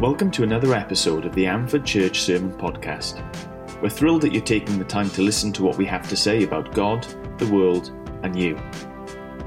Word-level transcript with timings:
Welcome 0.00 0.30
to 0.30 0.44
another 0.44 0.74
episode 0.74 1.26
of 1.26 1.34
the 1.34 1.42
Ammanford 1.42 1.84
Church 1.84 2.20
Sermon 2.20 2.52
Podcast. 2.52 3.20
We're 3.82 3.88
thrilled 3.88 4.22
that 4.22 4.32
you're 4.32 4.44
taking 4.44 4.78
the 4.78 4.84
time 4.84 5.10
to 5.10 5.22
listen 5.22 5.52
to 5.54 5.64
what 5.64 5.76
we 5.76 5.86
have 5.86 6.08
to 6.08 6.16
say 6.16 6.44
about 6.44 6.72
God, 6.72 7.04
the 7.36 7.48
world, 7.48 7.90
and 8.22 8.38
you. 8.38 8.56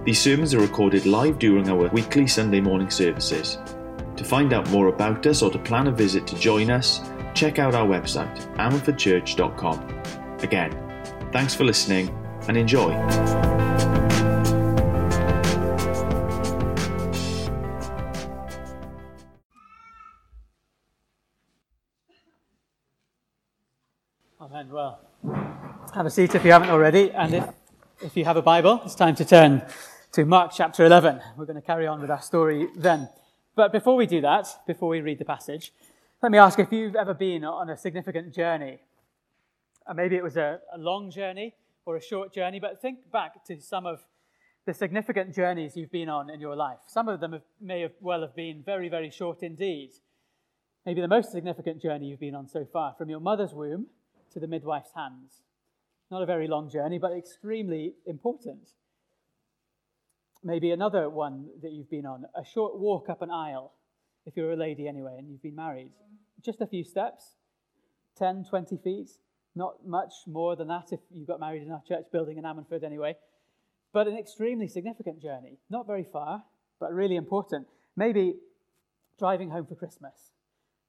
These 0.04 0.20
sermons 0.20 0.54
are 0.54 0.60
recorded 0.60 1.06
live 1.06 1.40
during 1.40 1.70
our 1.70 1.88
weekly 1.88 2.28
Sunday 2.28 2.60
morning 2.60 2.90
services. 2.90 3.60
To 4.18 4.26
find 4.26 4.52
out 4.52 4.70
more 4.72 4.88
about 4.88 5.26
us 5.26 5.42
or 5.42 5.52
to 5.52 5.58
plan 5.58 5.88
a 5.88 5.92
visit 5.92 6.28
to 6.28 6.36
join 6.36 6.70
us, 6.70 7.00
check 7.34 7.58
out 7.58 7.74
our 7.74 7.88
website, 7.88 8.38
amfordchurch.com. 8.58 10.40
Again, 10.40 11.32
thanks 11.32 11.56
for 11.56 11.64
listening 11.64 12.10
and 12.50 12.58
enjoy. 12.58 13.61
Have 25.94 26.06
a 26.06 26.10
seat 26.10 26.36
if 26.36 26.46
you 26.46 26.52
haven't 26.52 26.70
already. 26.70 27.12
And 27.12 27.34
if, 27.34 27.50
if 28.02 28.16
you 28.16 28.24
have 28.24 28.38
a 28.38 28.42
Bible, 28.42 28.82
it's 28.86 28.96
time 28.96 29.16
to 29.16 29.26
turn 29.26 29.62
to 30.14 30.26
Mark 30.26 30.52
chapter 30.56 30.86
11. 30.86 31.20
We're 31.38 31.46
going 31.46 31.60
to 31.60 31.66
carry 31.66 31.86
on 31.86 32.00
with 32.00 32.10
our 32.10 32.22
story 32.22 32.68
then. 32.78 33.10
But 33.56 33.74
before 33.74 33.98
we 33.98 34.06
do 34.06 34.22
that, 34.22 34.48
before 34.66 34.88
we 34.88 35.02
read 35.02 35.20
the 35.20 35.26
passage, 35.26 35.74
let 36.24 36.32
me 36.32 36.38
ask 36.38 36.60
if 36.60 36.72
you've 36.72 36.96
ever 36.96 37.14
been 37.14 37.44
on 37.44 37.70
a 37.70 37.76
significant 37.76 38.34
journey. 38.34 38.80
Uh, 39.86 39.94
maybe 39.94 40.16
it 40.16 40.24
was 40.24 40.38
a, 40.38 40.60
a 40.74 40.78
long 40.78 41.12
journey 41.12 41.56
or 41.86 41.98
a 41.98 42.02
short 42.02 42.34
journey, 42.34 42.60
but 42.60 42.82
think 42.82 43.12
back 43.12 43.44
to 43.46 43.60
some 43.60 43.86
of 43.86 44.00
the 44.66 44.74
significant 44.74 45.36
journeys 45.36 45.76
you've 45.76 45.92
been 45.92 46.08
on 46.08 46.30
in 46.30 46.40
your 46.40 46.56
life. 46.56 46.78
Some 46.88 47.10
of 47.10 47.20
them 47.20 47.34
have, 47.34 47.42
may 47.60 47.82
have 47.82 47.94
well 48.00 48.22
have 48.22 48.36
been 48.36 48.64
very, 48.66 48.88
very 48.88 49.10
short 49.10 49.44
indeed. 49.44 49.90
Maybe 50.86 51.02
the 51.02 51.08
most 51.08 51.32
significant 51.32 51.82
journey 51.82 52.08
you've 52.08 52.20
been 52.20 52.36
on 52.36 52.48
so 52.48 52.66
far, 52.72 52.96
from 52.98 53.10
your 53.10 53.20
mother's 53.20 53.54
womb 53.54 53.88
to 54.32 54.40
the 54.40 54.48
midwife's 54.48 54.92
hands. 54.96 55.42
Not 56.12 56.22
a 56.22 56.26
very 56.26 56.48
long 56.48 56.70
journey, 56.70 57.00
but 57.00 57.14
extremely 57.14 57.94
important. 58.06 58.70
Maybe 60.44 60.72
another 60.72 61.10
one 61.10 61.48
that 61.62 61.72
you've 61.72 61.90
been 61.90 62.06
on, 62.06 62.26
a 62.36 62.44
short 62.44 62.78
walk 62.78 63.10
up 63.10 63.22
an 63.22 63.32
aisle, 63.32 63.72
if 64.26 64.36
you're 64.36 64.52
a 64.52 64.58
lady 64.58 64.88
anyway 64.88 65.16
and 65.18 65.30
you've 65.30 65.42
been 65.42 65.56
married. 65.56 65.92
Just 66.44 66.62
a 66.62 66.68
few 66.68 66.84
steps, 66.84 67.36
10, 68.18 68.46
20 68.50 68.78
feet, 68.78 69.10
not 69.56 69.86
much 69.86 70.14
more 70.28 70.56
than 70.56 70.68
that 70.68 70.92
if 70.92 71.00
you 71.12 71.26
got 71.26 71.40
married 71.40 71.62
in 71.62 71.72
our 71.72 71.82
church 71.88 72.06
building 72.12 72.38
in 72.38 72.44
Ammanford 72.44 72.84
anyway. 72.84 73.16
But 73.94 74.08
an 74.08 74.18
extremely 74.18 74.68
significant 74.68 75.22
journey. 75.22 75.60
Not 75.70 75.88
very 75.88 76.06
far, 76.12 76.44
but 76.80 76.94
really 76.94 77.16
important. 77.16 77.68
Maybe 77.96 78.36
driving 79.20 79.50
home 79.50 79.66
for 79.66 79.76
Christmas. 79.76 80.32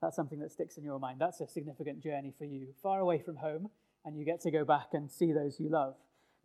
That's 0.01 0.17
something 0.17 0.39
that 0.41 0.53
sticks 0.53 0.77
in 0.77 0.85
your 0.85 0.99
mind. 0.99 1.21
That's 1.21 1.41
a 1.41 1.49
significant 1.49 2.03
journey 2.03 2.33
for 2.37 2.45
you. 2.45 2.69
Far 2.83 3.01
away 3.01 3.21
from 3.21 3.37
home, 3.37 3.71
and 4.05 4.19
you 4.19 4.25
get 4.25 4.41
to 4.43 4.51
go 4.51 4.65
back 4.65 4.89
and 4.93 5.11
see 5.11 5.33
those 5.33 5.59
you 5.61 5.69
love. 5.69 5.95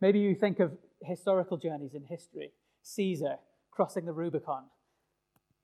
Maybe 0.00 0.18
you 0.20 0.34
think 0.34 0.60
of 0.60 0.72
historical 1.02 1.56
journeys 1.56 1.94
in 1.94 2.04
history. 2.04 2.52
Caesar 2.82 3.36
crossing 3.70 4.04
the 4.04 4.12
Rubicon. 4.12 4.64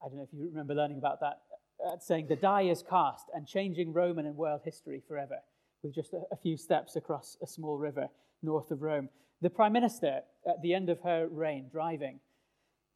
I 0.04 0.08
don't 0.08 0.18
know 0.18 0.24
if 0.24 0.32
you 0.32 0.48
remember 0.48 0.74
learning 0.74 0.98
about 0.98 1.20
that, 1.20 1.40
uh, 1.84 1.98
saying 1.98 2.26
the 2.28 2.36
die 2.36 2.62
is 2.62 2.82
cast 2.88 3.26
and 3.34 3.46
changing 3.46 3.92
Roman 3.92 4.26
and 4.26 4.36
world 4.36 4.60
history 4.64 5.02
forever 5.06 5.38
with 5.82 5.94
just 5.94 6.12
a, 6.12 6.22
a 6.32 6.36
few 6.36 6.56
steps 6.56 6.96
across 6.96 7.36
a 7.42 7.46
small 7.46 7.78
river 7.78 8.08
north 8.42 8.70
of 8.70 8.82
Rome. 8.82 9.08
The 9.40 9.50
Prime 9.50 9.72
Minister, 9.72 10.20
at 10.46 10.62
the 10.62 10.74
end 10.74 10.88
of 10.88 11.00
her 11.00 11.28
reign, 11.28 11.68
driving 11.70 12.20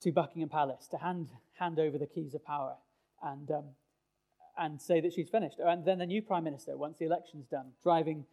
to 0.02 0.12
Buckingham 0.12 0.48
Palace 0.48 0.86
to 0.88 0.98
hand, 0.98 1.28
hand 1.59 1.78
over 1.78 1.98
the 1.98 2.06
keys 2.06 2.34
of 2.34 2.44
power 2.44 2.76
and, 3.22 3.50
um, 3.50 3.65
and 4.56 4.80
say 4.80 5.00
that 5.00 5.12
she's 5.12 5.28
finished. 5.28 5.56
And 5.59 5.84
then 5.84 5.98
the 5.98 6.06
new 6.06 6.22
Prime 6.22 6.44
Minister, 6.44 6.76
once 6.76 6.98
the 6.98 7.06
election's 7.06 7.47
done, 7.47 7.72
driving 7.82 8.25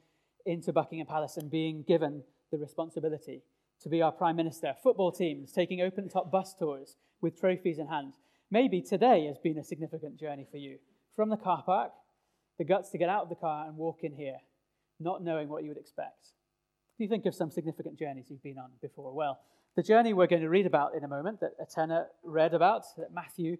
into 0.45 0.73
Buckingham 0.73 1.07
Palace 1.07 1.37
and 1.37 1.49
being 1.49 1.83
given 1.87 2.23
the 2.51 2.57
responsibility 2.57 3.41
to 3.81 3.89
be 3.89 4.01
our 4.01 4.11
Prime 4.11 4.35
Minister. 4.35 4.73
Football 4.81 5.11
teams 5.11 5.51
taking 5.51 5.81
open 5.81 6.09
top 6.09 6.31
bus 6.31 6.53
tours 6.53 6.97
with 7.21 7.39
trophies 7.39 7.79
in 7.79 7.87
hand. 7.87 8.13
Maybe 8.51 8.81
today 8.81 9.25
has 9.27 9.37
been 9.37 9.57
a 9.57 9.63
significant 9.63 10.19
journey 10.19 10.47
for 10.49 10.57
you. 10.57 10.77
From 11.15 11.29
the 11.29 11.37
car 11.37 11.63
park 11.65 11.91
the 12.57 12.63
guts 12.63 12.89
to 12.91 12.97
get 12.97 13.09
out 13.09 13.23
of 13.23 13.29
the 13.29 13.35
car 13.35 13.67
and 13.67 13.75
walk 13.75 13.99
in 14.03 14.13
here, 14.13 14.37
not 14.99 15.23
knowing 15.23 15.49
what 15.49 15.63
you 15.63 15.69
would 15.69 15.77
expect. 15.77 16.29
Do 16.97 17.03
you 17.03 17.09
think 17.09 17.25
of 17.25 17.35
some 17.35 17.51
significant 17.51 17.99
journeys 17.99 18.27
you've 18.29 18.43
been 18.43 18.57
on 18.57 18.71
before? 18.81 19.13
Well, 19.13 19.39
the 19.75 19.83
journey 19.83 20.13
we're 20.13 20.27
going 20.27 20.41
to 20.41 20.49
read 20.49 20.65
about 20.65 20.95
in 20.95 21.03
a 21.03 21.07
moment, 21.07 21.41
that 21.41 21.51
Atena 21.59 22.05
read 22.23 22.53
about, 22.53 22.85
that 22.97 23.13
Matthew 23.13 23.57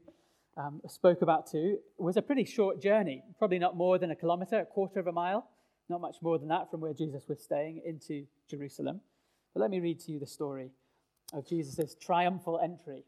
um, 0.56 0.82
spoke 0.88 1.22
about 1.22 1.52
too, 1.52 1.80
was 1.98 2.16
a 2.16 2.22
pretty 2.22 2.46
short 2.46 2.82
journey, 2.82 3.22
probably 3.38 3.60
not 3.60 3.76
more 3.76 3.98
than 3.98 4.12
a 4.12 4.16
kilometre, 4.16 4.62
a 4.62 4.66
quarter 4.66 5.02
of 5.02 5.08
a 5.08 5.12
mile, 5.12 5.50
not 5.90 6.02
much 6.02 6.18
more 6.22 6.38
than 6.40 6.48
that 6.50 6.72
from 6.72 6.82
where 6.82 6.94
Jesus 6.94 7.28
was 7.28 7.42
staying 7.42 7.82
into 7.86 8.26
Jerusalem. 8.50 9.02
But 9.54 9.62
let 9.62 9.72
me 9.72 9.80
read 9.80 10.00
to 10.02 10.12
you 10.12 10.20
the 10.20 10.28
story 10.28 10.72
of 11.34 11.48
Jesus' 11.48 11.96
triumphal 12.00 12.60
entry. 12.64 13.04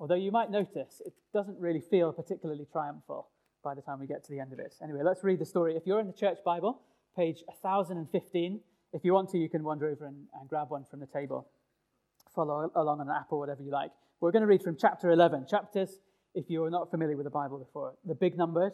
Although 0.00 0.14
you 0.16 0.32
might 0.32 0.50
notice 0.50 1.00
it 1.04 1.14
doesn't 1.32 1.58
really 1.58 1.80
feel 1.80 2.12
particularly 2.12 2.66
triumphal 2.70 3.28
by 3.62 3.74
the 3.74 3.82
time 3.82 4.00
we 4.00 4.06
get 4.06 4.24
to 4.24 4.30
the 4.30 4.40
end 4.40 4.52
of 4.52 4.58
it. 4.58 4.74
Anyway, 4.82 5.00
let's 5.02 5.24
read 5.24 5.38
the 5.38 5.46
story. 5.46 5.76
If 5.76 5.86
you're 5.86 6.00
in 6.00 6.06
the 6.06 6.12
church 6.12 6.38
Bible, 6.44 6.80
page 7.16 7.42
1015, 7.46 8.60
if 8.92 9.04
you 9.04 9.12
want 9.12 9.30
to, 9.30 9.38
you 9.38 9.48
can 9.48 9.64
wander 9.64 9.88
over 9.88 10.06
and, 10.06 10.26
and 10.38 10.48
grab 10.48 10.70
one 10.70 10.84
from 10.84 11.00
the 11.00 11.06
table. 11.06 11.48
Follow 12.34 12.70
along 12.74 13.00
on 13.00 13.08
an 13.08 13.14
app 13.14 13.26
or 13.30 13.38
whatever 13.38 13.62
you 13.62 13.70
like. 13.70 13.90
We're 14.20 14.32
going 14.32 14.42
to 14.42 14.46
read 14.46 14.62
from 14.62 14.76
chapter 14.80 15.10
11. 15.10 15.46
Chapters, 15.48 16.00
if 16.34 16.48
you're 16.48 16.70
not 16.70 16.90
familiar 16.90 17.16
with 17.16 17.24
the 17.24 17.30
Bible 17.30 17.58
before, 17.58 17.94
the 18.04 18.14
big 18.14 18.36
numbers 18.36 18.72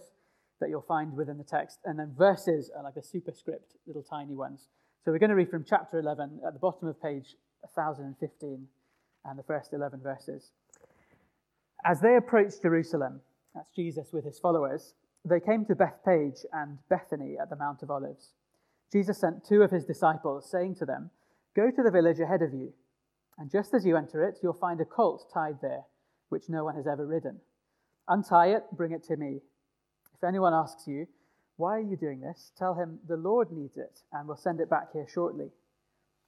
that 0.60 0.68
you'll 0.68 0.82
find 0.82 1.16
within 1.16 1.38
the 1.38 1.44
text, 1.44 1.78
and 1.84 1.98
then 1.98 2.14
verses 2.16 2.70
are 2.76 2.82
like 2.82 2.96
a 2.96 3.02
superscript, 3.02 3.76
little 3.86 4.02
tiny 4.02 4.34
ones. 4.34 4.68
So 5.04 5.10
we're 5.10 5.18
going 5.18 5.30
to 5.30 5.36
read 5.36 5.50
from 5.50 5.64
chapter 5.68 5.98
11 5.98 6.40
at 6.46 6.52
the 6.52 6.58
bottom 6.58 6.88
of 6.88 7.00
page 7.02 7.36
1015 7.72 8.66
and 9.24 9.38
the 9.38 9.42
first 9.42 9.72
11 9.72 10.00
verses. 10.02 10.50
As 11.84 12.00
they 12.00 12.16
approached 12.16 12.62
Jerusalem, 12.62 13.20
that's 13.54 13.70
Jesus 13.70 14.12
with 14.12 14.24
his 14.24 14.38
followers, 14.38 14.94
they 15.24 15.40
came 15.40 15.64
to 15.66 15.74
Bethphage 15.74 16.44
and 16.52 16.78
Bethany 16.88 17.36
at 17.40 17.50
the 17.50 17.56
Mount 17.56 17.82
of 17.82 17.90
Olives. 17.90 18.32
Jesus 18.92 19.18
sent 19.18 19.44
two 19.44 19.62
of 19.62 19.70
his 19.70 19.84
disciples, 19.84 20.50
saying 20.50 20.76
to 20.76 20.86
them, 20.86 21.10
Go 21.54 21.70
to 21.70 21.82
the 21.82 21.90
village 21.90 22.20
ahead 22.20 22.42
of 22.42 22.52
you, 22.52 22.72
and 23.38 23.50
just 23.50 23.72
as 23.74 23.86
you 23.86 23.96
enter 23.96 24.22
it, 24.22 24.38
you'll 24.42 24.52
find 24.52 24.80
a 24.80 24.84
colt 24.84 25.30
tied 25.32 25.58
there, 25.62 25.84
which 26.28 26.48
no 26.48 26.64
one 26.64 26.74
has 26.74 26.86
ever 26.86 27.06
ridden. 27.06 27.40
Untie 28.08 28.48
it, 28.48 28.64
bring 28.72 28.92
it 28.92 29.04
to 29.04 29.16
me. 29.16 29.40
If 30.20 30.28
anyone 30.28 30.52
asks 30.52 30.86
you, 30.86 31.06
Why 31.56 31.78
are 31.78 31.82
you 31.82 31.96
doing 31.96 32.20
this? 32.20 32.52
tell 32.58 32.74
him, 32.74 32.98
The 33.08 33.16
Lord 33.16 33.50
needs 33.50 33.78
it, 33.78 34.00
and 34.12 34.28
we'll 34.28 34.36
send 34.36 34.60
it 34.60 34.68
back 34.68 34.92
here 34.92 35.06
shortly. 35.08 35.50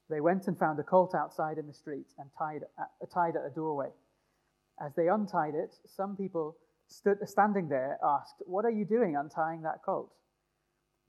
They 0.08 0.22
went 0.22 0.48
and 0.48 0.58
found 0.58 0.78
a 0.78 0.82
colt 0.82 1.14
outside 1.14 1.58
in 1.58 1.66
the 1.66 1.74
street 1.74 2.06
and 2.18 2.30
tied, 2.38 2.62
uh, 2.78 3.06
tied 3.12 3.36
at 3.36 3.44
a 3.44 3.54
doorway. 3.54 3.90
As 4.80 4.94
they 4.94 5.08
untied 5.08 5.54
it, 5.54 5.76
some 5.84 6.16
people 6.16 6.56
stood, 6.86 7.18
standing 7.28 7.68
there 7.68 7.98
asked, 8.02 8.36
What 8.46 8.64
are 8.64 8.70
you 8.70 8.86
doing 8.86 9.14
untying 9.14 9.60
that 9.62 9.82
colt? 9.84 10.14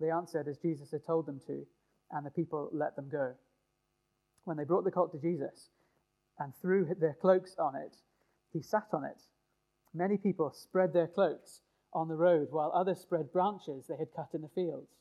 They 0.01 0.11
answered 0.11 0.49
as 0.49 0.57
Jesus 0.57 0.91
had 0.91 1.05
told 1.05 1.25
them 1.25 1.39
to, 1.47 1.65
and 2.11 2.25
the 2.25 2.31
people 2.31 2.69
let 2.73 2.97
them 2.97 3.07
go. 3.09 3.33
When 4.43 4.57
they 4.57 4.65
brought 4.65 4.83
the 4.83 4.91
colt 4.91 5.13
to 5.13 5.19
Jesus 5.19 5.69
and 6.37 6.53
threw 6.61 6.93
their 6.99 7.15
cloaks 7.21 7.55
on 7.57 7.77
it, 7.77 7.95
he 8.51 8.61
sat 8.61 8.87
on 8.91 9.05
it. 9.05 9.21
Many 9.93 10.17
people 10.17 10.51
spread 10.51 10.91
their 10.91 11.07
cloaks 11.07 11.61
on 11.93 12.07
the 12.07 12.15
road, 12.15 12.47
while 12.51 12.71
others 12.73 12.99
spread 12.99 13.31
branches 13.31 13.85
they 13.87 13.97
had 13.97 14.13
cut 14.15 14.29
in 14.33 14.41
the 14.41 14.49
fields. 14.49 14.91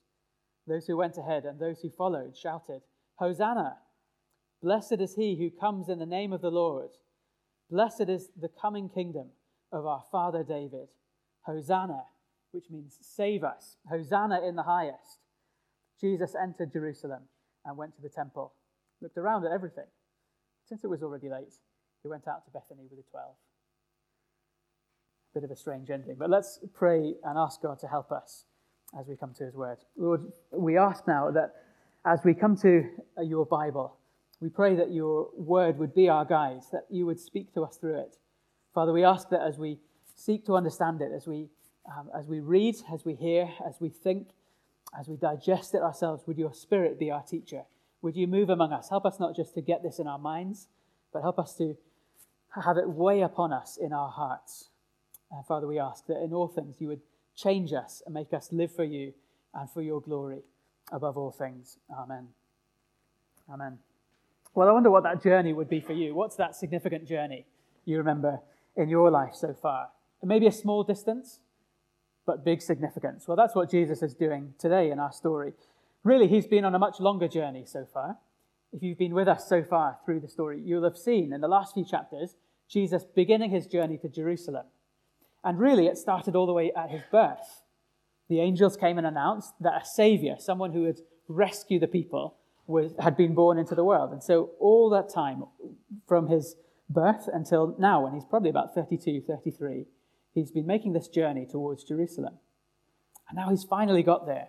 Those 0.66 0.86
who 0.86 0.96
went 0.96 1.18
ahead 1.18 1.44
and 1.44 1.58
those 1.58 1.80
who 1.80 1.90
followed 1.90 2.36
shouted, 2.36 2.82
Hosanna! 3.16 3.78
Blessed 4.62 5.00
is 5.00 5.14
he 5.14 5.36
who 5.36 5.50
comes 5.50 5.88
in 5.88 5.98
the 5.98 6.06
name 6.06 6.32
of 6.32 6.40
the 6.40 6.50
Lord. 6.50 6.90
Blessed 7.70 8.08
is 8.08 8.30
the 8.40 8.48
coming 8.48 8.88
kingdom 8.88 9.28
of 9.72 9.86
our 9.86 10.04
father 10.12 10.44
David. 10.44 10.88
Hosanna, 11.42 12.04
which 12.52 12.70
means 12.70 12.98
save 13.00 13.42
us. 13.42 13.76
Hosanna 13.90 14.46
in 14.46 14.54
the 14.54 14.62
highest. 14.62 15.18
Jesus 16.00 16.34
entered 16.40 16.72
Jerusalem 16.72 17.22
and 17.64 17.76
went 17.76 17.96
to 17.96 18.02
the 18.02 18.08
temple, 18.08 18.52
looked 19.00 19.18
around 19.18 19.44
at 19.44 19.52
everything. 19.52 19.86
Since 20.68 20.84
it 20.84 20.90
was 20.90 21.02
already 21.02 21.28
late, 21.28 21.54
he 22.02 22.08
went 22.08 22.28
out 22.28 22.44
to 22.44 22.50
Bethany 22.50 22.86
with 22.88 22.98
the 22.98 23.10
twelve. 23.10 23.34
Bit 25.34 25.44
of 25.44 25.50
a 25.50 25.56
strange 25.56 25.88
ending, 25.88 26.16
but 26.18 26.28
let's 26.28 26.58
pray 26.74 27.14
and 27.24 27.38
ask 27.38 27.62
God 27.62 27.78
to 27.80 27.88
help 27.88 28.12
us 28.12 28.44
as 28.98 29.08
we 29.08 29.16
come 29.16 29.32
to 29.38 29.44
his 29.44 29.54
word. 29.54 29.78
Lord, 29.96 30.30
we 30.50 30.76
ask 30.76 31.08
now 31.08 31.30
that 31.30 31.54
as 32.04 32.20
we 32.22 32.34
come 32.34 32.54
to 32.58 32.84
your 33.22 33.46
Bible, 33.46 33.96
we 34.40 34.50
pray 34.50 34.76
that 34.76 34.90
your 34.90 35.30
word 35.34 35.78
would 35.78 35.94
be 35.94 36.10
our 36.10 36.26
guide, 36.26 36.60
that 36.72 36.84
you 36.90 37.06
would 37.06 37.18
speak 37.18 37.54
to 37.54 37.62
us 37.62 37.78
through 37.78 38.00
it. 38.00 38.16
Father, 38.74 38.92
we 38.92 39.04
ask 39.04 39.30
that 39.30 39.40
as 39.40 39.56
we 39.56 39.78
seek 40.14 40.44
to 40.46 40.54
understand 40.54 41.00
it, 41.00 41.12
as 41.14 41.26
we, 41.26 41.48
um, 41.86 42.10
as 42.14 42.26
we 42.26 42.40
read, 42.40 42.76
as 42.92 43.04
we 43.06 43.14
hear, 43.14 43.48
as 43.66 43.80
we 43.80 43.88
think, 43.88 44.28
as 44.98 45.08
we 45.08 45.16
digest 45.16 45.74
it 45.74 45.80
ourselves, 45.80 46.24
would 46.26 46.36
your 46.36 46.52
spirit 46.52 46.98
be 46.98 47.10
our 47.10 47.22
teacher? 47.22 47.62
Would 48.02 48.16
you 48.16 48.26
move 48.26 48.50
among 48.50 48.72
us? 48.72 48.90
Help 48.90 49.06
us 49.06 49.18
not 49.18 49.34
just 49.34 49.54
to 49.54 49.62
get 49.62 49.82
this 49.82 49.98
in 49.98 50.06
our 50.06 50.18
minds, 50.18 50.68
but 51.12 51.22
help 51.22 51.38
us 51.38 51.54
to 51.56 51.76
have 52.62 52.76
it 52.76 52.88
weigh 52.88 53.22
upon 53.22 53.52
us 53.52 53.78
in 53.80 53.94
our 53.94 54.10
hearts. 54.10 54.68
And 55.32 55.46
Father, 55.46 55.66
we 55.66 55.78
ask 55.78 56.06
that 56.06 56.22
in 56.22 56.32
all 56.34 56.46
things 56.46 56.76
you 56.78 56.88
would 56.88 57.00
change 57.34 57.72
us 57.72 58.02
and 58.04 58.14
make 58.14 58.32
us 58.32 58.52
live 58.52 58.74
for 58.74 58.84
you 58.84 59.14
and 59.54 59.70
for 59.70 59.82
your 59.82 60.00
glory 60.00 60.42
above 60.92 61.16
all 61.16 61.30
things. 61.30 61.78
Amen. 61.90 62.28
Amen. 63.50 63.78
Well, 64.54 64.68
I 64.68 64.72
wonder 64.72 64.90
what 64.90 65.04
that 65.04 65.22
journey 65.22 65.54
would 65.54 65.70
be 65.70 65.80
for 65.80 65.94
you. 65.94 66.14
What's 66.14 66.36
that 66.36 66.54
significant 66.54 67.08
journey 67.08 67.46
you 67.86 67.96
remember 67.96 68.40
in 68.76 68.90
your 68.90 69.10
life 69.10 69.34
so 69.34 69.54
far? 69.54 69.88
Maybe 70.22 70.46
a 70.46 70.52
small 70.52 70.84
distance, 70.84 71.40
but 72.26 72.44
big 72.44 72.60
significance. 72.60 73.26
Well, 73.26 73.36
that's 73.36 73.54
what 73.54 73.70
Jesus 73.70 74.02
is 74.02 74.14
doing 74.14 74.54
today 74.58 74.90
in 74.90 74.98
our 74.98 75.12
story. 75.12 75.54
Really, 76.04 76.28
he's 76.28 76.46
been 76.46 76.64
on 76.64 76.74
a 76.74 76.78
much 76.78 77.00
longer 77.00 77.28
journey 77.28 77.64
so 77.64 77.86
far. 77.92 78.18
If 78.72 78.82
you've 78.82 78.98
been 78.98 79.14
with 79.14 79.28
us 79.28 79.48
so 79.48 79.62
far 79.62 79.98
through 80.04 80.20
the 80.20 80.28
story, 80.28 80.60
you'll 80.62 80.84
have 80.84 80.96
seen 80.96 81.32
in 81.32 81.40
the 81.40 81.48
last 81.48 81.74
few 81.74 81.84
chapters 81.84 82.36
Jesus 82.68 83.04
beginning 83.04 83.50
his 83.50 83.66
journey 83.66 83.98
to 83.98 84.08
Jerusalem. 84.08 84.66
And 85.44 85.58
really, 85.58 85.86
it 85.86 85.98
started 85.98 86.36
all 86.36 86.46
the 86.46 86.52
way 86.52 86.72
at 86.76 86.90
his 86.90 87.02
birth. 87.10 87.62
The 88.28 88.40
angels 88.40 88.76
came 88.76 88.98
and 88.98 89.06
announced 89.06 89.54
that 89.60 89.82
a 89.82 89.84
savior, 89.84 90.36
someone 90.38 90.72
who 90.72 90.82
would 90.82 91.00
rescue 91.28 91.78
the 91.78 91.88
people, 91.88 92.36
was, 92.66 92.94
had 92.98 93.16
been 93.16 93.34
born 93.34 93.58
into 93.58 93.74
the 93.74 93.84
world. 93.84 94.12
And 94.12 94.22
so, 94.22 94.50
all 94.60 94.88
that 94.90 95.12
time, 95.12 95.44
from 96.06 96.28
his 96.28 96.56
birth 96.88 97.28
until 97.32 97.74
now, 97.78 98.04
when 98.04 98.14
he's 98.14 98.24
probably 98.24 98.50
about 98.50 98.74
32, 98.74 99.22
33, 99.26 99.86
he's 100.32 100.50
been 100.50 100.66
making 100.66 100.92
this 100.92 101.08
journey 101.08 101.46
towards 101.50 101.84
Jerusalem. 101.84 102.38
And 103.28 103.36
now 103.36 103.50
he's 103.50 103.64
finally 103.64 104.02
got 104.02 104.26
there. 104.26 104.48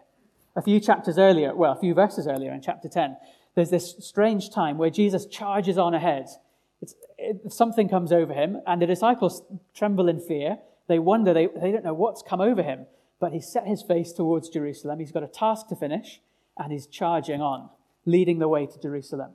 A 0.55 0.61
few 0.61 0.79
chapters 0.79 1.17
earlier, 1.17 1.55
well, 1.55 1.71
a 1.71 1.79
few 1.79 1.93
verses 1.93 2.27
earlier 2.27 2.53
in 2.53 2.61
chapter 2.61 2.87
10, 2.87 3.17
there's 3.55 3.69
this 3.69 3.95
strange 3.99 4.51
time 4.51 4.77
where 4.77 4.89
Jesus 4.89 5.25
charges 5.25 5.77
on 5.77 5.93
ahead. 5.93 6.27
It, 7.17 7.51
something 7.51 7.89
comes 7.89 8.11
over 8.11 8.33
him, 8.33 8.57
and 8.67 8.81
the 8.81 8.85
disciples 8.85 9.41
tremble 9.73 10.09
in 10.09 10.19
fear. 10.19 10.57
They 10.87 10.99
wonder, 10.99 11.33
they, 11.33 11.47
they 11.47 11.71
don't 11.71 11.83
know 11.83 11.93
what's 11.93 12.21
come 12.21 12.41
over 12.41 12.61
him. 12.61 12.85
But 13.19 13.31
he's 13.31 13.47
set 13.47 13.65
his 13.67 13.81
face 13.81 14.11
towards 14.11 14.49
Jerusalem. 14.49 14.99
He's 14.99 15.13
got 15.13 15.23
a 15.23 15.27
task 15.27 15.69
to 15.69 15.75
finish, 15.77 16.19
and 16.57 16.73
he's 16.73 16.87
charging 16.87 17.41
on, 17.41 17.69
leading 18.05 18.39
the 18.39 18.49
way 18.49 18.65
to 18.65 18.81
Jerusalem. 18.81 19.31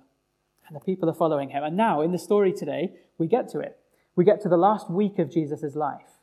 And 0.67 0.77
the 0.77 0.85
people 0.85 1.09
are 1.09 1.15
following 1.15 1.51
him. 1.51 1.65
And 1.65 1.77
now, 1.77 2.03
in 2.03 2.13
the 2.13 2.19
story 2.19 2.53
today, 2.53 2.93
we 3.17 3.27
get 3.27 3.49
to 3.51 3.61
it. 3.61 3.79
We 4.15 4.25
get 4.27 4.43
to 4.43 4.49
the 4.49 4.59
last 4.59 4.91
week 4.91 5.19
of 5.19 5.31
Jesus' 5.31 5.75
life. 5.75 6.19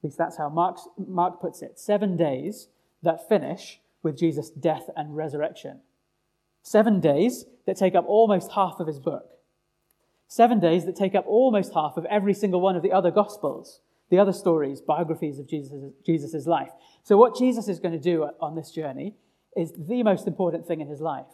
At 0.00 0.04
least 0.04 0.18
that's 0.18 0.36
how 0.36 0.50
Mark, 0.50 0.76
Mark 0.98 1.40
puts 1.40 1.62
it. 1.62 1.78
Seven 1.78 2.16
days 2.16 2.68
that 3.02 3.28
finish 3.28 3.80
with 4.02 4.18
Jesus' 4.18 4.50
death 4.50 4.90
and 4.94 5.16
resurrection. 5.16 5.80
Seven 6.62 7.00
days 7.00 7.46
that 7.64 7.78
take 7.78 7.94
up 7.94 8.04
almost 8.06 8.52
half 8.52 8.80
of 8.80 8.86
his 8.86 9.00
book. 9.00 9.30
Seven 10.26 10.60
days 10.60 10.84
that 10.84 10.96
take 10.96 11.14
up 11.14 11.24
almost 11.26 11.72
half 11.72 11.96
of 11.96 12.04
every 12.06 12.34
single 12.34 12.60
one 12.60 12.76
of 12.76 12.82
the 12.82 12.92
other 12.92 13.10
Gospels, 13.10 13.80
the 14.10 14.18
other 14.18 14.32
stories, 14.32 14.80
biographies 14.80 15.38
of 15.38 15.48
Jesus' 15.48 15.92
Jesus's 16.04 16.46
life. 16.46 16.70
So, 17.02 17.16
what 17.16 17.36
Jesus 17.36 17.68
is 17.68 17.78
going 17.78 17.92
to 17.92 18.00
do 18.00 18.28
on 18.40 18.54
this 18.54 18.70
journey 18.70 19.14
is 19.56 19.72
the 19.76 20.02
most 20.02 20.26
important 20.26 20.66
thing 20.66 20.80
in 20.80 20.88
his 20.88 21.00
life. 21.00 21.26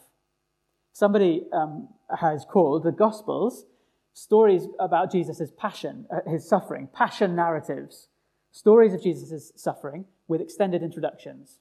Somebody 0.92 1.42
um, 1.52 1.88
has 2.20 2.44
called 2.44 2.84
the 2.84 2.92
Gospels 2.92 3.66
stories 4.12 4.66
about 4.78 5.10
Jesus' 5.10 5.50
passion, 5.58 6.06
uh, 6.10 6.30
his 6.30 6.48
suffering, 6.48 6.88
passion 6.92 7.34
narratives, 7.34 8.08
stories 8.52 8.94
of 8.94 9.02
Jesus' 9.02 9.52
suffering 9.56 10.04
with 10.28 10.40
extended 10.40 10.82
introductions. 10.82 11.58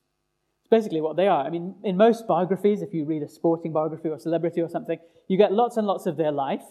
It's 0.62 0.70
basically 0.70 1.02
what 1.02 1.18
they 1.18 1.28
are. 1.28 1.46
I 1.46 1.50
mean, 1.50 1.76
in 1.84 1.98
most 1.98 2.28
biographies, 2.28 2.82
if 2.82 2.94
you 2.94 3.06
read 3.06 3.24
a 3.24 3.28
sporting 3.28 3.74
biography 3.74 4.10
or 4.10 4.20
celebrity 4.20 4.62
or 4.62 4.70
something, 4.70 5.00
you 5.28 5.38
get 5.38 5.52
lots 5.52 5.78
and 5.78 5.88
lots 5.88 6.06
of 6.06 6.16
their 6.16 6.32
life, 6.32 6.64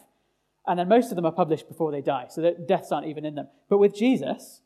and 0.67 0.79
then 0.79 0.89
most 0.89 1.11
of 1.11 1.17
them 1.17 1.27
are 1.27 1.33
published 1.33 1.69
before 1.69 1.91
they 1.91 2.01
die, 2.01 2.27
so 2.29 2.41
that 2.43 2.69
deaths 2.69 2.93
aren't 2.93 3.07
even 3.07 3.25
in 3.25 3.35
them. 3.35 3.49
But 3.69 3.79
with 3.79 3.95
Jesus, 3.95 4.61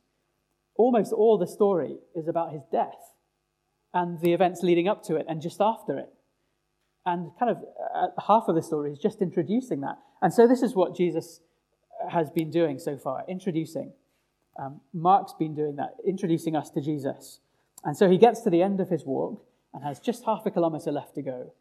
almost 0.77 1.13
all 1.13 1.39
the 1.39 1.47
story 1.47 1.97
is 2.15 2.29
about 2.29 2.53
his 2.53 2.63
death 2.71 3.15
and 3.95 4.21
the 4.21 4.33
events 4.33 4.63
leading 4.63 4.89
up 4.89 5.03
to 5.05 5.17
it 5.17 5.27
and 5.29 5.41
just 5.41 5.61
after 5.61 5.99
it. 5.99 6.13
And 7.07 7.31
kind 7.39 7.51
of 7.51 7.65
uh, 7.95 8.09
half 8.27 8.45
of 8.49 8.57
the 8.57 8.63
story 8.63 8.93
is 8.93 8.99
just 8.99 9.23
introducing 9.23 9.81
that. 9.83 9.99
And 10.21 10.35
so 10.35 10.47
this 10.47 10.63
is 10.63 10.75
what 10.75 10.97
Jesus 10.97 11.41
has 12.11 12.31
been 12.31 12.51
doing 12.51 12.79
so 12.79 12.99
far, 12.99 13.25
introducing. 13.29 13.93
Um, 14.59 14.81
Mark's 14.93 15.35
been 15.39 15.55
doing 15.55 15.77
that, 15.77 15.95
introducing 16.07 16.57
us 16.57 16.69
to 16.71 16.81
Jesus. 16.81 17.41
And 17.85 17.97
so 17.97 18.11
he 18.11 18.19
gets 18.19 18.41
to 18.43 18.51
the 18.51 18.63
end 18.63 18.81
of 18.81 18.91
his 18.91 19.05
walk 19.05 19.45
and 19.73 19.85
has 19.85 20.01
just 20.01 20.25
half 20.25 20.45
a 20.47 20.51
kilometer 20.51 20.91
left 20.91 21.15
to 21.15 21.23
go. 21.23 21.53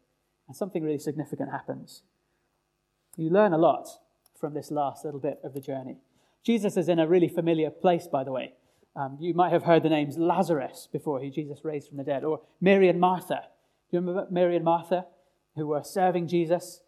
And 0.48 0.56
something 0.56 0.82
really 0.82 0.98
significant 0.98 1.50
happens. 1.52 2.02
You 3.16 3.30
learn 3.30 3.52
a 3.52 3.58
lot 3.58 3.88
from 4.38 4.54
this 4.54 4.70
last 4.70 5.04
little 5.04 5.20
bit 5.20 5.38
of 5.42 5.54
the 5.54 5.60
journey. 5.60 5.98
Jesus 6.42 6.76
is 6.76 6.88
in 6.88 6.98
a 6.98 7.06
really 7.06 7.28
familiar 7.28 7.70
place, 7.70 8.06
by 8.06 8.24
the 8.24 8.32
way. 8.32 8.52
Um, 8.94 9.18
you 9.20 9.34
might 9.34 9.52
have 9.52 9.64
heard 9.64 9.82
the 9.82 9.90
names 9.90 10.16
Lazarus 10.16 10.88
before, 10.90 11.20
who 11.20 11.30
Jesus 11.30 11.64
raised 11.64 11.88
from 11.88 11.98
the 11.98 12.04
dead, 12.04 12.24
or 12.24 12.40
Mary 12.60 12.88
and 12.88 13.00
Martha. 13.00 13.42
Do 13.90 13.96
you 13.96 14.00
remember 14.00 14.26
Mary 14.30 14.56
and 14.56 14.64
Martha? 14.64 15.06
who 15.56 15.66
were 15.66 15.82
serving 15.82 16.28
Jesus 16.28 16.82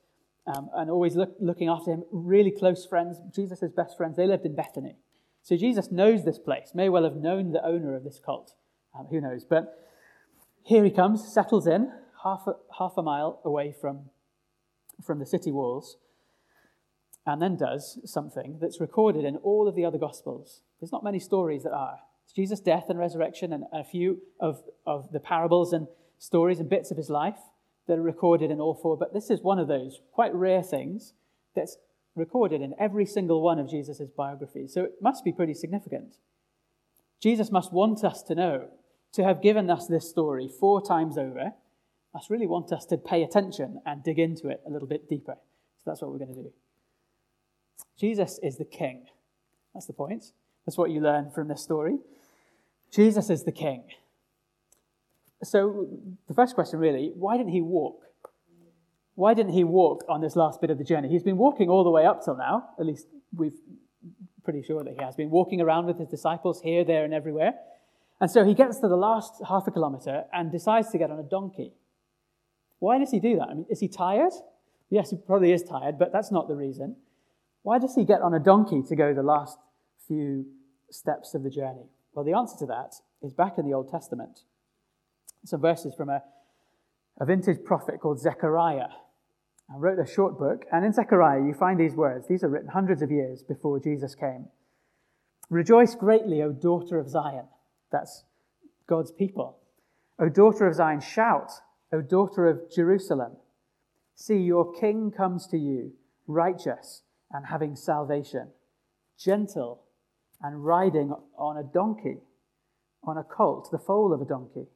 um, 0.46 0.70
and 0.74 0.90
always 0.90 1.16
look, 1.16 1.34
looking 1.40 1.68
after 1.68 1.90
him, 1.90 2.04
really 2.12 2.50
close 2.50 2.86
friends, 2.86 3.18
Jesus' 3.34 3.72
best 3.74 3.96
friends. 3.96 4.16
They 4.16 4.26
lived 4.26 4.46
in 4.46 4.54
Bethany. 4.54 4.96
So 5.42 5.56
Jesus 5.56 5.90
knows 5.90 6.24
this 6.24 6.38
place, 6.38 6.72
may 6.74 6.88
well 6.88 7.04
have 7.04 7.16
known 7.16 7.52
the 7.52 7.64
owner 7.64 7.96
of 7.96 8.04
this 8.04 8.20
cult. 8.24 8.54
Um, 8.96 9.06
who 9.06 9.20
knows? 9.20 9.44
But 9.44 9.74
here 10.62 10.84
he 10.84 10.90
comes, 10.90 11.26
settles 11.26 11.66
in, 11.66 11.90
half 12.22 12.46
a, 12.46 12.54
half 12.78 12.94
a 12.96 13.02
mile 13.02 13.40
away 13.44 13.74
from, 13.78 14.10
from 15.02 15.18
the 15.18 15.26
city 15.26 15.50
walls, 15.50 15.96
and 17.28 17.42
then 17.42 17.56
does 17.56 17.98
something 18.06 18.56
that's 18.58 18.80
recorded 18.80 19.22
in 19.22 19.36
all 19.36 19.68
of 19.68 19.74
the 19.74 19.84
other 19.84 19.98
Gospels. 19.98 20.62
There's 20.80 20.92
not 20.92 21.04
many 21.04 21.18
stories 21.18 21.62
that 21.62 21.74
are. 21.74 21.98
It's 22.24 22.32
Jesus' 22.32 22.58
death 22.58 22.86
and 22.88 22.98
resurrection, 22.98 23.52
and 23.52 23.64
a 23.70 23.84
few 23.84 24.22
of, 24.40 24.62
of 24.86 25.12
the 25.12 25.20
parables 25.20 25.74
and 25.74 25.88
stories 26.18 26.58
and 26.58 26.70
bits 26.70 26.90
of 26.90 26.96
his 26.96 27.10
life 27.10 27.38
that 27.86 27.98
are 27.98 28.02
recorded 28.02 28.50
in 28.50 28.60
all 28.60 28.74
four, 28.74 28.96
but 28.96 29.12
this 29.12 29.28
is 29.28 29.42
one 29.42 29.58
of 29.58 29.68
those 29.68 30.00
quite 30.12 30.34
rare 30.34 30.62
things 30.62 31.12
that's 31.54 31.76
recorded 32.14 32.62
in 32.62 32.74
every 32.80 33.04
single 33.04 33.42
one 33.42 33.58
of 33.58 33.68
Jesus' 33.68 34.00
biographies. 34.16 34.72
So 34.72 34.84
it 34.84 34.94
must 35.02 35.22
be 35.22 35.32
pretty 35.32 35.54
significant. 35.54 36.16
Jesus 37.22 37.52
must 37.52 37.74
want 37.74 38.04
us 38.04 38.22
to 38.22 38.34
know, 38.34 38.68
to 39.12 39.24
have 39.24 39.42
given 39.42 39.68
us 39.68 39.86
this 39.86 40.08
story 40.08 40.48
four 40.48 40.80
times 40.80 41.18
over, 41.18 41.52
must 42.14 42.30
really 42.30 42.46
want 42.46 42.72
us 42.72 42.86
to 42.86 42.96
pay 42.96 43.22
attention 43.22 43.82
and 43.84 44.02
dig 44.02 44.18
into 44.18 44.48
it 44.48 44.62
a 44.66 44.70
little 44.70 44.88
bit 44.88 45.10
deeper. 45.10 45.36
So 45.84 45.90
that's 45.90 46.00
what 46.00 46.10
we're 46.10 46.18
going 46.18 46.34
to 46.34 46.42
do. 46.42 46.52
Jesus 47.98 48.38
is 48.42 48.56
the 48.56 48.64
king. 48.64 49.06
That's 49.74 49.86
the 49.86 49.92
point. 49.92 50.32
That's 50.66 50.78
what 50.78 50.90
you 50.90 51.00
learn 51.00 51.30
from 51.30 51.48
this 51.48 51.62
story. 51.62 51.98
Jesus 52.92 53.30
is 53.30 53.44
the 53.44 53.52
king. 53.52 53.84
So, 55.42 55.88
the 56.26 56.34
first 56.34 56.54
question 56.54 56.78
really 56.78 57.12
why 57.14 57.36
didn't 57.36 57.52
he 57.52 57.60
walk? 57.60 58.02
Why 59.14 59.34
didn't 59.34 59.52
he 59.52 59.64
walk 59.64 60.04
on 60.08 60.20
this 60.20 60.36
last 60.36 60.60
bit 60.60 60.70
of 60.70 60.78
the 60.78 60.84
journey? 60.84 61.08
He's 61.08 61.22
been 61.22 61.38
walking 61.38 61.68
all 61.68 61.84
the 61.84 61.90
way 61.90 62.06
up 62.06 62.24
till 62.24 62.36
now, 62.36 62.70
at 62.78 62.86
least 62.86 63.06
we've 63.36 63.58
pretty 64.44 64.62
sure 64.62 64.82
that 64.82 64.94
he 64.94 65.04
has 65.04 65.14
been 65.14 65.28
walking 65.28 65.60
around 65.60 65.84
with 65.84 65.98
his 65.98 66.08
disciples 66.08 66.62
here, 66.62 66.82
there, 66.82 67.04
and 67.04 67.12
everywhere. 67.12 67.52
And 68.18 68.30
so 68.30 68.44
he 68.44 68.54
gets 68.54 68.78
to 68.78 68.88
the 68.88 68.96
last 68.96 69.42
half 69.46 69.66
a 69.66 69.70
kilometer 69.70 70.24
and 70.32 70.50
decides 70.50 70.88
to 70.90 70.98
get 70.98 71.10
on 71.10 71.18
a 71.18 71.22
donkey. 71.22 71.74
Why 72.78 72.98
does 72.98 73.10
he 73.10 73.20
do 73.20 73.36
that? 73.36 73.48
I 73.50 73.54
mean, 73.54 73.66
is 73.68 73.80
he 73.80 73.88
tired? 73.88 74.32
Yes, 74.88 75.10
he 75.10 75.16
probably 75.16 75.52
is 75.52 75.62
tired, 75.62 75.98
but 75.98 76.12
that's 76.12 76.32
not 76.32 76.48
the 76.48 76.54
reason. 76.56 76.96
Why 77.68 77.78
does 77.78 77.94
he 77.94 78.06
get 78.06 78.22
on 78.22 78.32
a 78.32 78.38
donkey 78.38 78.80
to 78.88 78.96
go 78.96 79.12
the 79.12 79.22
last 79.22 79.58
few 80.06 80.46
steps 80.90 81.34
of 81.34 81.42
the 81.42 81.50
journey? 81.50 81.84
Well, 82.14 82.24
the 82.24 82.32
answer 82.32 82.56
to 82.60 82.66
that 82.68 82.94
is 83.20 83.34
back 83.34 83.58
in 83.58 83.66
the 83.66 83.74
Old 83.74 83.90
Testament 83.90 84.40
some 85.44 85.60
verses 85.60 85.92
from 85.94 86.08
a, 86.08 86.22
a 87.20 87.26
vintage 87.26 87.62
prophet 87.66 88.00
called 88.00 88.20
Zechariah. 88.20 88.88
I 89.70 89.76
wrote 89.76 89.98
a 89.98 90.10
short 90.10 90.38
book, 90.38 90.64
and 90.72 90.82
in 90.82 90.94
Zechariah 90.94 91.44
you 91.44 91.52
find 91.52 91.78
these 91.78 91.92
words. 91.92 92.26
These 92.26 92.42
are 92.42 92.48
written 92.48 92.70
hundreds 92.70 93.02
of 93.02 93.10
years 93.10 93.42
before 93.42 93.78
Jesus 93.78 94.14
came. 94.14 94.46
Rejoice 95.50 95.94
greatly, 95.94 96.40
O 96.40 96.52
daughter 96.52 96.98
of 96.98 97.10
Zion. 97.10 97.48
That's 97.92 98.24
God's 98.86 99.12
people. 99.12 99.58
O 100.18 100.30
daughter 100.30 100.66
of 100.66 100.74
Zion, 100.74 101.00
shout, 101.00 101.52
O 101.92 102.00
daughter 102.00 102.48
of 102.48 102.72
Jerusalem. 102.74 103.36
See, 104.14 104.38
your 104.38 104.72
king 104.72 105.12
comes 105.14 105.46
to 105.48 105.58
you, 105.58 105.92
righteous 106.26 107.02
and 107.30 107.46
having 107.46 107.76
salvation, 107.76 108.48
gentle 109.18 109.84
and 110.40 110.64
riding 110.64 111.12
on 111.36 111.56
a 111.56 111.62
donkey, 111.62 112.18
on 113.02 113.18
a 113.18 113.24
colt, 113.24 113.68
the 113.70 113.78
foal 113.78 114.12
of 114.12 114.20
a 114.20 114.24
donkey 114.24 114.66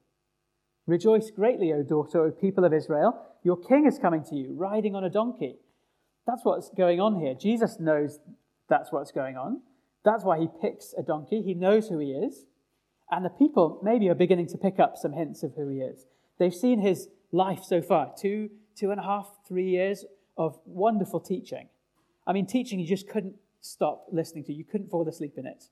Rejoice 0.87 1.31
greatly, 1.31 1.73
O 1.73 1.83
daughter, 1.83 2.25
O 2.25 2.31
people 2.31 2.65
of 2.65 2.73
Israel. 2.73 3.19
Your 3.45 3.57
king 3.57 3.87
is 3.87 3.99
coming 3.99 4.25
to 4.25 4.35
you, 4.35 4.55
riding 4.55 4.95
on 4.95 5.05
a 5.05 5.11
donkey. 5.11 5.57
That's 6.27 6.45
what's 6.45 6.71
going 6.71 7.01
on 7.01 7.21
here. 7.21 7.35
Jesus 7.35 7.79
knows 7.79 8.19
that's 8.69 8.91
what's 8.91 9.13
going 9.13 9.37
on. 9.37 9.61
That's 10.05 10.25
why 10.25 10.39
he 10.41 10.49
picks 10.61 10.93
a 10.99 11.03
donkey. 11.03 11.43
He 11.43 11.55
knows 11.55 11.89
who 11.89 11.99
he 11.99 12.13
is. 12.13 12.47
And 13.11 13.25
the 13.25 13.31
people 13.31 13.81
maybe 13.83 14.09
are 14.09 14.15
beginning 14.15 14.49
to 14.49 14.59
pick 14.59 14.81
up 14.81 14.97
some 14.97 15.13
hints 15.13 15.43
of 15.43 15.55
who 15.55 15.69
he 15.69 15.79
is. 15.79 16.07
They've 16.39 16.55
seen 16.55 16.81
his 16.81 17.09
life 17.31 17.61
so 17.63 17.83
far 17.83 18.13
two, 18.19 18.51
two 18.77 18.91
and 18.91 18.99
a 18.99 19.05
half, 19.05 19.29
three 19.47 19.69
years 19.69 20.05
of 20.37 20.59
wonderful 20.65 21.21
teaching. 21.21 21.69
I 22.27 22.33
mean, 22.33 22.47
teaching 22.47 22.79
you 22.79 22.87
just 22.87 23.09
couldn't 23.09 23.35
stop 23.61 24.07
listening 24.13 24.45
to, 24.45 24.53
you 24.53 24.65
couldn't 24.65 24.91
fall 24.91 25.09
asleep 25.09 25.35
in 25.37 25.47
it. 25.47 25.65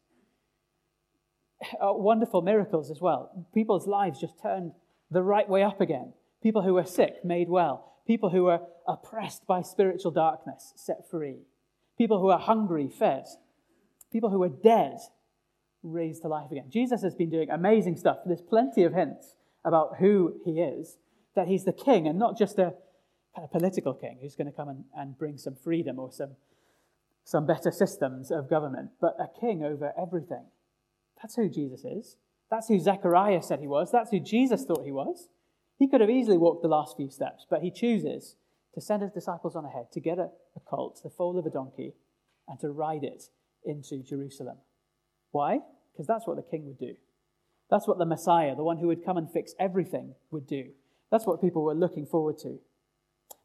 uh, 1.81 1.93
wonderful 1.93 2.43
miracles 2.43 2.91
as 2.91 3.01
well. 3.01 3.47
People's 3.55 3.87
lives 3.87 4.21
just 4.21 4.41
turned 4.41 4.73
the 5.11 5.23
right 5.23 5.49
way 5.49 5.63
up 5.63 5.81
again. 5.81 6.13
People 6.43 6.63
who 6.63 6.75
were 6.75 6.85
sick 6.85 7.25
made 7.25 7.49
well. 7.49 7.93
People 8.07 8.31
who 8.31 8.45
were 8.45 8.61
oppressed 8.89 9.47
by 9.47 9.63
spiritual 9.63 10.11
darkness 10.11 10.73
set 10.77 11.09
free. 11.11 11.41
People 11.99 12.19
who 12.19 12.27
were 12.27 12.39
hungry 12.39 12.89
fed. 12.89 13.25
People 14.13 14.31
who 14.31 14.39
were 14.39 14.49
dead 14.49 14.97
raised 15.83 16.23
to 16.23 16.29
life 16.29 16.51
again. 16.51 16.71
Jesus 16.71 17.03
has 17.03 17.15
been 17.15 17.31
doing 17.31 17.51
amazing 17.51 17.97
stuff. 17.97 18.19
There's 18.27 18.43
plenty 18.43 18.85
of 18.85 18.95
hints 18.95 19.35
about 19.65 19.97
who 19.99 20.41
he 20.45 20.61
is, 20.61 20.97
that 21.37 21.47
he's 21.47 21.65
the 21.65 21.73
king 21.73 22.09
and 22.09 22.19
not 22.19 22.37
just 22.39 22.59
a 22.59 22.75
of 23.37 23.51
political 23.51 23.95
king 23.95 24.19
who's 24.21 24.35
going 24.35 24.47
to 24.51 24.57
come 24.57 24.69
and, 24.69 24.85
and 24.97 25.19
bring 25.19 25.39
some 25.39 25.55
freedom 25.55 25.99
or 25.99 26.11
some, 26.13 26.31
some 27.25 27.47
better 27.47 27.71
systems 27.71 28.31
of 28.31 28.51
government, 28.51 28.91
but 29.01 29.17
a 29.19 29.29
king 29.41 29.63
over 29.65 29.93
everything. 30.01 30.45
That's 31.23 31.37
who 31.37 31.49
Jesus 31.49 31.85
is. 31.85 32.17
That's 32.51 32.69
who 32.69 32.81
Zechariah 32.81 33.43
said 33.43 33.61
he 33.61 33.69
was. 33.69 33.93
That's 33.93 34.11
who 34.11 34.21
Jesus 34.21 34.65
thought 34.65 34.85
he 34.85 34.93
was. 34.93 35.29
He 35.79 35.89
could 35.89 36.01
have 36.01 36.11
easily 36.11 36.37
walked 36.37 36.63
the 36.63 36.69
last 36.69 36.97
few 36.97 37.09
steps, 37.09 37.47
but 37.49 37.63
he 37.63 37.71
chooses 37.71 38.37
to 38.75 38.81
send 38.81 39.03
his 39.03 39.13
disciples 39.13 39.57
on 39.57 39.65
ahead 39.65 39.93
to 39.93 40.01
get 40.01 40.19
a, 40.19 40.29
a 40.57 40.61
colt, 40.69 41.01
the 41.03 41.11
foal 41.11 41.39
of 41.39 41.47
a 41.47 41.51
donkey, 41.51 41.95
and 42.49 42.59
to 42.61 42.71
ride 42.71 43.05
it 43.05 43.25
into 43.65 44.03
Jerusalem. 44.03 44.59
Why? 45.31 45.61
Because 45.93 46.07
that's 46.07 46.27
what 46.27 46.37
the 46.37 46.43
king 46.43 46.67
would 46.67 46.79
do. 46.79 46.95
That's 47.71 47.87
what 47.87 47.99
the 47.99 48.05
Messiah, 48.07 48.57
the 48.57 48.65
one 48.65 48.79
who 48.79 48.89
would 48.89 49.05
come 49.05 49.17
and 49.17 49.31
fix 49.31 49.55
everything, 49.59 50.15
would 50.31 50.47
do. 50.47 50.71
That's 51.11 51.27
what 51.27 51.41
people 51.41 51.65
were 51.65 51.75
looking 51.75 52.07
forward 52.07 52.39
to. 52.39 52.59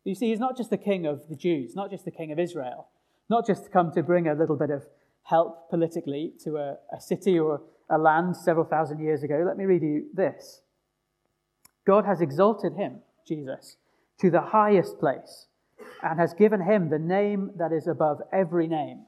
You 0.05 0.13
see, 0.13 0.29
he's 0.29 0.39
not 0.39 0.55
just 0.55 0.69
the 0.69 0.77
king 0.77 1.05
of 1.05 1.27
the 1.27 1.35
Jews, 1.35 1.75
not 1.75 1.89
just 1.89 2.05
the 2.05 2.11
king 2.11 2.31
of 2.31 2.39
Israel, 2.39 2.87
not 3.27 3.45
just 3.45 3.71
come 3.71 3.91
to 3.93 4.03
bring 4.03 4.27
a 4.27 4.35
little 4.35 4.55
bit 4.55 4.69
of 4.69 4.83
help 5.23 5.69
politically 5.71 6.33
to 6.43 6.57
a, 6.57 6.77
a 6.95 7.01
city 7.01 7.39
or 7.39 7.63
a 7.89 7.97
land 7.97 8.37
several 8.37 8.65
thousand 8.65 8.99
years 8.99 9.23
ago. 9.23 9.43
Let 9.45 9.57
me 9.57 9.65
read 9.65 9.81
you 9.81 10.05
this 10.13 10.61
God 11.85 12.05
has 12.05 12.21
exalted 12.21 12.73
him, 12.73 12.99
Jesus, 13.27 13.77
to 14.19 14.29
the 14.29 14.41
highest 14.41 14.99
place 14.99 15.47
and 16.03 16.19
has 16.19 16.35
given 16.35 16.61
him 16.61 16.89
the 16.89 16.99
name 16.99 17.51
that 17.57 17.71
is 17.71 17.87
above 17.87 18.21
every 18.31 18.67
name. 18.67 19.05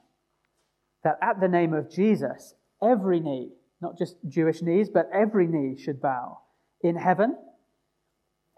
That 1.04 1.18
at 1.22 1.40
the 1.40 1.48
name 1.48 1.74
of 1.74 1.90
Jesus, 1.90 2.54
every 2.82 3.20
knee, 3.20 3.52
not 3.80 3.96
just 3.96 4.16
Jewish 4.28 4.62
knees, 4.62 4.88
but 4.92 5.08
every 5.14 5.46
knee 5.46 5.80
should 5.80 6.00
bow 6.00 6.38
in 6.82 6.96
heaven, 6.96 7.36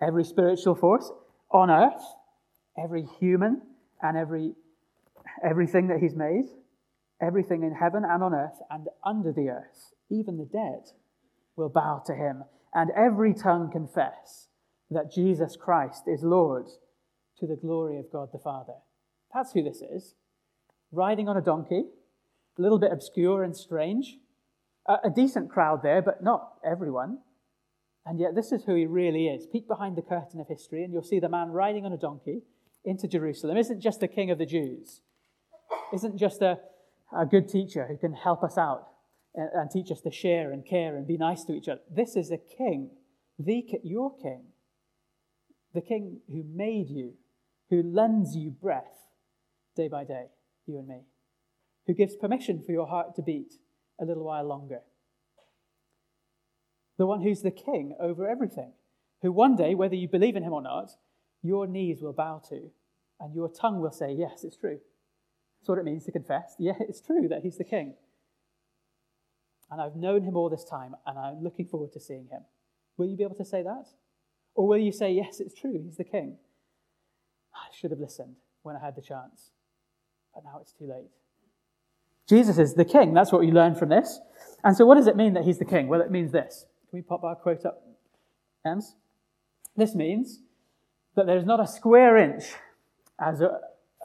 every 0.00 0.25
spiritual 0.25 0.75
force, 0.75 1.12
on 1.50 1.70
earth, 1.70 2.02
every 2.78 3.06
human 3.18 3.62
and 4.02 4.16
every 4.16 4.54
everything 5.44 5.88
that 5.88 5.98
he's 6.00 6.14
made, 6.14 6.44
everything 7.20 7.62
in 7.62 7.74
heaven 7.74 8.04
and 8.04 8.22
on 8.22 8.34
earth 8.34 8.60
and 8.70 8.88
under 9.04 9.32
the 9.32 9.48
earth, 9.48 9.92
even 10.10 10.36
the 10.36 10.44
dead 10.44 10.90
will 11.56 11.68
bow 11.68 12.02
to 12.06 12.14
him, 12.14 12.44
and 12.74 12.90
every 12.96 13.34
tongue 13.34 13.70
confess 13.70 14.48
that 14.90 15.12
Jesus 15.12 15.56
Christ 15.56 16.04
is 16.06 16.22
Lord 16.22 16.66
to 17.38 17.46
the 17.46 17.56
glory 17.56 17.98
of 17.98 18.10
God 18.10 18.30
the 18.32 18.38
Father. 18.38 18.74
That's 19.32 19.52
who 19.52 19.62
this 19.62 19.82
is. 19.82 20.14
Riding 20.92 21.28
on 21.28 21.36
a 21.36 21.42
donkey, 21.42 21.84
a 22.58 22.62
little 22.62 22.78
bit 22.78 22.92
obscure 22.92 23.44
and 23.44 23.56
strange, 23.56 24.16
a, 24.86 24.96
a 25.04 25.10
decent 25.10 25.50
crowd 25.50 25.82
there, 25.82 26.02
but 26.02 26.22
not 26.22 26.54
everyone. 26.64 27.18
And 28.04 28.18
yet, 28.18 28.34
this 28.34 28.50
is 28.50 28.64
who 28.64 28.74
he 28.74 28.86
really 28.86 29.26
is. 29.26 29.46
Peek 29.46 29.68
behind 29.68 29.96
the 29.96 30.02
curtain 30.02 30.40
of 30.40 30.48
history, 30.48 30.82
and 30.82 30.92
you'll 30.92 31.02
see 31.02 31.20
the 31.20 31.28
man 31.28 31.50
riding 31.50 31.84
on 31.84 31.92
a 31.92 31.98
donkey 31.98 32.42
into 32.84 33.06
Jerusalem 33.06 33.56
isn't 33.56 33.80
just 33.80 34.00
the 34.00 34.08
king 34.08 34.30
of 34.30 34.38
the 34.38 34.46
Jews, 34.46 35.02
isn't 35.92 36.18
just 36.18 36.42
a, 36.42 36.58
a 37.16 37.26
good 37.26 37.49
teacher 37.49 37.87
who 37.87 37.96
can 37.96 38.14
help 38.14 38.42
us 38.42 38.56
out 38.56 38.88
and, 39.34 39.49
and 39.54 39.70
teach 39.70 39.90
us 39.90 40.00
to 40.02 40.10
share 40.10 40.52
and 40.52 40.64
care 40.66 40.96
and 40.96 41.06
be 41.06 41.16
nice 41.16 41.44
to 41.44 41.52
each 41.52 41.68
other. 41.68 41.80
This 41.90 42.16
is 42.16 42.30
a 42.30 42.38
king, 42.38 42.90
the, 43.38 43.64
your 43.82 44.16
king, 44.16 44.44
the 45.75 45.80
king 45.80 46.20
who 46.28 46.44
made 46.44 46.88
you, 46.88 47.14
who 47.68 47.82
lends 47.82 48.34
you 48.34 48.50
breath 48.50 49.06
day 49.76 49.88
by 49.88 50.04
day, 50.04 50.26
you 50.66 50.78
and 50.78 50.88
me, 50.88 51.02
who 51.87 51.94
gives 51.94 52.16
permission 52.16 52.62
for 52.64 52.72
your 52.72 52.87
heart 52.87 53.14
to 53.16 53.22
beat 53.22 53.54
a 54.00 54.04
little 54.04 54.25
while 54.25 54.44
longer. 54.44 54.80
The 56.99 57.06
one 57.06 57.22
who's 57.22 57.42
the 57.42 57.50
king 57.50 57.96
over 58.00 58.28
everything, 58.28 58.72
who 59.22 59.32
one 59.32 59.56
day, 59.56 59.75
whether 59.75 59.94
you 59.94 60.08
believe 60.08 60.37
in 60.37 60.42
him 60.42 60.52
or 60.52 60.62
not, 60.62 60.90
your 61.42 61.66
knees 61.66 62.02
will 62.02 62.12
bow 62.12 62.42
to, 62.49 62.70
and 63.18 63.35
your 63.35 63.49
tongue 63.49 63.80
will 63.80 63.92
say, 63.92 64.12
Yes, 64.12 64.44
it's 64.44 64.56
true. 64.56 64.78
That's 65.61 65.68
what 65.68 65.78
it 65.78 65.85
means 65.85 66.04
to 66.04 66.12
confess. 66.12 66.54
Yeah, 66.59 66.75
it's 66.80 67.00
true 67.00 67.28
that 67.28 67.42
he's 67.42 67.59
the 67.59 67.64
king. 67.64 67.94
And 69.70 69.80
I've 69.80 69.97
known 69.97 70.23
him 70.23 70.37
all 70.37 70.50
this 70.50 70.64
time, 70.64 70.94
and 71.06 71.18
I'm 71.18 71.42
looking 71.42 71.66
forward 71.66 71.92
to 71.92 72.00
seeing 72.00 72.26
him. 72.30 72.40
Will 72.97 73.06
you 73.06 73.16
be 73.16 73.23
able 73.23 73.37
to 73.37 73.44
say 73.44 73.62
that? 73.62 73.85
Or 74.54 74.66
will 74.66 74.78
you 74.78 74.92
say, 74.92 75.12
Yes, 75.12 75.40
it's 75.40 75.54
true, 75.54 75.80
he's 75.82 75.97
the 75.97 76.04
king? 76.04 76.37
I 77.54 77.75
should 77.75 77.90
have 77.90 78.00
listened 78.00 78.37
when 78.62 78.76
I 78.76 78.85
had 78.85 78.97
the 78.97 79.02
chance, 79.02 79.50
but 80.35 80.44
now 80.44 80.59
it's 80.61 80.73
too 80.73 80.87
late. 80.87 81.11
Jesus 82.28 82.59
is 82.59 82.75
the 82.75 82.85
king. 82.85 83.12
That's 83.12 83.32
what 83.32 83.40
we 83.40 83.50
learn 83.50 83.75
from 83.75 83.88
this. 83.88 84.20
And 84.62 84.76
so, 84.76 84.87
what 84.87 84.97
does 84.97 85.09
it 85.09 85.16
mean 85.16 85.35
that 85.35 85.44
he's 85.44 85.59
the 85.59 85.64
king? 85.64 85.88
Well, 85.88 86.00
it 86.00 86.11
means 86.11 86.30
this. 86.30 86.66
Can 86.88 86.99
we 86.99 87.02
pop 87.02 87.25
our 87.25 87.35
quote 87.35 87.64
up, 87.64 87.82
Ems? 88.64 88.94
This 89.76 89.94
means 89.94 90.40
that 91.16 91.26
there's 91.26 91.44
not 91.44 91.60
a 91.60 91.66
square 91.66 92.16
inch, 92.16 92.44
as 93.18 93.40
a, 93.40 93.60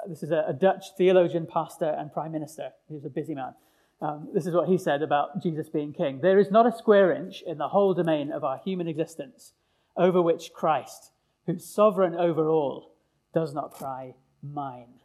this 0.08 0.24
is 0.24 0.32
a, 0.32 0.46
a 0.48 0.54
Dutch 0.54 0.86
theologian, 0.98 1.46
pastor, 1.46 1.96
and 1.98 2.12
prime 2.12 2.32
minister. 2.32 2.72
He 2.88 2.96
He's 2.96 3.06
a 3.06 3.10
busy 3.10 3.36
man. 3.36 3.54
Um, 4.02 4.30
this 4.34 4.46
is 4.46 4.54
what 4.54 4.68
he 4.68 4.78
said 4.78 5.02
about 5.02 5.42
Jesus 5.42 5.70
being 5.70 5.94
king. 5.94 6.20
There 6.22 6.40
is 6.40 6.52
not 6.52 6.68
a 6.68 6.78
square 6.78 7.12
inch 7.14 7.42
in 7.46 7.58
the 7.58 7.70
whole 7.70 7.94
domain 7.94 8.32
of 8.32 8.44
our 8.44 8.60
human 8.64 8.88
existence 8.88 9.54
over 9.96 10.22
which 10.22 10.52
Christ, 10.54 11.12
who's 11.46 11.66
sovereign 11.66 12.16
over 12.16 12.50
all, 12.50 12.94
does 13.34 13.54
not 13.54 13.72
cry, 13.72 14.16
Mine. 14.44 15.00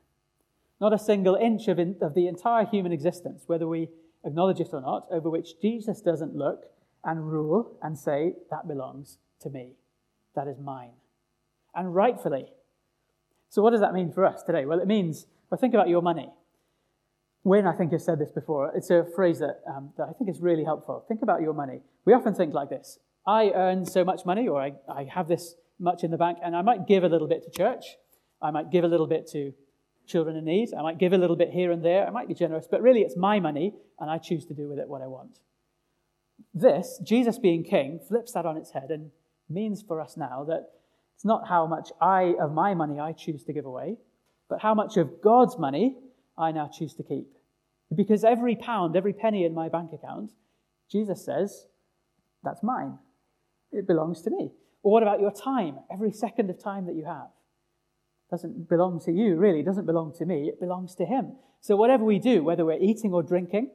Not 0.81 0.93
a 0.93 0.99
single 0.99 1.35
inch 1.35 1.69
of, 1.69 1.79
in, 1.79 1.97
of 2.01 2.15
the 2.15 2.27
entire 2.27 2.67
human 2.67 2.93
existence, 2.93 3.45
whether 3.47 3.67
we 3.67 3.89
acknowledge 4.25 4.61
it 4.61 4.71
or 4.73 4.81
not, 4.81 5.07
over 5.11 5.31
which 5.31 5.61
Jesus 5.61 6.01
doesn't 6.01 6.35
look 6.35 6.65
and 7.05 7.31
rule 7.31 7.79
and 7.83 7.99
say, 7.99 8.35
That 8.51 8.69
belongs 8.69 9.19
to 9.41 9.51
me. 9.51 9.77
That 10.35 10.49
is 10.49 10.59
mine. 10.59 10.93
And 11.75 11.95
rightfully. 11.95 12.47
So, 13.49 13.63
what 13.63 13.71
does 13.71 13.81
that 13.81 13.93
mean 13.93 14.13
for 14.13 14.25
us 14.25 14.43
today? 14.43 14.65
Well, 14.65 14.81
it 14.81 14.87
means, 14.87 15.27
well, 15.51 15.59
think 15.59 15.75
about 15.75 15.89
your 15.89 16.03
money. 16.03 16.31
Wayne, 17.43 17.67
I 17.67 17.73
think, 17.73 17.93
has 17.93 18.05
said 18.05 18.19
this 18.19 18.31
before. 18.31 18.71
It's 18.75 18.91
a 18.91 19.07
phrase 19.15 19.39
that, 19.39 19.63
um, 19.67 19.91
that 19.97 20.09
I 20.09 20.13
think 20.13 20.29
is 20.31 20.41
really 20.41 20.65
helpful. 20.65 21.05
Think 21.09 21.23
about 21.23 21.41
your 21.41 21.55
money. 21.55 21.81
We 22.05 22.13
often 22.13 22.35
think 22.35 22.53
like 22.55 22.69
this 22.69 22.99
I 23.27 23.51
earn 23.55 23.87
so 23.87 24.05
much 24.05 24.25
money, 24.25 24.47
or 24.47 24.61
I, 24.61 24.73
I 24.89 25.05
have 25.05 25.29
this 25.29 25.55
much 25.79 26.05
in 26.05 26.11
the 26.11 26.19
bank, 26.19 26.39
and 26.45 26.55
I 26.55 26.63
might 26.63 26.87
give 26.87 27.03
a 27.03 27.09
little 27.09 27.29
bit 27.29 27.43
to 27.45 27.51
church. 27.51 27.97
I 28.43 28.51
might 28.51 28.71
give 28.71 28.85
a 28.85 28.89
little 28.89 29.07
bit 29.07 29.27
to 29.33 29.53
children 30.07 30.37
in 30.37 30.45
need. 30.45 30.75
I 30.75 30.83
might 30.83 30.99
give 30.99 31.13
a 31.13 31.19
little 31.19 31.37
bit 31.37 31.51
here 31.51 31.73
and 31.73 31.85
there. 31.85 32.07
I 32.07 32.11
might 32.11 32.29
be 32.29 32.35
generous, 32.35 32.67
but 32.71 32.83
really 32.83 33.01
it's 33.01 33.17
my 33.17 33.41
money, 33.41 33.75
and 33.99 34.11
I 34.11 34.19
choose 34.19 34.45
to 34.47 34.55
do 34.55 34.69
with 34.69 34.79
it 34.79 34.89
what 34.89 35.03
I 35.03 35.07
want. 35.07 35.39
This, 36.53 37.01
Jesus 37.03 37.39
being 37.39 37.65
king, 37.65 38.01
flips 38.07 38.33
that 38.33 38.47
on 38.47 38.57
its 38.57 38.73
head 38.73 38.91
and 38.91 39.11
means 39.49 39.83
for 39.83 40.01
us 40.01 40.17
now 40.17 40.45
that 40.45 40.71
it's 41.21 41.25
not 41.27 41.47
how 41.47 41.67
much 41.67 41.91
I 42.01 42.35
of 42.41 42.55
my 42.55 42.73
money 42.73 42.99
I 42.99 43.13
choose 43.13 43.45
to 43.45 43.53
give 43.53 43.67
away, 43.67 43.99
but 44.49 44.63
how 44.63 44.73
much 44.73 44.97
of 44.97 45.21
God's 45.21 45.59
money 45.59 45.99
I 46.39 46.51
now 46.51 46.71
choose 46.73 46.95
to 46.95 47.03
keep. 47.03 47.27
Because 47.95 48.25
every 48.25 48.57
pound, 48.57 48.97
every 48.97 49.13
penny 49.13 49.45
in 49.45 49.53
my 49.53 49.69
bank 49.69 49.91
account, 49.93 50.31
Jesus 50.91 51.23
says, 51.23 51.67
that's 52.43 52.63
mine. 52.63 52.97
It 53.71 53.87
belongs 53.87 54.23
to 54.23 54.31
me. 54.31 54.53
Or 54.83 54.93
what 54.93 55.03
about 55.03 55.21
your 55.21 55.31
time? 55.31 55.81
Every 55.93 56.11
second 56.11 56.49
of 56.49 56.59
time 56.59 56.87
that 56.87 56.95
you 56.95 57.05
have 57.05 57.29
doesn't 58.31 58.71
belong 58.71 58.99
to 59.05 59.13
you, 59.13 59.37
really. 59.37 59.61
It 59.61 59.67
doesn't 59.67 59.85
belong 59.85 60.15
to 60.17 60.25
me. 60.25 60.49
It 60.49 60.59
belongs 60.59 60.95
to 60.95 61.05
Him. 61.05 61.37
So 61.61 61.77
whatever 61.77 62.03
we 62.03 62.19
do, 62.19 62.43
whether 62.43 62.65
we're 62.65 62.81
eating 62.81 63.13
or 63.13 63.23
drinking, 63.23 63.71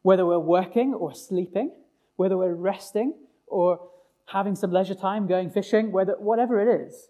whether 0.00 0.24
we're 0.24 0.38
working 0.38 0.94
or 0.94 1.14
sleeping, 1.14 1.72
whether 2.14 2.38
we're 2.38 2.54
resting 2.54 3.12
or 3.46 3.90
having 4.26 4.56
some 4.56 4.72
leisure 4.72 4.94
time, 4.94 5.26
going 5.26 5.50
fishing, 5.50 5.92
whether, 5.92 6.14
whatever 6.18 6.60
it 6.60 6.86
is, 6.86 7.08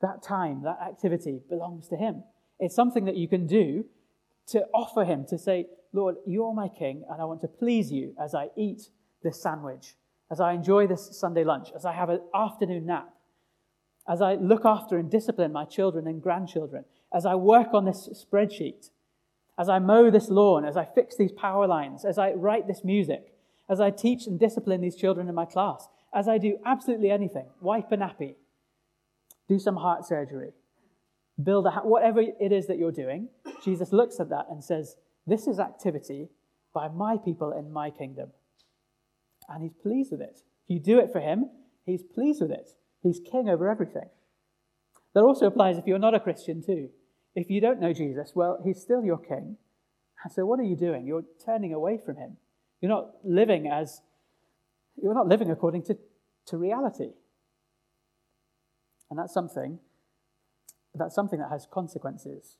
that 0.00 0.22
time, 0.22 0.62
that 0.62 0.78
activity 0.80 1.40
belongs 1.48 1.88
to 1.88 1.96
Him. 1.96 2.22
It's 2.58 2.74
something 2.74 3.04
that 3.06 3.16
you 3.16 3.28
can 3.28 3.46
do 3.46 3.86
to 4.48 4.66
offer 4.74 5.04
Him, 5.04 5.24
to 5.28 5.38
say, 5.38 5.66
Lord, 5.92 6.16
you're 6.26 6.54
my 6.54 6.68
King, 6.68 7.04
and 7.10 7.20
I 7.20 7.24
want 7.24 7.40
to 7.42 7.48
please 7.48 7.90
you 7.90 8.14
as 8.22 8.34
I 8.34 8.48
eat 8.56 8.90
this 9.22 9.42
sandwich, 9.42 9.94
as 10.30 10.40
I 10.40 10.52
enjoy 10.52 10.86
this 10.86 11.16
Sunday 11.18 11.44
lunch, 11.44 11.68
as 11.74 11.84
I 11.84 11.92
have 11.92 12.10
an 12.10 12.20
afternoon 12.34 12.86
nap, 12.86 13.10
as 14.08 14.22
I 14.22 14.34
look 14.34 14.64
after 14.64 14.98
and 14.98 15.10
discipline 15.10 15.52
my 15.52 15.64
children 15.64 16.06
and 16.06 16.22
grandchildren, 16.22 16.84
as 17.12 17.26
I 17.26 17.34
work 17.34 17.68
on 17.74 17.84
this 17.84 18.08
spreadsheet, 18.24 18.90
as 19.58 19.68
I 19.68 19.78
mow 19.78 20.10
this 20.10 20.30
lawn, 20.30 20.64
as 20.64 20.76
I 20.76 20.84
fix 20.84 21.16
these 21.16 21.32
power 21.32 21.66
lines, 21.66 22.04
as 22.04 22.18
I 22.18 22.32
write 22.32 22.66
this 22.66 22.84
music, 22.84 23.34
as 23.68 23.80
I 23.80 23.90
teach 23.90 24.26
and 24.26 24.38
discipline 24.38 24.80
these 24.80 24.96
children 24.96 25.28
in 25.28 25.34
my 25.34 25.44
class, 25.44 25.88
as 26.14 26.28
I 26.28 26.38
do 26.38 26.58
absolutely 26.64 27.10
anything, 27.10 27.46
wipe 27.60 27.92
a 27.92 27.96
nappy, 27.96 28.34
do 29.48 29.58
some 29.58 29.76
heart 29.76 30.04
surgery, 30.04 30.52
build 31.42 31.66
a 31.66 31.70
whatever 31.70 32.20
it 32.20 32.52
is 32.52 32.66
that 32.66 32.78
you're 32.78 32.92
doing, 32.92 33.28
Jesus 33.64 33.92
looks 33.92 34.20
at 34.20 34.28
that 34.30 34.46
and 34.50 34.62
says, 34.62 34.96
This 35.26 35.46
is 35.46 35.58
activity 35.58 36.28
by 36.74 36.88
my 36.88 37.16
people 37.16 37.52
in 37.52 37.72
my 37.72 37.90
kingdom. 37.90 38.30
and 39.48 39.62
he's 39.62 39.74
pleased 39.82 40.12
with 40.12 40.20
it. 40.20 40.38
If 40.64 40.70
you 40.70 40.80
do 40.80 40.98
it 41.00 41.10
for 41.12 41.20
him, 41.20 41.50
he's 41.84 42.02
pleased 42.02 42.40
with 42.40 42.52
it. 42.52 42.70
He's 43.02 43.20
king 43.20 43.48
over 43.48 43.68
everything. 43.68 44.08
That 45.14 45.22
also 45.22 45.46
applies 45.46 45.76
if 45.78 45.86
you're 45.86 45.98
not 45.98 46.14
a 46.14 46.20
Christian, 46.20 46.62
too. 46.62 46.90
If 47.34 47.50
you 47.50 47.60
don't 47.60 47.80
know 47.80 47.92
Jesus, 47.92 48.32
well, 48.34 48.60
he's 48.64 48.80
still 48.80 49.04
your 49.04 49.18
king. 49.18 49.56
So 50.32 50.44
what 50.44 50.60
are 50.60 50.64
you 50.64 50.76
doing? 50.76 51.06
You're 51.06 51.24
turning 51.44 51.72
away 51.72 51.98
from 51.98 52.16
him. 52.16 52.36
You're 52.80 52.90
not 52.90 53.14
living 53.24 53.66
as, 53.66 54.02
you're 55.02 55.14
not 55.14 55.28
living 55.28 55.50
according 55.50 55.82
to, 55.84 55.98
to 56.46 56.56
reality. 56.56 57.10
And 59.10 59.18
that's 59.18 59.34
something, 59.34 59.78
that's 60.94 61.14
something 61.14 61.38
that 61.40 61.50
has 61.50 61.66
consequences, 61.70 62.56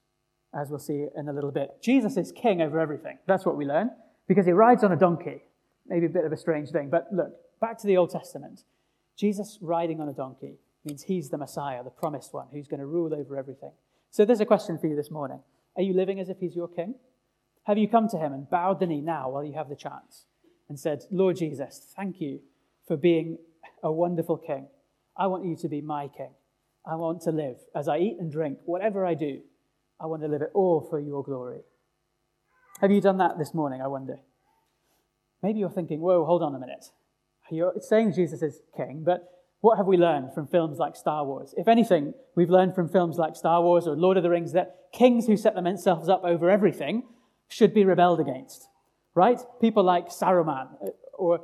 as 0.54 0.68
we'll 0.70 0.78
see 0.78 1.06
in 1.16 1.28
a 1.28 1.32
little 1.32 1.52
bit. 1.52 1.70
Jesus 1.80 2.16
is 2.16 2.32
king 2.32 2.60
over 2.60 2.80
everything. 2.80 3.18
That's 3.26 3.46
what 3.46 3.56
we 3.56 3.64
learn, 3.64 3.90
because 4.26 4.46
he 4.46 4.52
rides 4.52 4.82
on 4.82 4.92
a 4.92 4.96
donkey. 4.96 5.44
Maybe 5.86 6.06
a 6.06 6.10
bit 6.10 6.24
of 6.24 6.32
a 6.32 6.36
strange 6.36 6.70
thing, 6.70 6.88
but 6.90 7.08
look, 7.12 7.32
back 7.60 7.78
to 7.78 7.86
the 7.86 7.96
Old 7.96 8.10
Testament. 8.10 8.62
Jesus 9.16 9.58
riding 9.60 10.00
on 10.00 10.08
a 10.08 10.12
donkey 10.12 10.58
means 10.84 11.02
he's 11.02 11.30
the 11.30 11.38
Messiah, 11.38 11.82
the 11.82 11.90
promised 11.90 12.32
one, 12.32 12.46
who's 12.52 12.68
going 12.68 12.80
to 12.80 12.86
rule 12.86 13.14
over 13.14 13.36
everything. 13.36 13.72
So 14.10 14.24
there's 14.24 14.40
a 14.40 14.46
question 14.46 14.78
for 14.78 14.86
you 14.86 14.96
this 14.96 15.10
morning. 15.10 15.40
Are 15.76 15.82
you 15.82 15.94
living 15.94 16.20
as 16.20 16.28
if 16.28 16.38
he's 16.38 16.54
your 16.54 16.68
king? 16.68 16.94
Have 17.64 17.78
you 17.78 17.88
come 17.88 18.08
to 18.08 18.18
him 18.18 18.32
and 18.32 18.48
bowed 18.48 18.80
the 18.80 18.86
knee 18.86 19.00
now 19.00 19.30
while 19.30 19.44
you 19.44 19.52
have 19.54 19.68
the 19.68 19.76
chance 19.76 20.24
and 20.70 20.78
said, 20.80 21.02
Lord 21.10 21.36
Jesus, 21.36 21.92
thank 21.94 22.20
you 22.20 22.40
for 22.86 22.96
being 22.96 23.36
a 23.82 23.92
wonderful 23.92 24.38
king. 24.38 24.68
I 25.16 25.26
want 25.26 25.44
you 25.44 25.56
to 25.56 25.68
be 25.68 25.82
my 25.82 26.08
king. 26.08 26.30
I 26.86 26.94
want 26.94 27.20
to 27.22 27.32
live 27.32 27.56
as 27.74 27.88
I 27.88 27.98
eat 27.98 28.16
and 28.18 28.32
drink, 28.32 28.58
whatever 28.64 29.04
I 29.04 29.14
do, 29.14 29.40
I 30.00 30.06
want 30.06 30.22
to 30.22 30.28
live 30.28 30.40
it 30.40 30.50
all 30.54 30.80
for 30.88 30.98
your 30.98 31.22
glory. 31.22 31.60
Have 32.80 32.90
you 32.90 33.02
done 33.02 33.18
that 33.18 33.36
this 33.36 33.52
morning, 33.52 33.82
I 33.82 33.88
wonder? 33.88 34.20
Maybe 35.42 35.58
you're 35.58 35.68
thinking, 35.68 36.00
whoa, 36.00 36.24
hold 36.24 36.42
on 36.42 36.54
a 36.54 36.58
minute. 36.58 36.86
You're 37.50 37.74
saying 37.80 38.14
Jesus 38.14 38.40
is 38.40 38.60
king, 38.76 39.02
but 39.04 39.28
what 39.60 39.76
have 39.76 39.86
we 39.86 39.96
learned 39.96 40.32
from 40.32 40.46
films 40.46 40.78
like 40.78 40.94
Star 40.96 41.24
Wars? 41.24 41.52
If 41.58 41.68
anything, 41.68 42.14
we've 42.36 42.48
learned 42.48 42.74
from 42.74 42.88
films 42.88 43.18
like 43.18 43.36
Star 43.36 43.60
Wars 43.60 43.86
or 43.86 43.96
Lord 43.96 44.16
of 44.16 44.22
the 44.22 44.30
Rings 44.30 44.52
that 44.52 44.86
kings 44.92 45.26
who 45.26 45.36
set 45.36 45.54
themselves 45.54 46.08
up 46.08 46.22
over 46.24 46.48
everything 46.48 47.02
should 47.48 47.74
be 47.74 47.84
rebelled 47.84 48.20
against, 48.20 48.68
right? 49.14 49.40
People 49.60 49.82
like 49.82 50.08
Saruman 50.08 50.68
uh, 50.82 50.90
or 51.14 51.40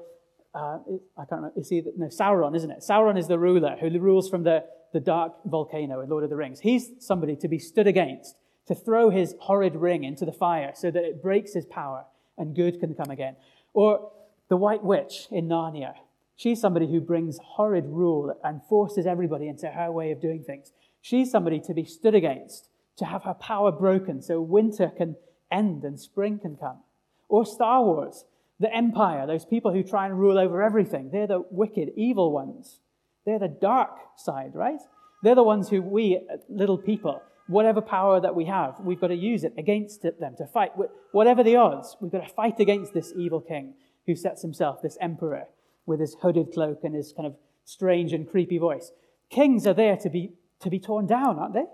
uh, 0.54 0.78
I 1.18 1.24
can't 1.26 1.42
remember. 1.42 1.60
Is 1.60 1.68
he 1.68 1.82
no 1.96 2.06
Sauron, 2.06 2.56
isn't 2.56 2.70
it? 2.70 2.78
Sauron 2.78 3.18
is 3.18 3.28
the 3.28 3.38
ruler 3.38 3.76
who 3.78 3.90
rules 4.00 4.30
from 4.30 4.42
the, 4.42 4.64
the 4.92 5.00
dark 5.00 5.34
volcano 5.44 6.00
in 6.00 6.08
Lord 6.08 6.24
of 6.24 6.30
the 6.30 6.36
Rings. 6.36 6.60
He's 6.60 6.92
somebody 6.98 7.36
to 7.36 7.48
be 7.48 7.58
stood 7.58 7.86
against, 7.86 8.36
to 8.66 8.74
throw 8.74 9.10
his 9.10 9.34
horrid 9.40 9.76
ring 9.76 10.02
into 10.02 10.24
the 10.24 10.32
fire 10.32 10.72
so 10.74 10.90
that 10.90 11.04
it 11.04 11.22
breaks 11.22 11.52
his 11.52 11.66
power 11.66 12.06
and 12.38 12.56
good 12.56 12.80
can 12.80 12.94
come 12.94 13.10
again. 13.10 13.36
Or 13.74 14.12
the 14.48 14.56
White 14.56 14.82
Witch 14.82 15.28
in 15.30 15.46
Narnia, 15.46 15.94
She's 16.36 16.60
somebody 16.60 16.86
who 16.86 17.00
brings 17.00 17.38
horrid 17.42 17.86
rule 17.86 18.38
and 18.44 18.60
forces 18.68 19.06
everybody 19.06 19.48
into 19.48 19.68
her 19.68 19.90
way 19.90 20.12
of 20.12 20.20
doing 20.20 20.44
things. 20.44 20.70
She's 21.00 21.30
somebody 21.30 21.60
to 21.60 21.72
be 21.72 21.84
stood 21.84 22.14
against, 22.14 22.68
to 22.98 23.06
have 23.06 23.22
her 23.22 23.34
power 23.34 23.72
broken 23.72 24.20
so 24.20 24.40
winter 24.42 24.92
can 24.94 25.16
end 25.50 25.82
and 25.82 25.98
spring 25.98 26.38
can 26.38 26.56
come. 26.56 26.80
Or 27.28 27.44
Star 27.44 27.82
Wars, 27.82 28.24
the 28.58 28.72
Empire, 28.74 29.26
those 29.26 29.44
people 29.44 29.72
who 29.72 29.82
try 29.82 30.06
and 30.06 30.18
rule 30.18 30.38
over 30.38 30.62
everything. 30.62 31.10
They're 31.10 31.26
the 31.26 31.44
wicked, 31.50 31.90
evil 31.96 32.32
ones. 32.32 32.80
They're 33.24 33.38
the 33.38 33.48
dark 33.48 33.90
side, 34.16 34.54
right? 34.54 34.80
They're 35.22 35.34
the 35.34 35.42
ones 35.42 35.68
who 35.68 35.82
we, 35.82 36.16
uh, 36.16 36.36
little 36.48 36.78
people, 36.78 37.20
whatever 37.48 37.80
power 37.80 38.20
that 38.20 38.34
we 38.34 38.44
have, 38.46 38.78
we've 38.80 39.00
got 39.00 39.08
to 39.08 39.16
use 39.16 39.44
it 39.44 39.54
against 39.58 40.02
them 40.02 40.34
to 40.38 40.46
fight. 40.46 40.72
Whatever 41.12 41.42
the 41.42 41.56
odds, 41.56 41.96
we've 42.00 42.12
got 42.12 42.26
to 42.26 42.34
fight 42.34 42.60
against 42.60 42.92
this 42.94 43.12
evil 43.16 43.40
king 43.40 43.74
who 44.06 44.14
sets 44.14 44.42
himself, 44.42 44.82
this 44.82 44.98
emperor, 45.00 45.44
with 45.84 46.00
his 46.00 46.16
hooded 46.22 46.52
cloak 46.52 46.80
and 46.82 46.94
his 46.94 47.12
kind 47.12 47.26
of 47.26 47.36
strange 47.64 48.12
and 48.12 48.28
creepy 48.28 48.58
voice. 48.58 48.92
Kings 49.30 49.66
are 49.66 49.74
there 49.74 49.96
to 49.96 50.10
be, 50.10 50.32
to 50.60 50.70
be 50.70 50.78
torn 50.78 51.06
down, 51.06 51.38
aren't 51.38 51.54
they? 51.54 51.66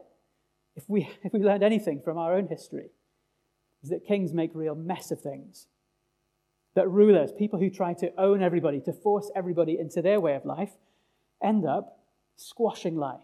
If 0.75 0.85
we, 0.89 1.09
if 1.23 1.33
we 1.33 1.41
learned 1.41 1.63
anything 1.63 2.01
from 2.03 2.19
our 2.19 2.35
own 2.35 2.49
history, 2.49 2.91
is 3.83 3.91
that 3.91 4.07
kings 4.07 4.33
make 4.33 4.51
real 4.55 4.75
mess 4.75 5.11
of 5.11 5.21
things. 5.21 5.67
That 6.75 6.89
rulers, 6.89 7.33
people 7.33 7.59
who 7.59 7.71
try 7.71 7.95
to 7.95 8.13
own 8.19 8.43
everybody, 8.43 8.81
to 8.83 8.93
force 8.93 9.31
everybody 9.37 9.79
into 9.79 10.01
their 10.01 10.21
way 10.21 10.35
of 10.35 10.45
life, 10.45 10.73
end 11.43 11.67
up 11.67 11.99
squashing 12.37 12.97
life. 12.97 13.21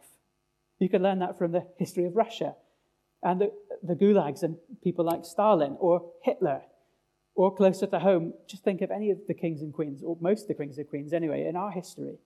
You 0.79 0.89
can 0.89 1.03
learn 1.03 1.21
that 1.21 1.39
from 1.39 1.53
the 1.53 1.67
history 1.79 2.05
of 2.05 2.17
Russia 2.17 2.55
and 3.23 3.41
the, 3.41 3.53
the 3.83 3.95
gulags 3.95 4.43
and 4.43 4.57
people 4.83 5.05
like 5.05 5.25
Stalin 5.25 5.77
or 5.81 6.13
Hitler 6.23 6.63
or 7.35 7.55
closer 7.55 7.87
to 7.87 8.01
home, 8.01 8.35
just 8.49 8.65
think 8.65 8.81
of 8.83 8.91
any 8.91 9.13
of 9.13 9.19
the 9.29 9.35
kings 9.35 9.63
and 9.63 9.73
queens, 9.73 10.03
or 10.03 10.19
most 10.21 10.43
of 10.43 10.49
the 10.49 10.55
kings 10.55 10.77
and 10.77 10.89
queens 10.89 11.13
anyway, 11.13 11.47
in 11.47 11.55
our 11.55 11.71
history. 11.71 12.19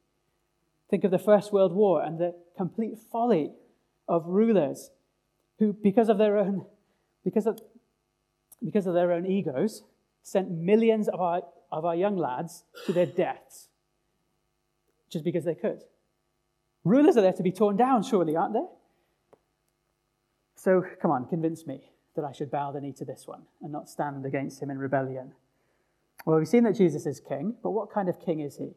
Think 0.88 1.04
of 1.04 1.10
the 1.10 1.18
First 1.18 1.52
World 1.52 1.74
War 1.74 2.02
and 2.02 2.18
the 2.18 2.34
complete 2.56 2.96
folly 3.10 3.52
of 4.08 4.24
rulers 4.26 4.90
who, 5.58 5.74
because 5.74 6.08
of 6.08 6.16
their 6.16 6.38
own, 6.38 6.64
because 7.24 7.46
of, 7.46 7.60
because 8.64 8.86
of 8.86 8.94
their 8.94 9.12
own 9.12 9.26
egos, 9.26 9.82
sent 10.22 10.50
millions 10.50 11.08
of 11.08 11.20
our, 11.20 11.42
of 11.70 11.84
our 11.84 11.96
young 11.96 12.16
lads 12.16 12.64
to 12.86 12.92
their 12.92 13.06
deaths 13.06 13.68
just 15.10 15.24
because 15.24 15.44
they 15.44 15.54
could. 15.54 15.82
Rulers 16.84 17.16
are 17.16 17.20
there 17.20 17.32
to 17.32 17.42
be 17.42 17.52
torn 17.52 17.76
down, 17.76 18.02
surely, 18.02 18.34
aren't 18.36 18.54
they? 18.54 18.66
So, 20.56 20.84
come 21.00 21.10
on, 21.10 21.26
convince 21.26 21.66
me 21.66 21.90
that 22.16 22.24
I 22.24 22.32
should 22.32 22.50
bow 22.50 22.72
the 22.72 22.80
knee 22.80 22.92
to 22.94 23.04
this 23.04 23.26
one 23.26 23.42
and 23.62 23.72
not 23.72 23.88
stand 23.88 24.24
against 24.24 24.62
him 24.62 24.70
in 24.70 24.78
rebellion? 24.78 25.32
Well, 26.24 26.38
we've 26.38 26.48
seen 26.48 26.64
that 26.64 26.76
Jesus 26.76 27.06
is 27.06 27.20
king, 27.20 27.56
but 27.62 27.70
what 27.70 27.90
kind 27.90 28.08
of 28.08 28.20
king 28.24 28.40
is 28.40 28.56
he? 28.56 28.70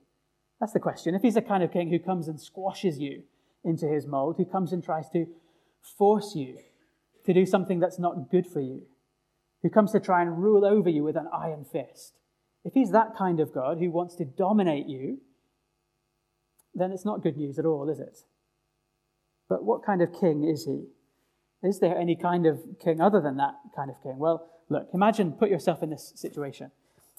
That's 0.60 0.74
the 0.74 0.80
question. 0.80 1.16
If 1.16 1.22
he's 1.22 1.36
the 1.36 1.42
kind 1.42 1.64
of 1.64 1.72
king 1.72 1.90
who 1.90 2.00
comes 2.00 2.28
and 2.28 2.40
squashes 2.40 3.00
you 3.00 3.24
into 3.64 3.88
his 3.88 4.08
mold, 4.08 4.36
who 4.38 4.46
comes 4.46 4.72
and 4.72 4.84
tries 4.84 5.10
to 5.10 5.28
force 5.98 6.34
you 6.36 6.58
to 7.26 7.34
do 7.34 7.46
something 7.46 7.80
that's 7.80 8.00
not 8.00 8.32
good 8.32 8.48
for 8.48 8.62
you, 8.62 8.84
who 9.64 9.70
comes 9.70 9.92
to 9.92 10.00
try 10.00 10.22
and 10.22 10.42
rule 10.42 10.66
over 10.66 10.90
you 10.90 11.04
with 11.04 11.16
an 11.16 11.28
iron 11.34 11.66
fist, 11.66 12.14
if 12.64 12.74
he's 12.74 12.92
that 12.92 13.16
kind 13.18 13.40
of 13.40 13.54
God 13.54 13.78
who 13.80 13.92
wants 13.92 14.16
to 14.16 14.26
dominate 14.26 14.88
you, 14.88 15.20
then 16.74 16.92
it's 16.92 17.06
not 17.06 17.24
good 17.24 17.38
news 17.38 17.58
at 17.58 17.66
all, 17.66 17.90
is 17.90 18.00
it? 18.00 18.20
But 19.48 19.64
what 19.64 19.86
kind 19.86 20.02
of 20.02 20.12
king 20.20 20.44
is 20.44 20.66
he? 20.66 20.86
Is 21.68 21.80
there 21.80 21.98
any 21.98 22.16
kind 22.16 22.46
of 22.46 22.60
king 22.84 23.02
other 23.02 23.22
than 23.22 23.38
that 23.38 23.56
kind 23.76 23.90
of 23.90 24.02
king? 24.04 24.18
Well, 24.18 24.48
look, 24.70 24.90
imagine, 24.94 25.32
put 25.34 25.50
yourself 25.50 25.82
in 25.84 25.90
this 25.90 26.12
situation. 26.16 26.72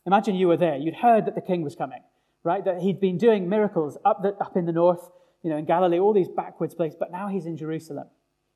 Imagine 0.05 0.35
you 0.35 0.49
were 0.49 0.57
there. 0.57 0.77
You'd 0.77 0.97
heard 0.97 1.27
that 1.27 1.35
the 1.35 1.41
king 1.41 1.63
was 1.63 1.75
coming, 1.75 2.03
right? 2.45 2.65
That 2.65 2.81
he'd 2.81 3.01
been 3.01 3.19
doing 3.19 3.49
miracles 3.49 3.99
up, 4.05 4.23
the, 4.23 4.35
up 4.35 4.57
in 4.57 4.67
the 4.67 4.73
north, 4.73 5.11
you 5.43 5.51
know, 5.51 5.57
in 5.57 5.65
Galilee, 5.65 5.99
all 5.99 6.13
these 6.13 6.29
backwards 6.29 6.75
places, 6.75 6.97
but 6.99 7.11
now 7.11 7.29
he's 7.29 7.47
in 7.47 7.57
Jerusalem. 7.57 8.09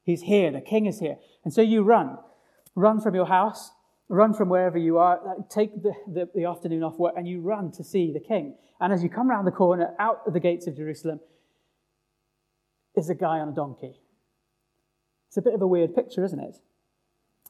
He's 0.05 0.23
here. 0.23 0.51
The 0.51 0.61
king 0.61 0.87
is 0.87 0.99
here. 0.99 1.17
And 1.45 1.53
so 1.53 1.63
you 1.63 1.83
run. 1.83 2.19
Run 2.75 3.01
from 3.01 3.15
your 3.15 3.27
house, 3.27 3.73
run 4.09 4.33
from 4.33 4.49
wherever 4.49 4.79
you 4.79 4.99
are, 4.99 5.21
take 5.49 5.83
the, 5.83 5.93
the, 6.07 6.29
the 6.35 6.45
afternoon 6.45 6.83
off 6.83 6.99
work, 6.99 7.15
and 7.17 7.27
you 7.27 7.41
run 7.41 7.73
to 7.73 7.85
see 7.85 8.13
the 8.13 8.21
king. 8.21 8.57
And 8.81 8.93
as 8.93 9.03
you 9.03 9.09
come 9.09 9.31
around 9.31 9.45
the 9.45 9.51
corner, 9.51 9.95
out 9.99 10.23
of 10.27 10.33
the 10.33 10.41
gates 10.41 10.67
of 10.67 10.77
Jerusalem, 10.77 11.21
is 12.97 13.09
a 13.09 13.15
guy 13.15 13.39
on 13.39 13.51
a 13.51 13.53
donkey 13.53 14.01
it's 15.31 15.37
a 15.37 15.43
bit 15.43 15.55
of 15.55 15.63
a 15.63 15.67
weird 15.67 15.95
picture, 15.95 16.25
isn't 16.25 16.41
it? 16.41 16.57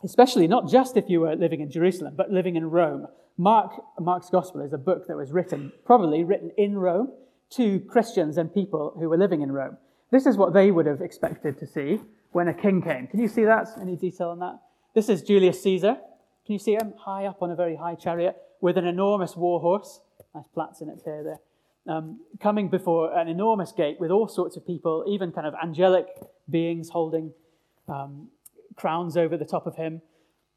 Especially 0.05 0.47
not 0.47 0.69
just 0.69 0.99
if 0.99 1.09
you 1.09 1.21
were 1.21 1.35
living 1.35 1.61
in 1.63 1.71
Jerusalem, 1.71 2.13
but 2.15 2.31
living 2.31 2.57
in 2.57 2.69
Rome. 2.69 3.07
Mark, 3.39 3.73
Mark's 3.99 4.29
Gospel 4.29 4.61
is 4.61 4.75
a 4.75 4.79
book 4.79 5.07
that 5.07 5.17
was 5.17 5.33
written, 5.33 5.73
probably 5.87 6.23
written 6.23 6.51
in 6.59 6.77
Rome, 6.77 7.11
to 7.53 7.81
Christians 7.81 8.37
and 8.37 8.53
people 8.53 8.93
who 8.99 9.09
were 9.09 9.17
living 9.17 9.41
in 9.41 9.51
Rome. 9.51 9.79
This 10.11 10.27
is 10.27 10.37
what 10.37 10.53
they 10.53 10.71
would 10.71 10.85
have 10.85 11.01
expected 11.01 11.59
to 11.59 11.67
see 11.67 12.03
when 12.33 12.49
a 12.49 12.55
king 12.55 12.83
came. 12.83 13.07
Can 13.07 13.19
you 13.19 13.29
see 13.29 13.45
that? 13.45 13.69
Any 13.81 13.97
detail 13.97 14.29
on 14.29 14.41
that? 14.41 14.61
This 14.93 15.09
is 15.09 15.23
Julius 15.23 15.63
Caesar. 15.63 15.95
Can 16.45 16.53
you 16.53 16.59
see 16.59 16.73
him 16.73 16.95
high 16.99 17.25
up 17.27 17.43
on 17.43 17.53
a 17.53 17.55
very 17.55 17.77
high 17.77 17.95
chariot 17.95 18.37
with 18.61 18.77
an 18.77 18.87
enormous 18.87 19.37
war 19.37 19.61
horse? 19.61 20.01
Nice 20.35 20.49
plaits 20.53 20.81
in 20.81 20.89
it 20.89 21.01
here, 21.05 21.23
there. 21.23 21.95
Um, 21.95 22.19
coming 22.41 22.69
before 22.69 23.17
an 23.17 23.29
enormous 23.29 23.71
gate 23.71 24.01
with 24.01 24.11
all 24.11 24.27
sorts 24.27 24.57
of 24.57 24.67
people, 24.67 25.05
even 25.07 25.31
kind 25.31 25.47
of 25.47 25.55
angelic 25.63 26.07
beings 26.49 26.91
holding 26.91 27.33
um, 27.87 28.31
crowns 28.75 29.17
over 29.17 29.37
the 29.37 29.45
top 29.45 29.65
of 29.65 29.77
him, 29.77 30.03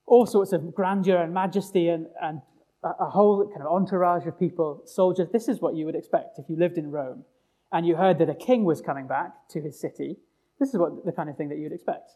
all 0.07 0.25
sorts 0.25 0.51
of 0.51 0.73
grandeur 0.73 1.21
and 1.21 1.31
majesty, 1.31 1.89
and, 1.89 2.07
and 2.19 2.41
a, 2.83 3.05
whole 3.11 3.47
kind 3.47 3.61
of 3.61 3.71
entourage 3.71 4.25
of 4.25 4.39
people, 4.39 4.81
soldiers. 4.85 5.29
This 5.31 5.47
is 5.47 5.61
what 5.61 5.75
you 5.75 5.85
would 5.85 5.95
expect 5.95 6.39
if 6.39 6.49
you 6.49 6.55
lived 6.55 6.79
in 6.79 6.89
Rome 6.89 7.23
and 7.71 7.85
you 7.85 7.95
heard 7.95 8.17
that 8.17 8.29
a 8.31 8.35
king 8.35 8.63
was 8.63 8.81
coming 8.81 9.05
back 9.05 9.47
to 9.49 9.61
his 9.61 9.79
city. 9.79 10.17
This 10.59 10.69
is 10.69 10.77
what 10.77 11.05
the 11.05 11.11
kind 11.11 11.29
of 11.29 11.37
thing 11.37 11.49
that 11.49 11.59
you'd 11.59 11.71
expect 11.71 12.13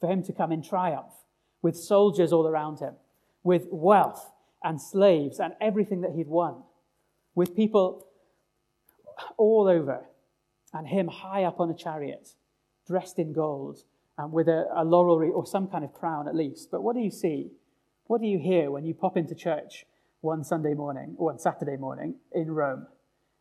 for 0.00 0.10
him 0.10 0.22
to 0.24 0.34
come 0.34 0.52
in 0.52 0.62
triumph 0.62 1.12
with 1.66 1.76
soldiers 1.76 2.32
all 2.32 2.46
around 2.46 2.78
him, 2.78 2.94
with 3.42 3.66
wealth 3.72 4.30
and 4.62 4.80
slaves 4.80 5.40
and 5.40 5.52
everything 5.60 6.00
that 6.00 6.12
he'd 6.12 6.28
won, 6.28 6.62
with 7.34 7.56
people 7.56 8.06
all 9.36 9.66
over, 9.66 10.04
and 10.72 10.86
him 10.86 11.08
high 11.08 11.42
up 11.42 11.58
on 11.58 11.68
a 11.68 11.74
chariot, 11.74 12.34
dressed 12.86 13.18
in 13.18 13.32
gold, 13.32 13.78
um, 14.16 14.30
with 14.30 14.46
a, 14.46 14.68
a 14.76 14.84
laurel 14.84 15.18
wreath 15.18 15.32
or 15.34 15.44
some 15.44 15.66
kind 15.66 15.82
of 15.82 15.92
crown 15.92 16.28
at 16.28 16.36
least. 16.36 16.70
But 16.70 16.84
what 16.84 16.94
do 16.94 17.02
you 17.02 17.10
see? 17.10 17.50
What 18.06 18.20
do 18.20 18.28
you 18.28 18.38
hear 18.38 18.70
when 18.70 18.84
you 18.84 18.94
pop 18.94 19.16
into 19.16 19.34
church 19.34 19.86
one 20.20 20.44
Sunday 20.44 20.74
morning, 20.74 21.16
or 21.18 21.32
one 21.32 21.40
Saturday 21.40 21.76
morning 21.76 22.14
in 22.32 22.48
Rome, 22.48 22.86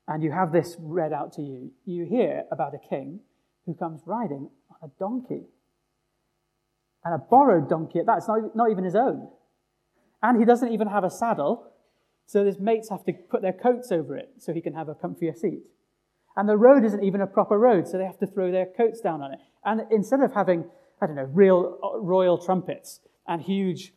and 0.08 0.24
you 0.24 0.32
have 0.32 0.52
this 0.52 0.78
read 0.80 1.14
out 1.14 1.32
to 1.34 1.44
you, 1.44 1.72
you 1.86 2.06
hear 2.06 2.46
about 2.52 2.74
a 2.74 2.90
king 2.90 3.20
who 3.68 3.76
comes 3.76 4.02
riding 4.08 4.50
on 4.72 4.90
a 4.90 5.00
donkey. 5.00 5.44
And 7.06 7.14
a 7.14 7.20
borrowed 7.20 7.70
donkey 7.70 8.00
at 8.00 8.08
that. 8.08 8.18
It's 8.18 8.28
not, 8.28 8.56
not 8.56 8.72
even 8.72 8.84
his 8.84 8.96
own. 8.96 9.30
And 10.24 10.40
he 10.40 10.46
doesn't 10.46 10.74
even 10.74 10.88
have 10.88 11.04
a 11.04 11.10
saddle, 11.12 11.72
so 12.26 12.44
his 12.44 12.60
mates 12.60 12.90
have 12.90 13.06
to 13.06 13.14
put 13.14 13.44
their 13.44 13.54
coats 13.54 13.92
over 13.92 14.18
it 14.18 14.32
so 14.40 14.54
he 14.54 14.62
can 14.62 14.74
have 14.74 14.90
a 14.90 14.96
comfier 14.96 15.38
seat. 15.38 15.62
And 16.36 16.50
the 16.50 16.58
road 16.58 16.84
isn't 16.84 17.04
even 17.04 17.22
a 17.22 17.28
proper 17.28 17.60
road, 17.60 17.88
so 17.88 17.98
they 17.98 18.06
have 18.06 18.18
to 18.20 18.28
throw 18.28 18.52
their 18.52 18.66
coats 18.66 19.00
down 19.02 19.22
on 19.22 19.34
it. 19.34 19.40
And 19.64 19.84
instead 19.92 20.22
of 20.22 20.34
having, 20.34 20.66
I 21.02 21.06
don't 21.06 21.16
know, 21.16 21.30
real 21.32 21.78
uh, 21.84 22.00
royal 22.00 22.38
trumpets 22.38 23.02
and 23.28 23.42
huge, 23.42 23.94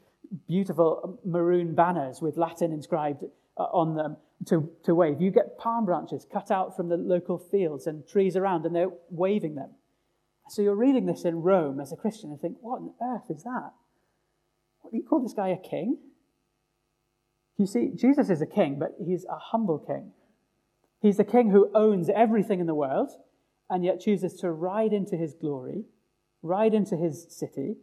beautiful 0.46 1.18
maroon 1.24 1.74
banners 1.74 2.20
with 2.20 2.36
Latin 2.36 2.72
inscribed 2.72 3.24
uh, 3.56 3.62
on 3.62 3.96
them 3.96 4.18
to, 4.46 4.70
to 4.84 4.94
wave, 4.94 5.20
you 5.20 5.30
get 5.30 5.58
palm 5.58 5.86
branches 5.86 6.26
cut 6.30 6.50
out 6.50 6.76
from 6.76 6.88
the 6.88 6.96
local 6.96 7.38
fields 7.38 7.86
and 7.86 8.06
trees 8.06 8.36
around, 8.36 8.66
and 8.66 8.76
they're 8.76 8.92
waving 9.10 9.54
them. 9.54 9.70
So 10.48 10.62
you're 10.62 10.74
reading 10.74 11.06
this 11.06 11.24
in 11.24 11.42
Rome 11.42 11.80
as 11.80 11.92
a 11.92 11.96
Christian 11.96 12.30
and 12.30 12.40
think, 12.40 12.56
what 12.60 12.80
on 12.80 12.94
earth 13.02 13.30
is 13.30 13.42
that? 13.44 13.72
What 14.80 14.92
do 14.92 14.96
you 14.96 15.04
call 15.04 15.20
this 15.20 15.34
guy 15.34 15.48
a 15.48 15.58
king? 15.58 15.98
You 17.58 17.66
see, 17.66 17.90
Jesus 17.94 18.30
is 18.30 18.40
a 18.40 18.46
king, 18.46 18.78
but 18.78 18.94
he's 19.04 19.24
a 19.24 19.38
humble 19.38 19.78
king. 19.78 20.12
He's 21.00 21.16
the 21.16 21.24
king 21.24 21.50
who 21.50 21.70
owns 21.74 22.08
everything 22.08 22.60
in 22.60 22.66
the 22.66 22.74
world 22.74 23.10
and 23.68 23.84
yet 23.84 24.00
chooses 24.00 24.34
to 24.40 24.50
ride 24.50 24.92
into 24.92 25.16
his 25.16 25.34
glory, 25.34 25.84
ride 26.42 26.72
into 26.72 26.96
his 26.96 27.26
city 27.28 27.76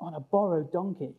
on 0.00 0.14
a 0.14 0.20
borrowed 0.20 0.70
donkey. 0.72 1.14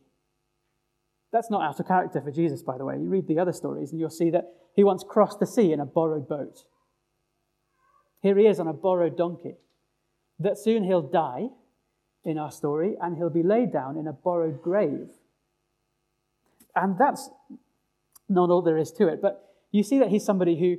That's 1.32 1.50
not 1.50 1.62
out 1.62 1.78
of 1.78 1.86
character 1.86 2.20
for 2.20 2.30
Jesus, 2.30 2.62
by 2.62 2.78
the 2.78 2.84
way. 2.84 2.94
You 2.94 3.08
read 3.08 3.28
the 3.28 3.38
other 3.38 3.52
stories 3.52 3.90
and 3.90 4.00
you'll 4.00 4.10
see 4.10 4.30
that 4.30 4.52
he 4.74 4.82
once 4.82 5.04
crossed 5.06 5.40
the 5.40 5.46
sea 5.46 5.72
in 5.72 5.80
a 5.80 5.84
borrowed 5.84 6.28
boat. 6.28 6.64
Here 8.22 8.36
he 8.36 8.46
is 8.46 8.58
on 8.58 8.66
a 8.66 8.72
borrowed 8.72 9.16
donkey. 9.16 9.56
That 10.40 10.58
soon 10.58 10.84
he'll 10.84 11.02
die 11.02 11.50
in 12.24 12.38
our 12.38 12.50
story 12.50 12.96
and 13.00 13.16
he'll 13.16 13.30
be 13.30 13.42
laid 13.42 13.72
down 13.72 13.96
in 13.96 14.06
a 14.06 14.12
borrowed 14.12 14.60
grave. 14.60 15.10
And 16.74 16.96
that's 16.98 17.30
not 18.28 18.50
all 18.50 18.62
there 18.62 18.78
is 18.78 18.90
to 18.92 19.08
it, 19.08 19.20
but 19.22 19.44
you 19.70 19.82
see 19.82 19.98
that 19.98 20.08
he's 20.08 20.24
somebody 20.24 20.58
who 20.58 20.76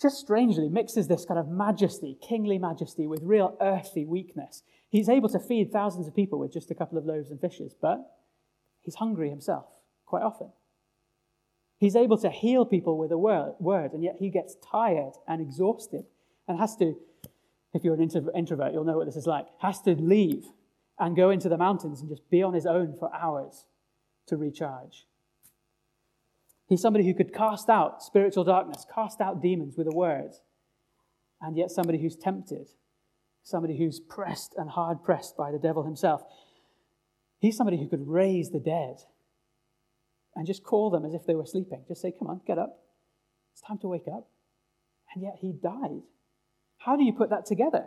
just 0.00 0.18
strangely 0.18 0.68
mixes 0.68 1.08
this 1.08 1.24
kind 1.24 1.40
of 1.40 1.48
majesty, 1.48 2.16
kingly 2.20 2.58
majesty, 2.58 3.06
with 3.06 3.20
real 3.22 3.56
earthly 3.60 4.04
weakness. 4.04 4.62
He's 4.88 5.08
able 5.08 5.28
to 5.30 5.40
feed 5.40 5.72
thousands 5.72 6.06
of 6.06 6.14
people 6.14 6.38
with 6.38 6.52
just 6.52 6.70
a 6.70 6.74
couple 6.74 6.98
of 6.98 7.04
loaves 7.04 7.30
and 7.30 7.40
fishes, 7.40 7.74
but 7.80 7.98
he's 8.82 8.94
hungry 8.96 9.28
himself 9.28 9.66
quite 10.06 10.22
often. 10.22 10.50
He's 11.78 11.96
able 11.96 12.18
to 12.18 12.30
heal 12.30 12.64
people 12.64 12.98
with 12.98 13.12
a 13.12 13.18
word, 13.18 13.92
and 13.92 14.02
yet 14.02 14.16
he 14.18 14.30
gets 14.30 14.56
tired 14.56 15.14
and 15.26 15.40
exhausted 15.40 16.04
and 16.46 16.58
has 16.58 16.76
to, 16.76 16.96
if 17.78 17.84
you're 17.84 17.94
an 17.94 18.02
introvert, 18.34 18.72
you'll 18.72 18.84
know 18.84 18.96
what 18.96 19.06
this 19.06 19.16
is 19.16 19.26
like, 19.26 19.46
has 19.60 19.80
to 19.82 19.92
leave 19.92 20.44
and 20.98 21.16
go 21.16 21.30
into 21.30 21.48
the 21.48 21.56
mountains 21.56 22.00
and 22.00 22.10
just 22.10 22.28
be 22.28 22.42
on 22.42 22.54
his 22.54 22.66
own 22.66 22.94
for 22.98 23.14
hours 23.14 23.66
to 24.26 24.36
recharge. 24.36 25.06
He's 26.66 26.82
somebody 26.82 27.06
who 27.06 27.14
could 27.14 27.32
cast 27.32 27.68
out 27.68 28.02
spiritual 28.02 28.44
darkness, 28.44 28.84
cast 28.94 29.20
out 29.20 29.40
demons 29.40 29.76
with 29.78 29.86
a 29.86 29.96
word, 29.96 30.32
and 31.40 31.56
yet 31.56 31.70
somebody 31.70 32.00
who's 32.00 32.16
tempted, 32.16 32.68
somebody 33.42 33.78
who's 33.78 34.00
pressed 34.00 34.54
and 34.56 34.68
hard 34.70 35.02
pressed 35.02 35.36
by 35.36 35.50
the 35.50 35.58
devil 35.58 35.84
himself. 35.84 36.22
He's 37.38 37.56
somebody 37.56 37.78
who 37.78 37.88
could 37.88 38.06
raise 38.06 38.50
the 38.50 38.58
dead 38.58 38.96
and 40.34 40.46
just 40.46 40.64
call 40.64 40.90
them 40.90 41.04
as 41.04 41.14
if 41.14 41.24
they 41.26 41.34
were 41.34 41.46
sleeping. 41.46 41.84
Just 41.86 42.02
say, 42.02 42.12
Come 42.18 42.28
on, 42.28 42.40
get 42.46 42.58
up. 42.58 42.80
It's 43.52 43.62
time 43.62 43.78
to 43.78 43.88
wake 43.88 44.08
up. 44.12 44.28
And 45.14 45.22
yet 45.22 45.36
he 45.40 45.52
died. 45.52 46.02
How 46.78 46.96
do 46.96 47.04
you 47.04 47.12
put 47.12 47.30
that 47.30 47.46
together? 47.46 47.86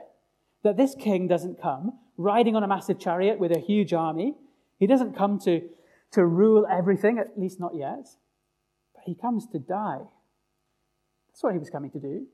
That 0.64 0.78
this 0.78 0.96
king 0.96 1.28
doesn't 1.28 1.62
come 1.62 1.94
riding 2.18 2.56
on 2.56 2.64
a 2.64 2.68
massive 2.68 3.00
chariot 3.00 3.40
with 3.40 3.52
a 3.52 3.60
huge 3.60 3.94
army. 3.94 4.36
He 4.78 4.88
doesn't 4.88 5.16
come 5.18 5.40
to, 5.40 5.62
to 6.12 6.26
rule 6.26 6.68
everything, 6.70 7.18
at 7.18 7.40
least 7.40 7.60
not 7.60 7.76
yet. 7.76 8.08
But 8.94 9.04
he 9.06 9.16
comes 9.16 9.48
to 9.48 9.60
die. 9.60 10.02
That's 11.30 11.44
what 11.44 11.54
he 11.54 11.60
was 11.60 11.70
coming 11.70 11.92
to 11.92 12.00
do. 12.00 12.28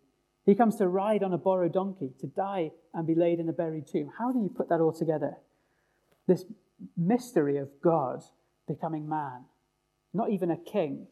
He 0.46 0.56
comes 0.56 0.78
to 0.78 0.88
ride 0.88 1.24
on 1.24 1.34
a 1.34 1.38
borrowed 1.38 1.74
donkey, 1.74 2.12
to 2.20 2.28
die 2.28 2.72
and 2.94 3.06
be 3.06 3.16
laid 3.16 3.40
in 3.40 3.50
a 3.50 3.54
buried 3.54 3.88
tomb. 3.88 4.12
How 4.18 4.32
do 4.32 4.40
you 4.40 4.50
put 4.50 4.70
that 4.70 4.80
all 4.80 4.94
together? 4.94 5.38
This 6.26 6.46
mystery 6.96 7.58
of 7.58 7.70
God 7.82 8.24
becoming 8.68 9.08
man, 9.08 9.46
not 10.14 10.30
even 10.32 10.52
a 10.52 10.58
king 10.58 11.08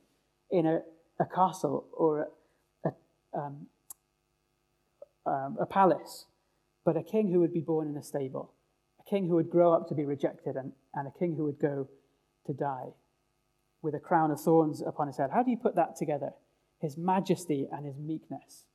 in 0.51 0.65
a, 0.65 0.81
a 1.19 1.25
castle 1.25 1.85
or 1.91 2.27
a, 2.85 2.89
a, 2.89 3.37
um, 3.37 3.67
um, 5.25 5.57
a 5.59 5.65
palace, 5.65 6.25
but 6.83 6.97
a 6.97 7.03
king 7.03 7.31
who 7.31 7.39
would 7.39 7.53
be 7.53 7.61
born 7.61 7.87
in 7.87 7.97
a 7.97 8.03
stable, 8.03 8.53
a 8.99 9.09
king 9.09 9.27
who 9.27 9.35
would 9.35 9.49
grow 9.49 9.73
up 9.73 9.87
to 9.89 9.95
be 9.95 10.05
rejected, 10.05 10.55
and, 10.55 10.71
and 10.93 11.07
a 11.07 11.19
king 11.19 11.35
who 11.35 11.43
would 11.45 11.59
go 11.59 11.89
to 12.45 12.53
die 12.53 12.93
with 13.81 13.95
a 13.95 13.99
crown 13.99 14.31
of 14.31 14.39
thorns 14.39 14.81
upon 14.81 15.07
his 15.07 15.17
head. 15.17 15.29
How 15.33 15.43
do 15.43 15.51
you 15.51 15.57
put 15.57 15.75
that 15.75 15.95
together? 15.95 16.31
His 16.79 16.97
majesty 16.97 17.67
and 17.71 17.85
his 17.85 17.97
meekness. 17.97 18.65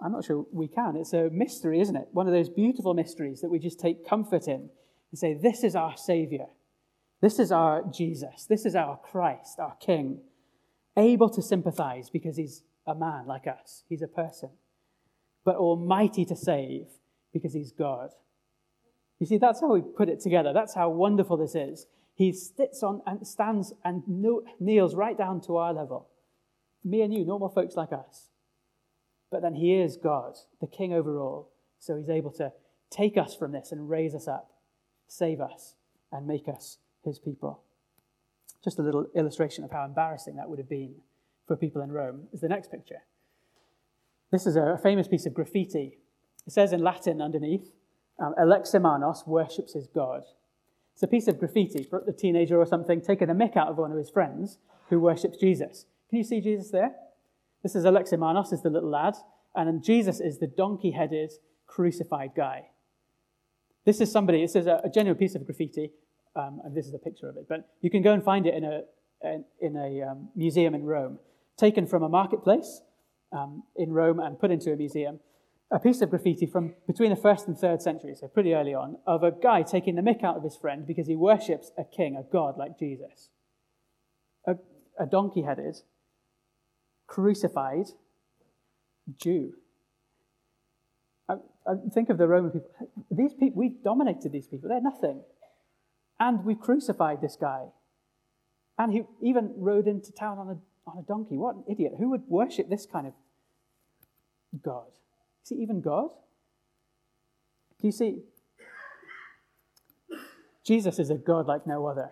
I'm 0.00 0.12
not 0.12 0.24
sure 0.24 0.46
we 0.52 0.68
can. 0.68 0.96
It's 0.96 1.12
a 1.12 1.30
mystery, 1.30 1.80
isn't 1.80 1.96
it? 1.96 2.08
One 2.12 2.26
of 2.26 2.32
those 2.32 2.48
beautiful 2.48 2.94
mysteries 2.94 3.40
that 3.40 3.50
we 3.50 3.58
just 3.58 3.80
take 3.80 4.06
comfort 4.06 4.46
in 4.46 4.68
and 5.10 5.18
say, 5.18 5.34
This 5.34 5.64
is 5.64 5.74
our 5.74 5.96
Savior. 5.96 6.46
This 7.22 7.38
is 7.38 7.50
our 7.50 7.82
Jesus. 7.90 8.44
This 8.46 8.66
is 8.66 8.74
our 8.74 8.98
Christ, 8.98 9.58
our 9.58 9.74
King, 9.80 10.20
able 10.96 11.30
to 11.30 11.40
sympathize 11.40 12.10
because 12.10 12.36
he's 12.36 12.62
a 12.86 12.94
man 12.94 13.26
like 13.26 13.46
us, 13.46 13.84
he's 13.88 14.02
a 14.02 14.08
person, 14.08 14.50
but 15.46 15.56
almighty 15.56 16.24
to 16.24 16.36
save 16.36 16.88
because 17.32 17.54
he's 17.54 17.70
God. 17.70 18.10
You 19.20 19.26
see, 19.26 19.38
that's 19.38 19.60
how 19.60 19.72
we 19.72 19.80
put 19.80 20.08
it 20.08 20.20
together. 20.20 20.52
That's 20.52 20.74
how 20.74 20.90
wonderful 20.90 21.36
this 21.36 21.54
is. 21.54 21.86
He 22.14 22.32
sits 22.32 22.82
on 22.82 23.00
and 23.06 23.26
stands 23.26 23.72
and 23.84 24.02
kneels 24.58 24.94
right 24.94 25.16
down 25.16 25.40
to 25.42 25.56
our 25.56 25.72
level. 25.72 26.08
Me 26.84 27.00
and 27.00 27.14
you, 27.14 27.24
normal 27.24 27.48
folks 27.48 27.76
like 27.76 27.92
us. 27.92 28.30
But 29.30 29.42
then 29.42 29.54
he 29.54 29.74
is 29.74 29.96
God, 29.96 30.36
the 30.60 30.66
king 30.66 30.92
over 30.92 31.18
all. 31.20 31.52
So 31.78 31.96
he's 31.96 32.10
able 32.10 32.32
to 32.32 32.52
take 32.90 33.16
us 33.16 33.36
from 33.36 33.52
this 33.52 33.70
and 33.70 33.88
raise 33.88 34.14
us 34.14 34.26
up, 34.26 34.50
save 35.06 35.40
us, 35.40 35.76
and 36.10 36.26
make 36.26 36.48
us 36.48 36.78
his 37.04 37.18
people. 37.20 37.62
Just 38.64 38.80
a 38.80 38.82
little 38.82 39.06
illustration 39.14 39.62
of 39.62 39.70
how 39.70 39.84
embarrassing 39.84 40.36
that 40.36 40.48
would 40.48 40.58
have 40.58 40.68
been 40.68 40.96
for 41.46 41.56
people 41.56 41.82
in 41.82 41.92
Rome 41.92 42.26
is 42.32 42.40
the 42.40 42.48
next 42.48 42.70
picture. 42.72 43.02
This 44.32 44.46
is 44.46 44.56
a 44.56 44.78
famous 44.82 45.08
piece 45.08 45.26
of 45.26 45.34
graffiti. 45.34 45.98
It 46.46 46.52
says 46.52 46.72
in 46.72 46.82
Latin 46.82 47.20
underneath, 47.20 47.70
um, 48.18 48.34
Alexamenos 48.38 49.26
worships 49.26 49.74
his 49.74 49.86
God. 49.86 50.22
It's 50.94 51.02
a 51.02 51.06
piece 51.06 51.28
of 51.28 51.38
graffiti, 51.38 51.88
a 52.08 52.12
teenager 52.12 52.58
or 52.58 52.66
something, 52.66 53.00
taking 53.00 53.28
a 53.28 53.34
mick 53.34 53.56
out 53.56 53.68
of 53.68 53.76
one 53.76 53.92
of 53.92 53.98
his 53.98 54.10
friends 54.10 54.58
who 54.88 54.98
worships 54.98 55.36
Jesus. 55.36 55.84
Can 56.08 56.18
you 56.18 56.24
see 56.24 56.40
Jesus 56.40 56.70
there? 56.70 56.94
This 57.62 57.76
is 57.76 57.84
Alexamenos, 57.84 58.52
is 58.52 58.62
the 58.62 58.70
little 58.70 58.90
lad, 58.90 59.14
and 59.54 59.82
Jesus 59.82 60.20
is 60.20 60.38
the 60.38 60.46
donkey 60.46 60.92
headed, 60.92 61.32
crucified 61.66 62.30
guy. 62.36 62.68
This 63.84 64.00
is 64.00 64.10
somebody, 64.10 64.40
this 64.40 64.56
is 64.56 64.66
a, 64.66 64.80
a 64.84 64.88
genuine 64.88 65.18
piece 65.18 65.34
of 65.34 65.44
graffiti, 65.44 65.90
um, 66.34 66.60
and 66.64 66.74
this 66.74 66.86
is 66.86 66.94
a 66.94 66.98
picture 66.98 67.28
of 67.28 67.36
it, 67.36 67.46
but 67.48 67.68
you 67.80 67.90
can 67.90 68.02
go 68.02 68.12
and 68.12 68.22
find 68.22 68.46
it 68.46 68.54
in 68.54 68.64
a, 68.64 68.82
in 69.60 69.76
a 69.76 70.10
um, 70.10 70.28
museum 70.34 70.74
in 70.74 70.84
Rome, 70.84 71.18
taken 71.56 71.86
from 71.86 72.02
a 72.02 72.08
marketplace 72.08 72.82
um, 73.36 73.62
in 73.76 73.92
Rome 73.92 74.20
and 74.20 74.38
put 74.38 74.50
into 74.50 74.72
a 74.72 74.76
museum 74.76 75.20
a 75.70 75.80
piece 75.80 76.00
of 76.00 76.10
graffiti 76.10 76.46
from 76.46 76.74
between 76.86 77.10
the 77.10 77.16
first 77.16 77.48
and 77.48 77.58
third 77.58 77.82
century, 77.82 78.14
so 78.14 78.28
pretty 78.28 78.54
early 78.54 78.74
on, 78.74 78.98
of 79.06 79.22
a 79.22 79.32
guy 79.32 79.62
taking 79.62 79.96
the 79.96 80.02
mick 80.02 80.22
out 80.22 80.36
of 80.36 80.44
his 80.44 80.56
friend 80.56 80.86
because 80.86 81.08
he 81.08 81.16
worships 81.16 81.72
a 81.76 81.84
king, 81.84 82.16
a 82.16 82.22
god 82.22 82.56
like 82.56 82.78
Jesus. 82.78 83.30
A, 84.46 84.54
a 84.98 85.06
donkey 85.06 85.42
headed, 85.42 85.76
crucified 87.06 87.86
Jew. 89.20 89.54
I, 91.28 91.34
I 91.66 91.74
think 91.92 92.10
of 92.10 92.18
the 92.18 92.28
Roman 92.28 92.52
people. 92.52 92.70
These 93.10 93.34
people, 93.34 93.58
we 93.60 93.70
dominated 93.82 94.30
these 94.30 94.46
people. 94.46 94.68
They're 94.68 94.80
nothing. 94.80 95.22
And 96.20 96.44
we 96.44 96.54
crucified 96.54 97.20
this 97.20 97.36
guy. 97.36 97.66
And 98.78 98.92
he 98.92 99.02
even 99.20 99.52
rode 99.56 99.88
into 99.88 100.12
town 100.12 100.38
on 100.38 100.48
a, 100.48 100.90
on 100.90 100.98
a 100.98 101.02
donkey. 101.02 101.36
What 101.36 101.56
an 101.56 101.64
idiot. 101.68 101.94
Who 101.98 102.10
would 102.10 102.22
worship 102.28 102.68
this 102.68 102.86
kind 102.86 103.06
of 103.06 103.14
God? 104.62 104.88
Is 105.42 105.50
he 105.50 105.56
even 105.56 105.80
God? 105.80 106.10
Do 107.80 107.86
you 107.86 107.92
see? 107.92 108.22
Jesus 110.64 110.98
is 110.98 111.10
a 111.10 111.14
God 111.14 111.46
like 111.46 111.66
no 111.66 111.86
other. 111.86 112.10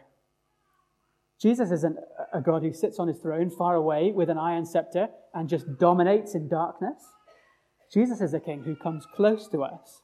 Jesus 1.41 1.71
is 1.71 1.85
an, 1.85 1.97
a 2.33 2.41
God 2.41 2.63
who 2.63 2.73
sits 2.73 2.99
on 2.99 3.09
his 3.09 3.19
throne 3.19 3.51
far 3.51 3.75
away 3.75 4.13
with 4.13 4.31
an 4.31 4.39
iron 4.39 4.65
scepter 4.65 5.09
and 5.35 5.49
just 5.49 5.79
dominates 5.79 6.35
in 6.35 6.49
darkness. 6.49 7.03
Jesus 7.93 8.21
is 8.21 8.33
a 8.33 8.41
king 8.41 8.63
who 8.63 8.77
comes 8.77 9.07
close 9.07 9.49
to 9.49 9.63
us, 9.63 10.03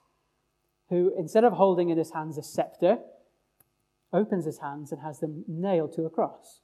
who, 0.89 1.13
instead 1.17 1.45
of 1.45 1.55
holding 1.55 1.91
in 1.91 1.99
his 1.99 2.13
hands 2.13 2.37
a 2.37 2.43
scepter, 2.43 2.99
opens 4.13 4.45
his 4.45 4.59
hands 4.59 4.93
and 4.93 5.01
has 5.03 5.21
them 5.21 5.45
nailed 5.47 5.95
to 5.95 6.05
a 6.05 6.11
cross. 6.11 6.61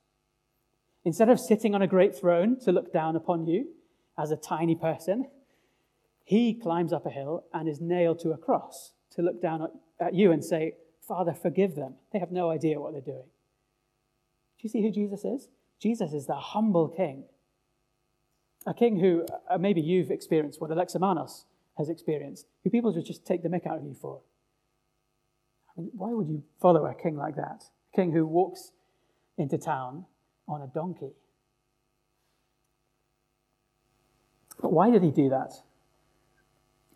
Instead 1.05 1.29
of 1.29 1.39
sitting 1.39 1.75
on 1.75 1.83
a 1.83 1.87
great 1.87 2.15
throne 2.15 2.59
to 2.61 2.73
look 2.73 2.93
down 2.93 3.15
upon 3.15 3.47
you 3.47 3.69
as 4.19 4.33
a 4.33 4.37
tiny 4.37 4.75
person, 4.75 5.27
he 6.27 6.55
climbs 6.55 6.93
up 6.93 7.07
a 7.07 7.11
hill 7.11 7.45
and 7.55 7.69
is 7.69 7.81
nailed 7.81 8.19
to 8.19 8.33
a 8.33 8.37
cross 8.37 8.95
to 9.13 9.23
look 9.23 9.41
down 9.41 9.69
at 10.01 10.13
you 10.13 10.33
and 10.33 10.45
say, 10.45 10.75
Father, 11.07 11.33
forgive 11.33 11.77
them. 11.77 11.95
They 12.13 12.19
have 12.19 12.33
no 12.33 12.51
idea 12.51 12.81
what 12.81 12.93
they're 12.93 13.01
doing. 13.01 13.29
Do 14.59 14.63
you 14.63 14.69
see 14.69 14.83
who 14.83 14.91
Jesus 14.91 15.25
is? 15.25 15.49
Jesus 15.81 16.13
is 16.13 16.27
the 16.27 16.35
humble 16.35 16.89
king. 16.89 17.27
A 18.67 18.75
king 18.75 18.99
who, 18.99 19.25
uh, 19.49 19.57
maybe 19.57 19.81
you've 19.81 20.11
experienced 20.11 20.61
what 20.61 20.71
Alexamenos 20.71 21.45
has 21.79 21.89
experienced, 21.89 22.47
who 22.65 22.71
people 22.71 22.93
would 22.93 23.07
just 23.07 23.25
take 23.25 23.45
the 23.45 23.49
mick 23.49 23.65
out 23.65 23.79
of 23.79 23.85
you 23.85 23.95
for. 23.95 24.21
I 25.71 25.81
mean, 25.81 25.91
why 25.95 26.13
would 26.13 26.27
you 26.27 26.43
follow 26.61 26.87
a 26.87 26.95
king 26.95 27.17
like 27.17 27.37
that? 27.37 27.67
A 27.93 27.97
king 27.97 28.11
who 28.11 28.27
walks 28.27 28.73
into 29.39 29.59
town 29.59 30.07
on 30.49 30.61
a 30.61 30.67
donkey. 30.67 31.13
But 34.61 34.73
why 34.73 34.91
did 34.91 35.05
he 35.05 35.13
do 35.13 35.29
that? 35.29 35.53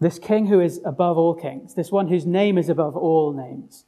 This 0.01 0.19
king 0.19 0.47
who 0.47 0.61
is 0.61 0.81
above 0.85 1.19
all 1.19 1.35
kings, 1.35 1.75
this 1.75 1.93
one 1.93 2.09
whose 2.09 2.25
name 2.25 2.57
is 2.57 2.71
above 2.71 2.97
all 2.97 3.33
names, 3.33 3.85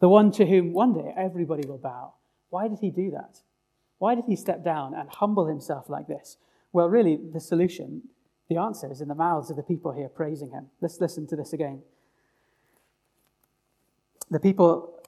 the 0.00 0.08
one 0.08 0.32
to 0.32 0.44
whom 0.44 0.72
one 0.72 0.92
day 0.92 1.14
everybody 1.16 1.66
will 1.66 1.78
bow. 1.78 2.14
Why 2.50 2.66
did 2.66 2.80
he 2.80 2.90
do 2.90 3.12
that? 3.12 3.38
Why 3.98 4.16
did 4.16 4.24
he 4.26 4.34
step 4.34 4.64
down 4.64 4.94
and 4.94 5.08
humble 5.08 5.46
himself 5.46 5.88
like 5.88 6.08
this? 6.08 6.36
Well, 6.72 6.88
really, 6.88 7.16
the 7.32 7.38
solution, 7.38 8.02
the 8.48 8.56
answer 8.56 8.90
is 8.90 9.00
in 9.00 9.06
the 9.06 9.14
mouths 9.14 9.50
of 9.50 9.56
the 9.56 9.62
people 9.62 9.92
here 9.92 10.08
praising 10.08 10.50
him. 10.50 10.66
Let's 10.80 11.00
listen 11.00 11.28
to 11.28 11.36
this 11.36 11.52
again. 11.52 11.82
The 14.30 14.40
people 14.40 15.00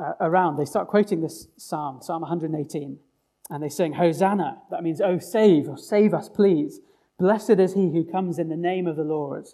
uh, 0.00 0.12
around, 0.20 0.58
they 0.58 0.64
start 0.64 0.86
quoting 0.86 1.20
this 1.20 1.48
psalm, 1.56 2.00
Psalm 2.00 2.20
118, 2.22 2.98
and 3.50 3.62
they 3.62 3.68
sing, 3.68 3.94
Hosanna. 3.94 4.58
That 4.70 4.84
means, 4.84 5.00
oh, 5.00 5.18
save, 5.18 5.68
save 5.76 6.14
us, 6.14 6.28
please. 6.28 6.80
Blessed 7.18 7.58
is 7.58 7.74
he 7.74 7.90
who 7.90 8.04
comes 8.04 8.38
in 8.38 8.48
the 8.48 8.56
name 8.56 8.86
of 8.86 8.96
the 8.96 9.04
Lord. 9.04 9.46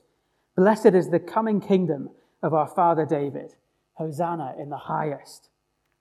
Blessed 0.56 0.86
is 0.86 1.10
the 1.10 1.20
coming 1.20 1.60
kingdom 1.60 2.10
of 2.42 2.52
our 2.52 2.66
father 2.66 3.06
David. 3.06 3.54
Hosanna 3.94 4.54
in 4.58 4.68
the 4.68 4.76
highest. 4.76 5.50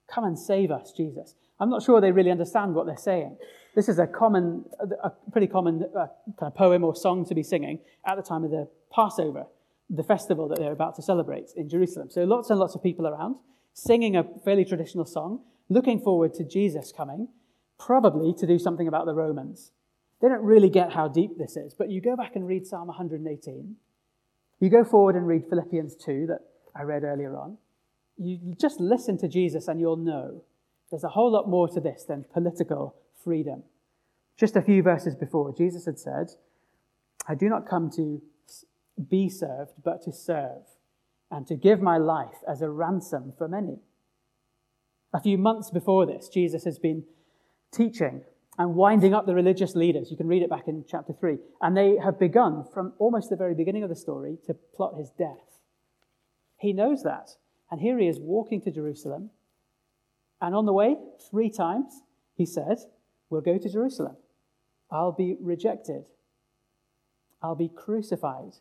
Come 0.10 0.24
and 0.24 0.38
save 0.38 0.71
us, 0.71 0.91
Jesus. 0.91 1.36
I'm 1.60 1.69
not 1.69 1.84
sure 1.84 2.02
they 2.02 2.12
really 2.12 2.32
understand 2.32 2.74
what 2.74 2.88
they're 2.88 2.97
saying. 2.97 3.38
This 3.76 3.88
is 3.88 4.00
a 4.00 4.08
common, 4.08 4.65
a 5.04 5.12
pretty 5.32 5.47
common 5.47 5.84
uh, 5.95 6.08
kind 6.39 6.52
of 6.52 6.56
poem 6.56 6.84
or 6.84 6.95
song 6.95 7.26
to 7.26 7.36
be 7.36 7.43
singing 7.43 7.80
at 8.06 8.15
the 8.15 8.24
time 8.24 8.43
of 8.43 8.52
the 8.52 8.67
Passover, 8.93 9.45
the 9.89 10.04
festival 10.04 10.47
that 10.50 10.58
they're 10.58 10.71
about 10.71 10.95
to 10.95 11.02
celebrate 11.02 11.52
in 11.56 11.69
Jerusalem. 11.69 12.10
So 12.10 12.24
lots 12.24 12.50
and 12.50 12.60
lots 12.60 12.76
of 12.76 12.82
people 12.82 13.08
around 13.08 13.36
singing 13.74 14.15
a 14.15 14.26
fairly 14.43 14.65
traditional 14.65 15.06
song, 15.06 15.41
looking 15.69 16.00
forward 16.00 16.34
to 16.34 16.43
Jesus 16.43 16.91
coming, 16.91 17.30
probably 17.80 18.34
to 18.34 18.45
do 18.45 18.60
something 18.60 18.88
about 18.88 19.06
the 19.06 19.13
Romans. 19.13 19.71
They 20.21 20.27
don't 20.27 20.43
really 20.43 20.69
get 20.69 20.93
how 20.93 21.07
deep 21.07 21.38
this 21.38 21.57
is, 21.57 21.73
but 21.73 21.89
you 21.89 21.99
go 21.99 22.15
back 22.15 22.36
and 22.36 22.47
read 22.47 22.67
Psalm 22.67 22.88
118. 22.88 23.75
You 24.60 24.69
go 24.69 24.84
forward 24.84 25.15
and 25.15 25.25
read 25.25 25.45
Philippians 25.49 25.95
2 25.95 26.27
that 26.27 26.39
I 26.75 26.84
read 26.84 27.03
earlier 27.03 27.36
on. 27.36 27.57
You 28.17 28.55
just 28.60 28.79
listen 28.79 29.17
to 29.17 29.27
Jesus 29.27 29.67
and 29.67 29.79
you'll 29.79 29.97
know 29.97 30.43
there's 30.91 31.03
a 31.03 31.10
whole 31.10 31.31
lot 31.31 31.49
more 31.49 31.67
to 31.69 31.79
this 31.79 32.03
than 32.03 32.25
political 32.31 32.95
freedom. 33.23 33.63
Just 34.38 34.55
a 34.55 34.62
few 34.62 34.84
verses 34.84 35.15
before, 35.15 35.53
Jesus 35.55 35.86
had 35.86 35.97
said, 35.97 36.31
I 37.27 37.34
do 37.34 37.49
not 37.49 37.67
come 37.67 37.89
to 37.95 38.21
be 39.10 39.29
served, 39.29 39.71
but 39.84 40.03
to 40.03 40.12
serve 40.12 40.63
and 41.31 41.47
to 41.47 41.55
give 41.55 41.81
my 41.81 41.97
life 41.97 42.43
as 42.47 42.62
a 42.62 42.69
ransom 42.69 43.34
for 43.38 43.47
many. 43.47 43.79
A 45.13 45.19
few 45.19 45.38
months 45.38 45.71
before 45.71 46.05
this, 46.05 46.29
Jesus 46.29 46.63
has 46.65 46.77
been 46.77 47.03
teaching 47.71 48.21
and 48.62 48.76
winding 48.76 49.12
up 49.12 49.26
the 49.26 49.34
religious 49.34 49.74
leaders. 49.74 50.12
You 50.12 50.17
can 50.17 50.28
read 50.28 50.43
it 50.43 50.50
back 50.50 50.67
in 50.67 50.86
chapter 50.88 51.13
3. 51.13 51.39
And 51.62 51.76
they 51.76 51.97
have 51.97 52.19
begun, 52.19 52.63
from 52.71 52.93
almost 53.00 53.32
the 53.32 53.36
very 53.36 53.56
beginning 53.56 53.82
of 53.82 53.89
the 53.89 53.95
story, 53.95 54.38
to 54.45 54.54
plot 54.54 54.93
his 55.00 55.10
death. 55.17 55.58
He 56.58 56.71
knows 56.71 57.02
that. 57.02 57.32
And 57.71 57.82
here 57.82 57.97
he 57.97 58.08
is 58.08 58.19
walking 58.19 58.62
to 58.62 58.71
Jerusalem. 58.71 59.32
And 60.39 60.54
on 60.54 60.67
the 60.67 60.74
way, 60.74 60.95
three 61.32 61.50
times, 61.50 62.02
he 62.36 62.45
said, 62.45 62.78
We'll 63.32 63.41
go 63.41 63.58
to 63.58 63.67
Jerusalem. 63.67 64.17
I'll 64.91 65.12
be 65.12 65.38
rejected. 65.41 66.04
I'll 67.41 67.56
be 67.56 67.71
crucified. 67.76 68.58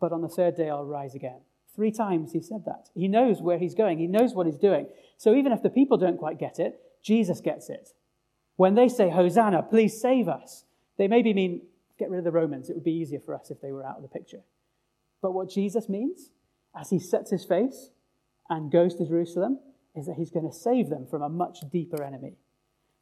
But 0.00 0.10
on 0.10 0.22
the 0.22 0.28
third 0.28 0.56
day, 0.56 0.70
I'll 0.70 0.84
rise 0.84 1.14
again. 1.14 1.42
Three 1.72 1.92
times 1.92 2.32
he 2.32 2.40
said 2.40 2.64
that. 2.66 2.88
He 2.94 3.06
knows 3.06 3.40
where 3.40 3.58
he's 3.58 3.76
going, 3.76 3.98
he 3.98 4.08
knows 4.08 4.34
what 4.34 4.46
he's 4.46 4.58
doing. 4.58 4.88
So 5.18 5.36
even 5.36 5.52
if 5.52 5.62
the 5.62 5.70
people 5.70 5.98
don't 5.98 6.18
quite 6.18 6.40
get 6.40 6.58
it, 6.58 6.80
Jesus 7.00 7.40
gets 7.40 7.70
it. 7.70 7.90
When 8.58 8.74
they 8.74 8.88
say, 8.88 9.08
Hosanna, 9.08 9.62
please 9.62 10.00
save 10.00 10.26
us, 10.26 10.64
they 10.96 11.06
maybe 11.06 11.32
mean, 11.32 11.62
get 11.96 12.10
rid 12.10 12.18
of 12.18 12.24
the 12.24 12.32
Romans. 12.32 12.68
It 12.68 12.74
would 12.74 12.82
be 12.82 12.90
easier 12.90 13.20
for 13.20 13.32
us 13.32 13.52
if 13.52 13.60
they 13.60 13.70
were 13.70 13.86
out 13.86 13.98
of 13.98 14.02
the 14.02 14.08
picture. 14.08 14.40
But 15.22 15.30
what 15.30 15.48
Jesus 15.48 15.88
means, 15.88 16.30
as 16.76 16.90
he 16.90 16.98
sets 16.98 17.30
his 17.30 17.44
face 17.44 17.90
and 18.50 18.72
goes 18.72 18.96
to 18.96 19.06
Jerusalem, 19.06 19.60
is 19.94 20.06
that 20.06 20.16
he's 20.16 20.32
going 20.32 20.44
to 20.44 20.52
save 20.52 20.90
them 20.90 21.06
from 21.06 21.22
a 21.22 21.28
much 21.28 21.60
deeper 21.70 22.02
enemy, 22.02 22.34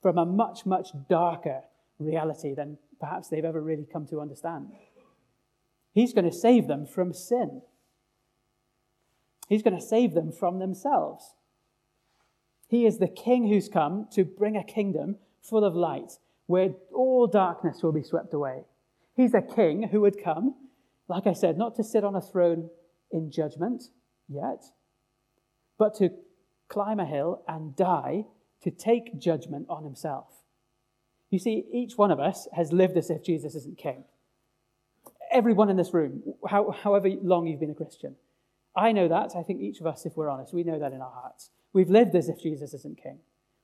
from 0.02 0.18
a 0.18 0.26
much, 0.26 0.66
much 0.66 0.88
darker 1.08 1.62
reality 1.98 2.52
than 2.52 2.76
perhaps 3.00 3.28
they've 3.28 3.42
ever 3.42 3.62
really 3.62 3.86
come 3.90 4.06
to 4.08 4.20
understand. 4.20 4.68
He's 5.94 6.12
going 6.12 6.30
to 6.30 6.36
save 6.36 6.68
them 6.68 6.84
from 6.84 7.14
sin. 7.14 7.62
He's 9.48 9.62
going 9.62 9.76
to 9.76 9.82
save 9.82 10.12
them 10.12 10.32
from 10.32 10.58
themselves. 10.58 11.32
He 12.68 12.84
is 12.84 12.98
the 12.98 13.08
king 13.08 13.48
who's 13.48 13.70
come 13.70 14.06
to 14.12 14.22
bring 14.22 14.54
a 14.54 14.62
kingdom 14.62 15.16
full 15.48 15.64
of 15.64 15.74
light 15.74 16.12
where 16.46 16.70
all 16.94 17.26
darkness 17.26 17.82
will 17.82 17.92
be 17.92 18.02
swept 18.02 18.32
away. 18.32 18.62
He's 19.14 19.34
a 19.34 19.42
king 19.42 19.88
who 19.90 20.00
would 20.02 20.22
come, 20.22 20.54
like 21.08 21.26
I 21.26 21.32
said, 21.32 21.58
not 21.58 21.74
to 21.76 21.84
sit 21.84 22.04
on 22.04 22.14
a 22.14 22.20
throne 22.20 22.70
in 23.10 23.30
judgment 23.30 23.84
yet, 24.28 24.64
but 25.78 25.94
to 25.96 26.10
climb 26.68 27.00
a 27.00 27.06
hill 27.06 27.42
and 27.48 27.74
die 27.76 28.24
to 28.62 28.70
take 28.70 29.18
judgment 29.18 29.66
on 29.68 29.84
himself. 29.84 30.26
You 31.30 31.38
see, 31.38 31.64
each 31.72 31.96
one 31.96 32.10
of 32.10 32.20
us 32.20 32.48
has 32.52 32.72
lived 32.72 32.96
as 32.96 33.10
if 33.10 33.24
Jesus 33.24 33.54
isn't 33.54 33.78
king. 33.78 34.04
Everyone 35.32 35.68
in 35.68 35.76
this 35.76 35.92
room, 35.92 36.22
how, 36.48 36.70
however 36.70 37.08
long 37.22 37.46
you've 37.46 37.60
been 37.60 37.70
a 37.70 37.74
Christian, 37.74 38.16
I 38.76 38.92
know 38.92 39.08
that. 39.08 39.32
I 39.36 39.42
think 39.42 39.60
each 39.60 39.80
of 39.80 39.86
us, 39.86 40.06
if 40.06 40.16
we're 40.16 40.28
honest, 40.28 40.54
we 40.54 40.62
know 40.62 40.78
that 40.78 40.92
in 40.92 41.00
our 41.00 41.10
hearts. 41.10 41.50
We've 41.72 41.90
lived 41.90 42.14
as 42.14 42.28
if 42.28 42.40
Jesus 42.40 42.74
isn't 42.74 43.02
king. 43.02 43.18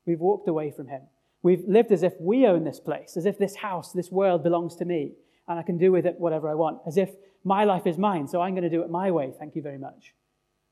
We've 0.06 0.20
walked 0.20 0.48
away 0.48 0.70
from 0.70 0.88
him. 0.88 1.02
We've 1.42 1.64
lived 1.66 1.90
as 1.92 2.02
if 2.02 2.14
we 2.20 2.46
own 2.46 2.64
this 2.64 2.80
place, 2.80 3.16
as 3.16 3.26
if 3.26 3.38
this 3.38 3.56
house, 3.56 3.92
this 3.92 4.10
world 4.10 4.42
belongs 4.42 4.76
to 4.76 4.84
me, 4.84 5.12
and 5.48 5.58
I 5.58 5.62
can 5.62 5.76
do 5.78 5.90
with 5.90 6.06
it 6.06 6.16
whatever 6.18 6.48
I 6.48 6.54
want, 6.54 6.80
as 6.86 6.96
if 6.96 7.10
my 7.44 7.64
life 7.64 7.86
is 7.86 7.98
mine, 7.98 8.28
so 8.28 8.40
I'm 8.40 8.54
going 8.54 8.62
to 8.62 8.70
do 8.70 8.82
it 8.82 8.90
my 8.90 9.10
way, 9.10 9.32
thank 9.36 9.56
you 9.56 9.62
very 9.62 9.78
much. 9.78 10.14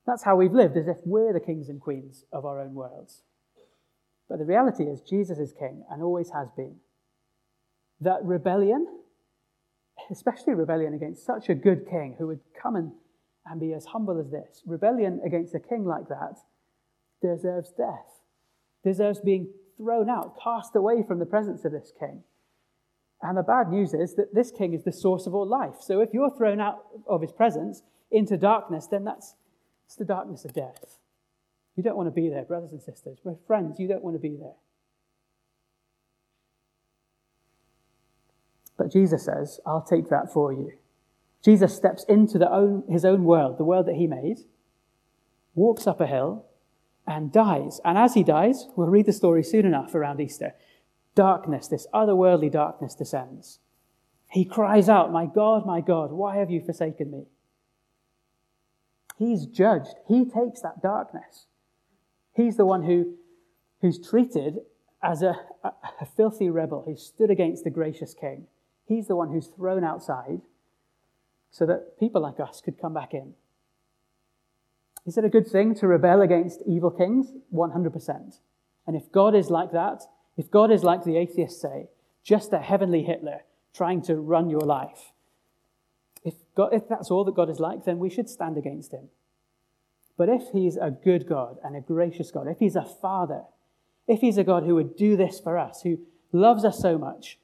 That's 0.06 0.22
how 0.22 0.36
we've 0.36 0.52
lived, 0.52 0.76
as 0.76 0.86
if 0.86 0.98
we're 1.04 1.32
the 1.32 1.40
kings 1.40 1.68
and 1.68 1.80
queens 1.80 2.24
of 2.32 2.44
our 2.44 2.60
own 2.60 2.74
worlds. 2.74 3.22
But 4.28 4.38
the 4.38 4.44
reality 4.44 4.84
is, 4.84 5.00
Jesus 5.00 5.38
is 5.38 5.52
king 5.52 5.84
and 5.90 6.02
always 6.02 6.30
has 6.30 6.48
been. 6.56 6.76
That 8.00 8.20
rebellion, 8.22 8.86
especially 10.10 10.54
rebellion 10.54 10.94
against 10.94 11.26
such 11.26 11.48
a 11.48 11.54
good 11.54 11.86
king 11.90 12.14
who 12.18 12.28
would 12.28 12.40
come 12.60 12.76
and 12.76 12.92
and 13.46 13.60
be 13.60 13.72
as 13.72 13.86
humble 13.86 14.18
as 14.18 14.30
this. 14.30 14.62
Rebellion 14.66 15.20
against 15.24 15.54
a 15.54 15.60
king 15.60 15.84
like 15.84 16.08
that 16.08 16.38
deserves 17.22 17.72
death, 17.76 18.22
deserves 18.84 19.20
being 19.20 19.52
thrown 19.80 20.10
out, 20.10 20.36
cast 20.42 20.76
away 20.76 21.02
from 21.06 21.18
the 21.18 21.26
presence 21.26 21.64
of 21.64 21.72
this 21.72 21.92
king. 21.98 22.22
And 23.22 23.36
the 23.36 23.42
bad 23.42 23.68
news 23.68 23.94
is 23.94 24.14
that 24.14 24.34
this 24.34 24.50
king 24.50 24.74
is 24.74 24.84
the 24.84 24.92
source 24.92 25.26
of 25.26 25.34
all 25.34 25.46
life. 25.46 25.76
So 25.80 26.00
if 26.00 26.10
you're 26.12 26.34
thrown 26.36 26.60
out 26.60 26.84
of 27.06 27.20
his 27.20 27.32
presence 27.32 27.82
into 28.10 28.36
darkness, 28.36 28.86
then 28.86 29.04
that's 29.04 29.34
it's 29.86 29.96
the 29.96 30.04
darkness 30.04 30.44
of 30.44 30.52
death. 30.52 30.98
You 31.76 31.82
don't 31.82 31.96
want 31.96 32.06
to 32.06 32.12
be 32.12 32.28
there, 32.28 32.44
brothers 32.44 32.72
and 32.72 32.82
sisters. 32.82 33.18
My 33.24 33.34
friends, 33.46 33.80
you 33.80 33.88
don't 33.88 34.04
want 34.04 34.14
to 34.14 34.20
be 34.20 34.36
there. 34.36 34.54
But 38.76 38.92
Jesus 38.92 39.24
says, 39.24 39.60
I'll 39.66 39.82
take 39.82 40.08
that 40.08 40.32
for 40.32 40.52
you. 40.52 40.72
Jesus 41.44 41.74
steps 41.74 42.04
into 42.08 42.38
own, 42.50 42.84
his 42.88 43.04
own 43.04 43.24
world, 43.24 43.58
the 43.58 43.64
world 43.64 43.86
that 43.86 43.96
he 43.96 44.06
made, 44.06 44.38
walks 45.54 45.86
up 45.86 46.00
a 46.00 46.06
hill, 46.06 46.46
and 47.10 47.32
dies. 47.32 47.80
And 47.84 47.98
as 47.98 48.14
he 48.14 48.22
dies, 48.22 48.68
we'll 48.76 48.86
read 48.86 49.06
the 49.06 49.12
story 49.12 49.42
soon 49.42 49.66
enough 49.66 49.96
around 49.96 50.20
Easter, 50.20 50.54
darkness, 51.16 51.66
this 51.66 51.88
otherworldly 51.92 52.52
darkness 52.52 52.94
descends. 52.94 53.58
He 54.30 54.44
cries 54.44 54.88
out, 54.88 55.12
My 55.12 55.26
God, 55.26 55.66
my 55.66 55.80
God, 55.80 56.12
why 56.12 56.36
have 56.36 56.50
you 56.50 56.60
forsaken 56.60 57.10
me? 57.10 57.24
He's 59.18 59.44
judged. 59.44 59.96
He 60.06 60.24
takes 60.24 60.62
that 60.62 60.80
darkness. 60.80 61.46
He's 62.32 62.56
the 62.56 62.64
one 62.64 62.84
who, 62.84 63.16
who's 63.80 63.98
treated 63.98 64.60
as 65.02 65.22
a, 65.22 65.34
a, 65.64 65.72
a 66.00 66.06
filthy 66.06 66.48
rebel 66.48 66.84
who 66.86 66.96
stood 66.96 67.28
against 67.28 67.64
the 67.64 67.70
gracious 67.70 68.14
king. 68.14 68.46
He's 68.86 69.08
the 69.08 69.16
one 69.16 69.30
who's 69.30 69.48
thrown 69.48 69.82
outside 69.82 70.42
so 71.50 71.66
that 71.66 71.98
people 71.98 72.22
like 72.22 72.38
us 72.38 72.60
could 72.60 72.80
come 72.80 72.94
back 72.94 73.14
in. 73.14 73.34
Is 75.10 75.18
it 75.18 75.24
a 75.24 75.28
good 75.28 75.48
thing 75.48 75.74
to 75.74 75.88
rebel 75.88 76.22
against 76.22 76.62
evil 76.68 76.92
kings? 76.92 77.32
100%. 77.52 78.38
And 78.86 78.94
if 78.94 79.10
God 79.10 79.34
is 79.34 79.50
like 79.50 79.72
that, 79.72 80.02
if 80.36 80.52
God 80.52 80.70
is 80.70 80.84
like 80.84 81.02
the 81.02 81.16
atheists 81.16 81.60
say, 81.60 81.88
just 82.22 82.52
a 82.52 82.60
heavenly 82.60 83.02
Hitler 83.02 83.40
trying 83.74 84.02
to 84.02 84.14
run 84.14 84.48
your 84.48 84.60
life, 84.60 85.10
if, 86.22 86.34
God, 86.54 86.72
if 86.72 86.88
that's 86.88 87.10
all 87.10 87.24
that 87.24 87.34
God 87.34 87.50
is 87.50 87.58
like, 87.58 87.84
then 87.84 87.98
we 87.98 88.08
should 88.08 88.30
stand 88.30 88.56
against 88.56 88.92
him. 88.92 89.08
But 90.16 90.28
if 90.28 90.44
he's 90.52 90.76
a 90.76 90.92
good 90.92 91.26
God 91.28 91.58
and 91.64 91.74
a 91.74 91.80
gracious 91.80 92.30
God, 92.30 92.46
if 92.46 92.60
he's 92.60 92.76
a 92.76 92.84
father, 92.84 93.42
if 94.06 94.20
he's 94.20 94.38
a 94.38 94.44
God 94.44 94.62
who 94.62 94.76
would 94.76 94.94
do 94.94 95.16
this 95.16 95.40
for 95.40 95.58
us, 95.58 95.82
who 95.82 95.98
loves 96.30 96.64
us 96.64 96.78
so 96.78 96.96
much 96.96 97.36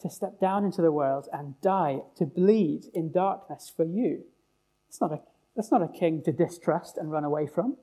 to 0.00 0.08
step 0.08 0.40
down 0.40 0.64
into 0.64 0.80
the 0.80 0.90
world 0.90 1.28
and 1.34 1.60
die, 1.60 1.98
to 2.16 2.24
bleed 2.24 2.84
in 2.94 3.12
darkness 3.12 3.70
for 3.76 3.84
you, 3.84 4.24
that's 4.88 5.02
not 5.02 5.12
a, 5.12 5.20
that's 5.56 5.70
not 5.70 5.82
a 5.82 5.88
king 5.88 6.22
to 6.24 6.32
distrust 6.32 6.96
and 6.96 7.10
run 7.10 7.24
away 7.24 7.46
from. 7.46 7.76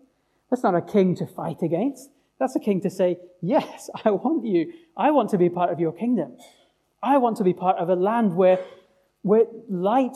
That's 0.49 0.63
not 0.63 0.75
a 0.75 0.81
king 0.81 1.15
to 1.15 1.27
fight 1.27 1.61
against. 1.61 2.09
That's 2.39 2.55
a 2.55 2.59
king 2.59 2.81
to 2.81 2.89
say, 2.89 3.17
Yes, 3.41 3.89
I 4.05 4.11
want 4.11 4.45
you. 4.45 4.73
I 4.95 5.11
want 5.11 5.29
to 5.31 5.37
be 5.37 5.49
part 5.49 5.71
of 5.71 5.79
your 5.79 5.91
kingdom. 5.91 6.37
I 7.01 7.17
want 7.17 7.37
to 7.37 7.43
be 7.43 7.53
part 7.53 7.77
of 7.77 7.89
a 7.89 7.95
land 7.95 8.35
where, 8.35 8.59
where 9.21 9.45
light 9.69 10.15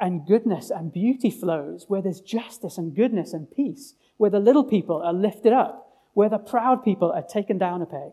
and 0.00 0.26
goodness 0.26 0.70
and 0.70 0.92
beauty 0.92 1.30
flows, 1.30 1.84
where 1.88 2.00
there's 2.00 2.20
justice 2.20 2.78
and 2.78 2.96
goodness 2.96 3.32
and 3.32 3.50
peace, 3.50 3.94
where 4.16 4.30
the 4.30 4.40
little 4.40 4.64
people 4.64 5.02
are 5.02 5.12
lifted 5.12 5.52
up, 5.52 5.86
where 6.14 6.30
the 6.30 6.38
proud 6.38 6.82
people 6.82 7.12
are 7.12 7.22
taken 7.22 7.58
down 7.58 7.82
a 7.82 7.86
peg. 7.86 8.12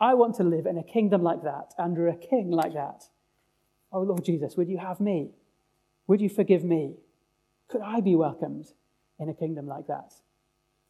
I 0.00 0.14
want 0.14 0.36
to 0.36 0.44
live 0.44 0.66
in 0.66 0.78
a 0.78 0.82
kingdom 0.82 1.22
like 1.22 1.42
that, 1.42 1.74
under 1.78 2.08
a 2.08 2.16
king 2.16 2.50
like 2.50 2.72
that. 2.74 3.04
Oh, 3.92 4.00
Lord 4.00 4.24
Jesus, 4.24 4.56
would 4.56 4.68
you 4.68 4.78
have 4.78 5.00
me? 5.00 5.30
Would 6.06 6.20
you 6.20 6.28
forgive 6.28 6.64
me? 6.64 6.94
Could 7.68 7.82
I 7.82 8.00
be 8.00 8.14
welcomed 8.14 8.66
in 9.18 9.28
a 9.28 9.34
kingdom 9.34 9.66
like 9.66 9.86
that? 9.86 10.14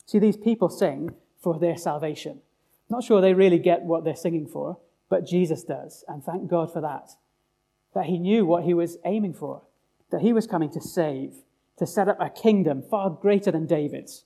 See, 0.06 0.18
these 0.18 0.36
people 0.36 0.68
sing 0.68 1.10
for 1.42 1.58
their 1.58 1.76
salvation. 1.76 2.40
Not 2.88 3.04
sure 3.04 3.20
they 3.20 3.34
really 3.34 3.58
get 3.58 3.82
what 3.82 4.04
they're 4.04 4.16
singing 4.16 4.46
for, 4.46 4.78
but 5.10 5.26
Jesus 5.26 5.64
does, 5.64 6.04
and 6.08 6.22
thank 6.22 6.48
God 6.48 6.72
for 6.72 6.80
that. 6.80 7.10
That 7.94 8.06
he 8.06 8.18
knew 8.18 8.46
what 8.46 8.64
he 8.64 8.74
was 8.74 8.98
aiming 9.04 9.34
for, 9.34 9.62
that 10.10 10.20
he 10.20 10.32
was 10.32 10.46
coming 10.46 10.70
to 10.70 10.80
save, 10.80 11.34
to 11.78 11.86
set 11.86 12.08
up 12.08 12.18
a 12.20 12.30
kingdom 12.30 12.82
far 12.82 13.10
greater 13.10 13.50
than 13.50 13.66
David's. 13.66 14.24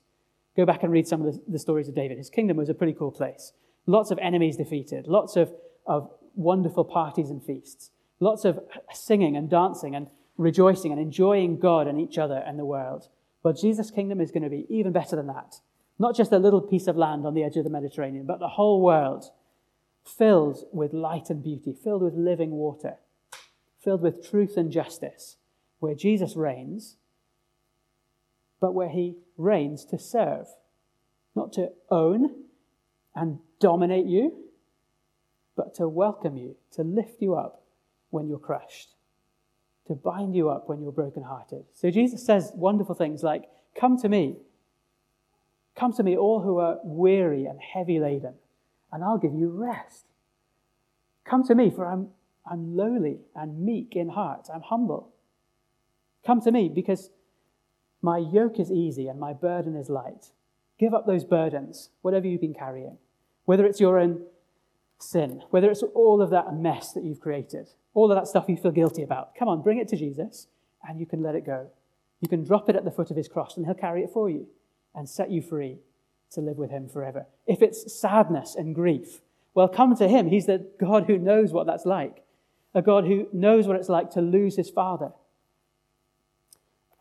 Go 0.56 0.66
back 0.66 0.82
and 0.82 0.92
read 0.92 1.08
some 1.08 1.24
of 1.24 1.32
the, 1.32 1.42
the 1.48 1.58
stories 1.58 1.88
of 1.88 1.94
David. 1.94 2.18
His 2.18 2.30
kingdom 2.30 2.56
was 2.56 2.68
a 2.68 2.74
pretty 2.74 2.92
cool 2.92 3.10
place. 3.10 3.52
Lots 3.86 4.10
of 4.10 4.18
enemies 4.18 4.56
defeated, 4.56 5.06
lots 5.06 5.36
of, 5.36 5.52
of 5.86 6.10
wonderful 6.34 6.84
parties 6.84 7.30
and 7.30 7.42
feasts, 7.42 7.90
lots 8.20 8.44
of 8.44 8.60
singing 8.92 9.36
and 9.36 9.50
dancing 9.50 9.94
and 9.94 10.08
rejoicing 10.36 10.92
and 10.92 11.00
enjoying 11.00 11.58
God 11.58 11.86
and 11.86 12.00
each 12.00 12.18
other 12.18 12.42
and 12.46 12.58
the 12.58 12.64
world. 12.64 13.08
But 13.42 13.56
Jesus' 13.56 13.90
kingdom 13.90 14.20
is 14.20 14.30
going 14.30 14.44
to 14.44 14.50
be 14.50 14.66
even 14.68 14.92
better 14.92 15.16
than 15.16 15.26
that. 15.26 15.56
Not 15.98 16.16
just 16.16 16.32
a 16.32 16.38
little 16.38 16.60
piece 16.60 16.86
of 16.86 16.96
land 16.96 17.26
on 17.26 17.34
the 17.34 17.44
edge 17.44 17.56
of 17.56 17.64
the 17.64 17.70
Mediterranean, 17.70 18.26
but 18.26 18.40
the 18.40 18.48
whole 18.48 18.80
world 18.80 19.26
filled 20.04 20.64
with 20.72 20.92
light 20.92 21.30
and 21.30 21.42
beauty, 21.42 21.72
filled 21.72 22.02
with 22.02 22.14
living 22.14 22.52
water, 22.52 22.96
filled 23.82 24.02
with 24.02 24.28
truth 24.28 24.56
and 24.56 24.72
justice, 24.72 25.36
where 25.78 25.94
Jesus 25.94 26.36
reigns, 26.36 26.96
but 28.60 28.74
where 28.74 28.88
he 28.88 29.16
reigns 29.36 29.84
to 29.86 29.98
serve, 29.98 30.46
not 31.34 31.52
to 31.54 31.70
own 31.90 32.30
and 33.14 33.38
dominate 33.60 34.06
you, 34.06 34.44
but 35.56 35.74
to 35.74 35.88
welcome 35.88 36.36
you, 36.36 36.56
to 36.72 36.82
lift 36.82 37.20
you 37.20 37.34
up 37.34 37.64
when 38.10 38.28
you're 38.28 38.38
crushed, 38.38 38.94
to 39.94 40.00
bind 40.00 40.34
you 40.34 40.48
up 40.48 40.68
when 40.68 40.80
you're 40.80 40.92
brokenhearted. 40.92 41.64
So 41.74 41.90
Jesus 41.90 42.24
says 42.24 42.52
wonderful 42.54 42.94
things 42.94 43.22
like, 43.22 43.44
Come 43.78 43.98
to 43.98 44.08
me. 44.08 44.36
Come 45.74 45.92
to 45.94 46.02
me, 46.02 46.16
all 46.16 46.42
who 46.42 46.58
are 46.58 46.78
weary 46.84 47.46
and 47.46 47.58
heavy 47.60 47.98
laden, 47.98 48.34
and 48.92 49.02
I'll 49.02 49.18
give 49.18 49.34
you 49.34 49.48
rest. 49.48 50.04
Come 51.24 51.42
to 51.44 51.54
me, 51.54 51.70
for 51.70 51.86
I'm, 51.86 52.08
I'm 52.50 52.76
lowly 52.76 53.20
and 53.34 53.64
meek 53.64 53.96
in 53.96 54.10
heart. 54.10 54.48
I'm 54.52 54.60
humble. 54.60 55.14
Come 56.26 56.42
to 56.42 56.52
me, 56.52 56.68
because 56.68 57.10
my 58.02 58.18
yoke 58.18 58.58
is 58.60 58.70
easy 58.70 59.08
and 59.08 59.18
my 59.18 59.32
burden 59.32 59.76
is 59.76 59.88
light. 59.88 60.32
Give 60.78 60.92
up 60.92 61.06
those 61.06 61.24
burdens, 61.24 61.90
whatever 62.02 62.26
you've 62.26 62.40
been 62.40 62.54
carrying, 62.54 62.98
whether 63.44 63.64
it's 63.64 63.80
your 63.80 63.98
own 63.98 64.24
sin, 64.98 65.42
whether 65.50 65.70
it's 65.70 65.82
all 65.94 66.20
of 66.20 66.30
that 66.30 66.54
mess 66.54 66.92
that 66.92 67.04
you've 67.04 67.20
created, 67.20 67.68
all 67.94 68.10
of 68.10 68.16
that 68.16 68.28
stuff 68.28 68.48
you 68.48 68.56
feel 68.56 68.70
guilty 68.70 69.02
about. 69.02 69.34
Come 69.38 69.48
on, 69.48 69.62
bring 69.62 69.78
it 69.78 69.88
to 69.88 69.96
Jesus, 69.96 70.46
and 70.86 70.98
you 70.98 71.06
can 71.06 71.22
let 71.22 71.34
it 71.34 71.44
go. 71.44 71.68
You 72.20 72.28
can 72.28 72.44
drop 72.44 72.68
it 72.68 72.76
at 72.76 72.84
the 72.84 72.90
foot 72.90 73.10
of 73.10 73.16
his 73.16 73.28
cross, 73.28 73.56
and 73.56 73.66
he'll 73.66 73.74
carry 73.74 74.02
it 74.02 74.10
for 74.12 74.30
you 74.30 74.46
and 74.94 75.08
set 75.08 75.30
you 75.30 75.42
free 75.42 75.78
to 76.32 76.40
live 76.40 76.56
with 76.56 76.70
him 76.70 76.88
forever. 76.88 77.26
If 77.46 77.62
it's 77.62 77.92
sadness 77.92 78.54
and 78.54 78.74
grief, 78.74 79.20
well, 79.54 79.68
come 79.68 79.96
to 79.96 80.08
him. 80.08 80.28
He's 80.28 80.46
the 80.46 80.66
God 80.80 81.04
who 81.04 81.18
knows 81.18 81.52
what 81.52 81.66
that's 81.66 81.84
like, 81.84 82.24
a 82.74 82.80
God 82.80 83.04
who 83.04 83.28
knows 83.32 83.66
what 83.66 83.76
it's 83.76 83.88
like 83.88 84.10
to 84.12 84.20
lose 84.22 84.56
his 84.56 84.70
father, 84.70 85.12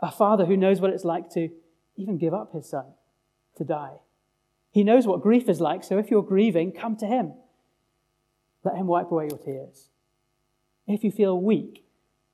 a 0.02 0.12
father 0.12 0.46
who 0.46 0.58
knows 0.58 0.82
what 0.82 0.92
it's 0.92 1.06
like 1.06 1.30
to 1.32 1.50
even 1.96 2.18
give 2.18 2.34
up 2.34 2.54
his 2.54 2.68
son, 2.68 2.86
to 3.56 3.64
die. 3.64 3.94
He 4.72 4.84
knows 4.84 5.06
what 5.06 5.22
grief 5.22 5.48
is 5.48 5.62
like, 5.62 5.84
so 5.84 5.98
if 5.98 6.10
you're 6.10 6.24
grieving, 6.24 6.72
come 6.72 6.96
to 6.98 7.06
him. 7.06 7.34
Let 8.64 8.76
him 8.76 8.88
wipe 8.88 9.12
away 9.12 9.28
your 9.30 9.38
tears. 9.38 9.91
If 10.88 11.04
you 11.04 11.12
feel 11.12 11.40
weak, 11.40 11.86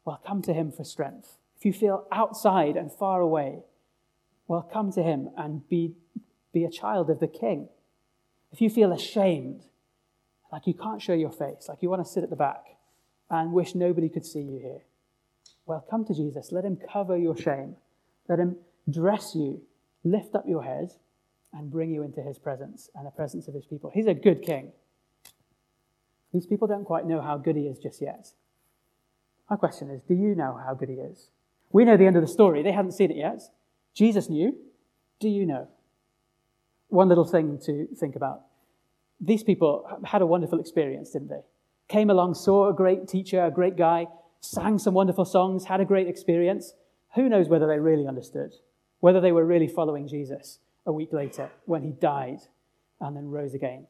well, 0.06 0.22
come 0.26 0.42
to 0.44 0.54
him 0.54 0.72
for 0.72 0.84
strength. 0.84 1.38
If 1.58 1.66
you 1.66 1.74
feel 1.74 2.08
outside 2.12 2.76
and 2.76 2.92
far 2.92 3.22
away, 3.22 3.64
well, 4.48 4.62
come 4.62 4.92
to 4.94 5.04
him 5.04 5.30
and 5.38 5.68
be, 5.68 5.94
be 6.54 6.64
a 6.64 6.72
child 6.72 7.10
of 7.10 7.20
the 7.20 7.28
king. 7.28 7.70
If 8.52 8.62
you 8.62 8.70
feel 8.70 8.92
ashamed, 8.92 9.64
like 10.52 10.66
you 10.66 10.74
can't 10.74 11.02
show 11.02 11.14
your 11.14 11.32
face, 11.32 11.66
like 11.68 11.82
you 11.82 11.90
want 11.90 12.06
to 12.06 12.10
sit 12.10 12.24
at 12.24 12.30
the 12.30 12.36
back 12.36 12.78
and 13.30 13.52
wish 13.52 13.76
nobody 13.76 14.08
could 14.08 14.26
see 14.26 14.42
you 14.42 14.60
here, 14.60 14.82
well, 15.66 15.86
come 15.90 16.06
to 16.06 16.14
Jesus. 16.14 16.52
Let 16.52 16.64
him 16.64 16.78
cover 16.92 17.18
your 17.18 17.36
shame. 17.36 17.76
Let 18.30 18.40
him 18.40 18.56
dress 18.90 19.36
you, 19.36 19.62
lift 20.04 20.34
up 20.36 20.46
your 20.48 20.64
head, 20.64 20.94
and 21.54 21.70
bring 21.70 21.92
you 21.92 22.04
into 22.04 22.22
his 22.22 22.38
presence 22.38 22.90
and 22.96 23.06
the 23.06 23.12
presence 23.12 23.48
of 23.48 23.54
his 23.54 23.66
people. 23.66 23.92
He's 23.94 24.08
a 24.08 24.14
good 24.14 24.42
king. 24.42 24.72
These 26.34 26.46
people 26.46 26.68
don't 26.68 26.86
quite 26.86 27.06
know 27.06 27.22
how 27.22 27.38
good 27.38 27.56
he 27.56 27.64
is 27.64 27.80
just 27.80 28.02
yet. 28.02 28.32
My 29.50 29.56
question 29.56 29.90
is 29.90 30.02
do 30.08 30.14
you 30.14 30.36
know 30.36 30.60
how 30.66 30.74
good 30.74 30.90
he 30.90 30.96
is? 30.96 31.30
We 31.72 31.86
know 31.86 31.98
the 31.98 32.06
end 32.06 32.16
of 32.16 32.22
the 32.22 32.28
story. 32.28 32.64
They 32.64 32.72
haven't 32.72 32.94
seen 32.94 33.12
it 33.12 33.18
yet. 33.18 33.42
Jesus 33.94 34.30
knew. 34.30 34.56
Do 35.20 35.30
you 35.30 35.46
know? 35.46 35.68
One 36.90 37.10
little 37.10 37.26
thing 37.26 37.60
to 37.66 37.88
think 37.96 38.16
about. 38.16 38.44
These 39.20 39.44
people 39.44 39.88
had 40.06 40.22
a 40.22 40.26
wonderful 40.26 40.60
experience, 40.60 41.12
didn't 41.12 41.30
they? 41.30 41.42
Came 41.88 42.10
along, 42.10 42.36
saw 42.36 42.70
a 42.70 42.74
great 42.74 43.08
teacher, 43.08 43.44
a 43.44 43.52
great 43.52 43.76
guy, 43.76 44.08
sang 44.42 44.78
some 44.78 44.94
wonderful 44.94 45.26
songs, 45.26 45.66
had 45.66 45.82
a 45.82 45.86
great 45.86 46.08
experience. 46.08 46.74
Who 47.16 47.28
knows 47.30 47.50
whether 47.50 47.68
they 47.68 47.80
really 47.80 48.08
understood, 48.08 48.54
whether 49.00 49.20
they 49.20 49.32
were 49.32 49.46
really 49.46 49.68
following 49.68 50.08
Jesus 50.08 50.60
a 50.86 50.92
week 50.92 51.12
later 51.12 51.50
when 51.66 51.84
he 51.84 51.92
died 51.92 52.40
and 53.02 53.16
then 53.16 53.30
rose 53.30 53.54
again. 53.54 53.88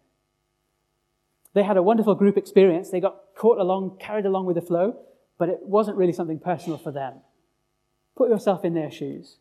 They 1.58 1.63
had 1.63 1.76
a 1.76 1.82
wonderful 1.82 2.13
group 2.13 2.38
experience. 2.38 2.91
They 2.91 3.00
got 3.00 3.17
caught 3.36 3.58
along, 3.58 3.98
carried 4.00 4.28
along 4.28 4.46
with 4.46 4.58
the 4.58 4.62
flow, 4.62 5.00
but 5.39 5.50
it 5.50 5.58
wasn't 5.63 5.98
really 5.98 6.13
something 6.13 6.38
personal 6.38 6.78
for 6.78 6.91
them. 6.91 7.15
Put 8.15 8.30
yourself 8.30 8.63
in 8.63 8.76
their 8.76 8.91
shoes. 8.91 9.38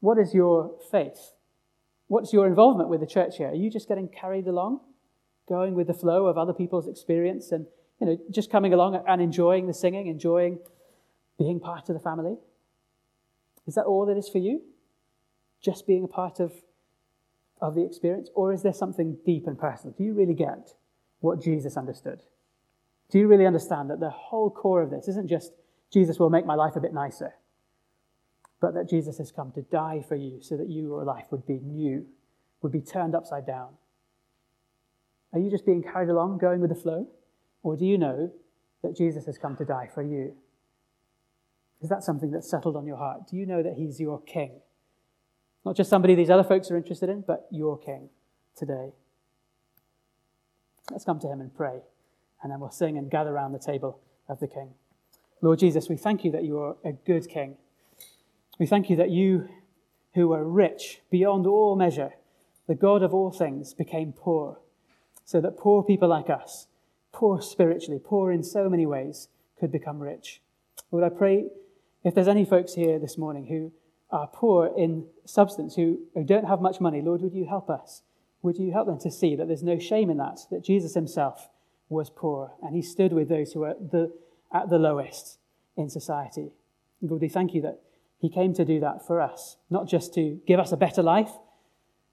What 0.00 0.16
is 0.16 0.32
your 0.32 0.78
faith? 0.90 1.34
What's 2.06 2.32
your 2.32 2.46
involvement 2.46 2.88
with 2.88 3.00
the 3.00 3.06
church 3.06 3.36
here? 3.36 3.48
Are 3.48 3.54
you 3.54 3.68
just 3.70 3.86
getting 3.86 4.08
carried 4.08 4.46
along, 4.46 4.80
going 5.46 5.74
with 5.74 5.88
the 5.88 5.92
flow 5.92 6.24
of 6.24 6.38
other 6.38 6.54
people's 6.54 6.88
experience 6.88 7.52
and 7.52 7.66
you 8.00 8.06
know, 8.06 8.18
just 8.30 8.50
coming 8.50 8.72
along 8.72 8.98
and 9.06 9.20
enjoying 9.20 9.66
the 9.66 9.74
singing, 9.74 10.06
enjoying 10.06 10.58
being 11.38 11.60
part 11.60 11.90
of 11.90 11.94
the 11.94 12.00
family? 12.00 12.38
Is 13.66 13.74
that 13.74 13.84
all 13.84 14.06
that 14.06 14.16
is 14.16 14.30
for 14.30 14.38
you? 14.38 14.62
Just 15.60 15.86
being 15.86 16.04
a 16.04 16.08
part 16.08 16.40
of, 16.40 16.54
of 17.60 17.74
the 17.74 17.84
experience? 17.84 18.30
Or 18.34 18.54
is 18.54 18.62
there 18.62 18.72
something 18.72 19.18
deep 19.26 19.46
and 19.46 19.58
personal? 19.58 19.94
Do 19.98 20.02
you 20.02 20.14
really 20.14 20.32
get 20.32 20.72
what 21.24 21.42
Jesus 21.42 21.76
understood? 21.76 22.20
Do 23.10 23.18
you 23.18 23.28
really 23.28 23.46
understand 23.46 23.90
that 23.90 24.00
the 24.00 24.10
whole 24.10 24.50
core 24.50 24.82
of 24.82 24.90
this 24.90 25.08
isn't 25.08 25.28
just 25.28 25.52
Jesus 25.92 26.18
will 26.18 26.30
make 26.30 26.46
my 26.46 26.54
life 26.54 26.76
a 26.76 26.80
bit 26.80 26.92
nicer? 26.92 27.34
but 28.64 28.72
that 28.72 28.88
Jesus 28.88 29.18
has 29.18 29.30
come 29.30 29.52
to 29.52 29.60
die 29.60 30.02
for 30.08 30.16
you 30.16 30.38
so 30.40 30.56
that 30.56 30.70
your 30.70 31.04
life 31.04 31.26
would 31.30 31.46
be 31.46 31.60
new, 31.62 32.06
would 32.62 32.72
be 32.72 32.80
turned 32.80 33.14
upside 33.14 33.46
down. 33.46 33.68
Are 35.34 35.38
you 35.38 35.50
just 35.50 35.66
being 35.66 35.82
carried 35.82 36.08
along, 36.08 36.38
going 36.38 36.62
with 36.62 36.70
the 36.70 36.74
flow? 36.74 37.06
Or 37.62 37.76
do 37.76 37.84
you 37.84 37.98
know 37.98 38.32
that 38.82 38.96
Jesus 38.96 39.26
has 39.26 39.36
come 39.36 39.54
to 39.56 39.66
die 39.66 39.90
for 39.92 40.02
you? 40.02 40.34
Is 41.82 41.90
that 41.90 42.04
something 42.04 42.30
that's 42.30 42.48
settled 42.48 42.74
on 42.74 42.86
your 42.86 42.96
heart? 42.96 43.28
Do 43.28 43.36
you 43.36 43.44
know 43.44 43.62
that 43.62 43.74
he's 43.74 44.00
your 44.00 44.22
king? 44.22 44.52
Not 45.66 45.76
just 45.76 45.90
somebody 45.90 46.14
these 46.14 46.30
other 46.30 46.42
folks 46.42 46.70
are 46.70 46.76
interested 46.78 47.10
in, 47.10 47.22
but 47.26 47.46
your 47.50 47.76
king 47.78 48.08
today. 48.56 48.92
Let's 50.90 51.04
come 51.04 51.18
to 51.20 51.28
him 51.28 51.40
and 51.40 51.54
pray, 51.54 51.80
and 52.42 52.52
then 52.52 52.60
we'll 52.60 52.70
sing 52.70 52.98
and 52.98 53.10
gather 53.10 53.30
around 53.30 53.52
the 53.52 53.58
table 53.58 54.00
of 54.28 54.40
the 54.40 54.46
king. 54.46 54.74
Lord 55.40 55.58
Jesus, 55.58 55.88
we 55.88 55.96
thank 55.96 56.24
you 56.24 56.30
that 56.32 56.44
you 56.44 56.58
are 56.58 56.76
a 56.84 56.92
good 56.92 57.28
king. 57.28 57.56
We 58.58 58.66
thank 58.66 58.90
you 58.90 58.96
that 58.96 59.10
you, 59.10 59.48
who 60.14 60.28
were 60.28 60.44
rich 60.44 61.00
beyond 61.10 61.46
all 61.46 61.74
measure, 61.76 62.12
the 62.66 62.74
God 62.74 63.02
of 63.02 63.12
all 63.12 63.30
things, 63.30 63.74
became 63.74 64.12
poor, 64.12 64.58
so 65.24 65.40
that 65.40 65.56
poor 65.56 65.82
people 65.82 66.08
like 66.08 66.30
us, 66.30 66.66
poor 67.12 67.40
spiritually, 67.40 68.00
poor 68.02 68.30
in 68.30 68.42
so 68.42 68.68
many 68.68 68.86
ways, 68.86 69.28
could 69.58 69.72
become 69.72 70.00
rich. 70.00 70.40
Lord, 70.90 71.04
I 71.04 71.14
pray 71.14 71.46
if 72.04 72.14
there's 72.14 72.28
any 72.28 72.44
folks 72.44 72.74
here 72.74 72.98
this 72.98 73.16
morning 73.16 73.46
who 73.46 73.72
are 74.10 74.26
poor 74.26 74.70
in 74.76 75.06
substance, 75.24 75.74
who, 75.74 76.00
who 76.14 76.24
don't 76.24 76.46
have 76.46 76.60
much 76.60 76.80
money, 76.80 77.00
Lord, 77.00 77.22
would 77.22 77.34
you 77.34 77.46
help 77.46 77.70
us? 77.70 78.02
Would 78.44 78.58
you 78.58 78.72
help 78.72 78.86
them 78.86 78.98
to 78.98 79.10
see 79.10 79.36
that 79.36 79.48
there's 79.48 79.62
no 79.62 79.78
shame 79.78 80.10
in 80.10 80.18
that, 80.18 80.40
that 80.50 80.62
Jesus 80.62 80.92
himself 80.92 81.48
was 81.88 82.10
poor 82.10 82.52
and 82.62 82.76
he 82.76 82.82
stood 82.82 83.10
with 83.10 83.30
those 83.30 83.52
who 83.52 83.60
were 83.60 83.74
the, 83.80 84.12
at 84.52 84.68
the 84.68 84.78
lowest 84.78 85.38
in 85.78 85.88
society? 85.88 86.52
Lord, 87.00 87.22
we 87.22 87.30
thank 87.30 87.54
you 87.54 87.62
that 87.62 87.80
he 88.18 88.28
came 88.28 88.52
to 88.52 88.64
do 88.66 88.80
that 88.80 89.06
for 89.06 89.22
us, 89.22 89.56
not 89.70 89.88
just 89.88 90.12
to 90.14 90.42
give 90.46 90.60
us 90.60 90.72
a 90.72 90.76
better 90.76 91.02
life, 91.02 91.30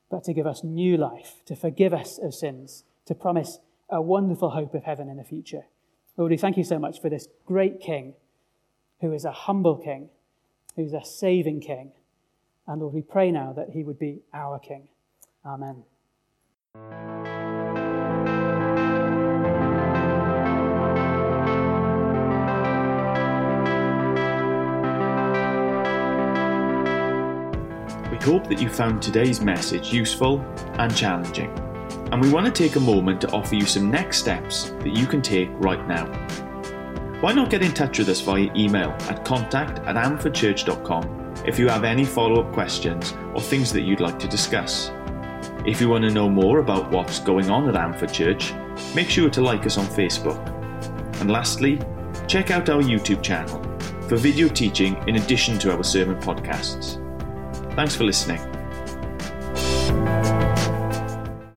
but 0.09 0.23
to 0.23 0.34
give 0.34 0.47
us 0.47 0.63
new 0.63 0.95
life, 0.95 1.41
to 1.47 1.55
forgive 1.55 1.93
us 1.93 2.17
of 2.17 2.34
sins, 2.34 2.86
to 3.07 3.13
promise 3.13 3.59
a 3.89 4.01
wonderful 4.01 4.51
hope 4.51 4.73
of 4.73 4.86
heaven 4.86 5.09
in 5.09 5.17
the 5.17 5.25
future. 5.25 5.65
Lord, 6.15 6.32
we 6.32 6.38
thank 6.38 6.55
you 6.55 6.63
so 6.63 6.79
much 6.79 7.01
for 7.01 7.09
this 7.09 7.27
great 7.45 7.82
King 7.82 8.13
who 9.01 9.11
is 9.11 9.25
a 9.25 9.34
humble 9.34 9.75
King, 9.75 10.07
who's 10.77 10.93
a 10.93 11.03
saving 11.03 11.59
King. 11.59 11.91
And 12.67 12.79
Lord, 12.79 12.93
we 12.93 13.01
pray 13.01 13.32
now 13.32 13.51
that 13.51 13.71
he 13.71 13.84
would 13.84 13.99
be 13.99 14.21
our 14.34 14.59
King. 14.59 14.88
Amen. 15.45 15.84
We 28.11 28.17
hope 28.17 28.47
that 28.47 28.61
you 28.61 28.67
found 28.69 29.01
today's 29.01 29.39
message 29.41 29.93
useful 29.93 30.39
and 30.78 30.95
challenging. 30.95 31.49
And 32.11 32.22
we 32.22 32.30
want 32.30 32.45
to 32.45 32.51
take 32.51 32.76
a 32.76 32.80
moment 32.80 33.22
to 33.22 33.32
offer 33.32 33.55
you 33.55 33.65
some 33.65 33.89
next 33.89 34.17
steps 34.17 34.72
that 34.80 34.95
you 34.95 35.07
can 35.07 35.22
take 35.22 35.49
right 35.53 35.88
now. 35.88 36.07
Why 37.22 37.32
not 37.32 37.49
get 37.49 37.61
in 37.63 37.72
touch 37.72 37.99
with 37.99 38.09
us 38.09 38.19
via 38.19 38.51
email 38.55 38.89
at 39.09 39.24
contact 39.24 39.80
at 39.80 39.95
ammanfordchurch.com 39.95 41.36
if 41.45 41.57
you 41.57 41.69
have 41.69 41.84
any 41.84 42.03
follow 42.03 42.43
up 42.43 42.53
questions 42.53 43.13
or 43.34 43.39
things 43.39 43.72
that 43.72 43.82
you'd 43.82 44.01
like 44.01 44.19
to 44.19 44.28
discuss. 44.28 44.91
If 45.66 45.80
you 45.80 45.89
want 45.89 46.03
to 46.05 46.09
know 46.09 46.28
more 46.28 46.59
about 46.59 46.89
what's 46.91 47.20
going 47.20 47.51
on 47.51 47.70
at 47.70 47.76
Ammanford 47.76 48.12
Church, 48.12 48.53
make 48.95 49.09
sure 49.09 49.30
to 49.30 49.41
like 49.41 49.66
us 49.68 49.78
on 49.78 49.86
Facebook. 49.86 50.39
And 51.22 51.30
lastly, 51.30 51.80
check 52.28 52.49
out 52.49 52.70
our 52.70 52.82
YouTube 52.82 53.22
channel 53.22 53.62
for 54.07 54.18
video 54.18 54.47
teaching 54.47 54.97
in 55.07 55.18
addition 55.18 55.59
to 55.59 55.72
our 55.76 55.84
sermon 55.84 56.20
podcasts. 56.20 56.97
Thanks 57.76 57.95
for 57.95 58.05
listening. 58.05 58.61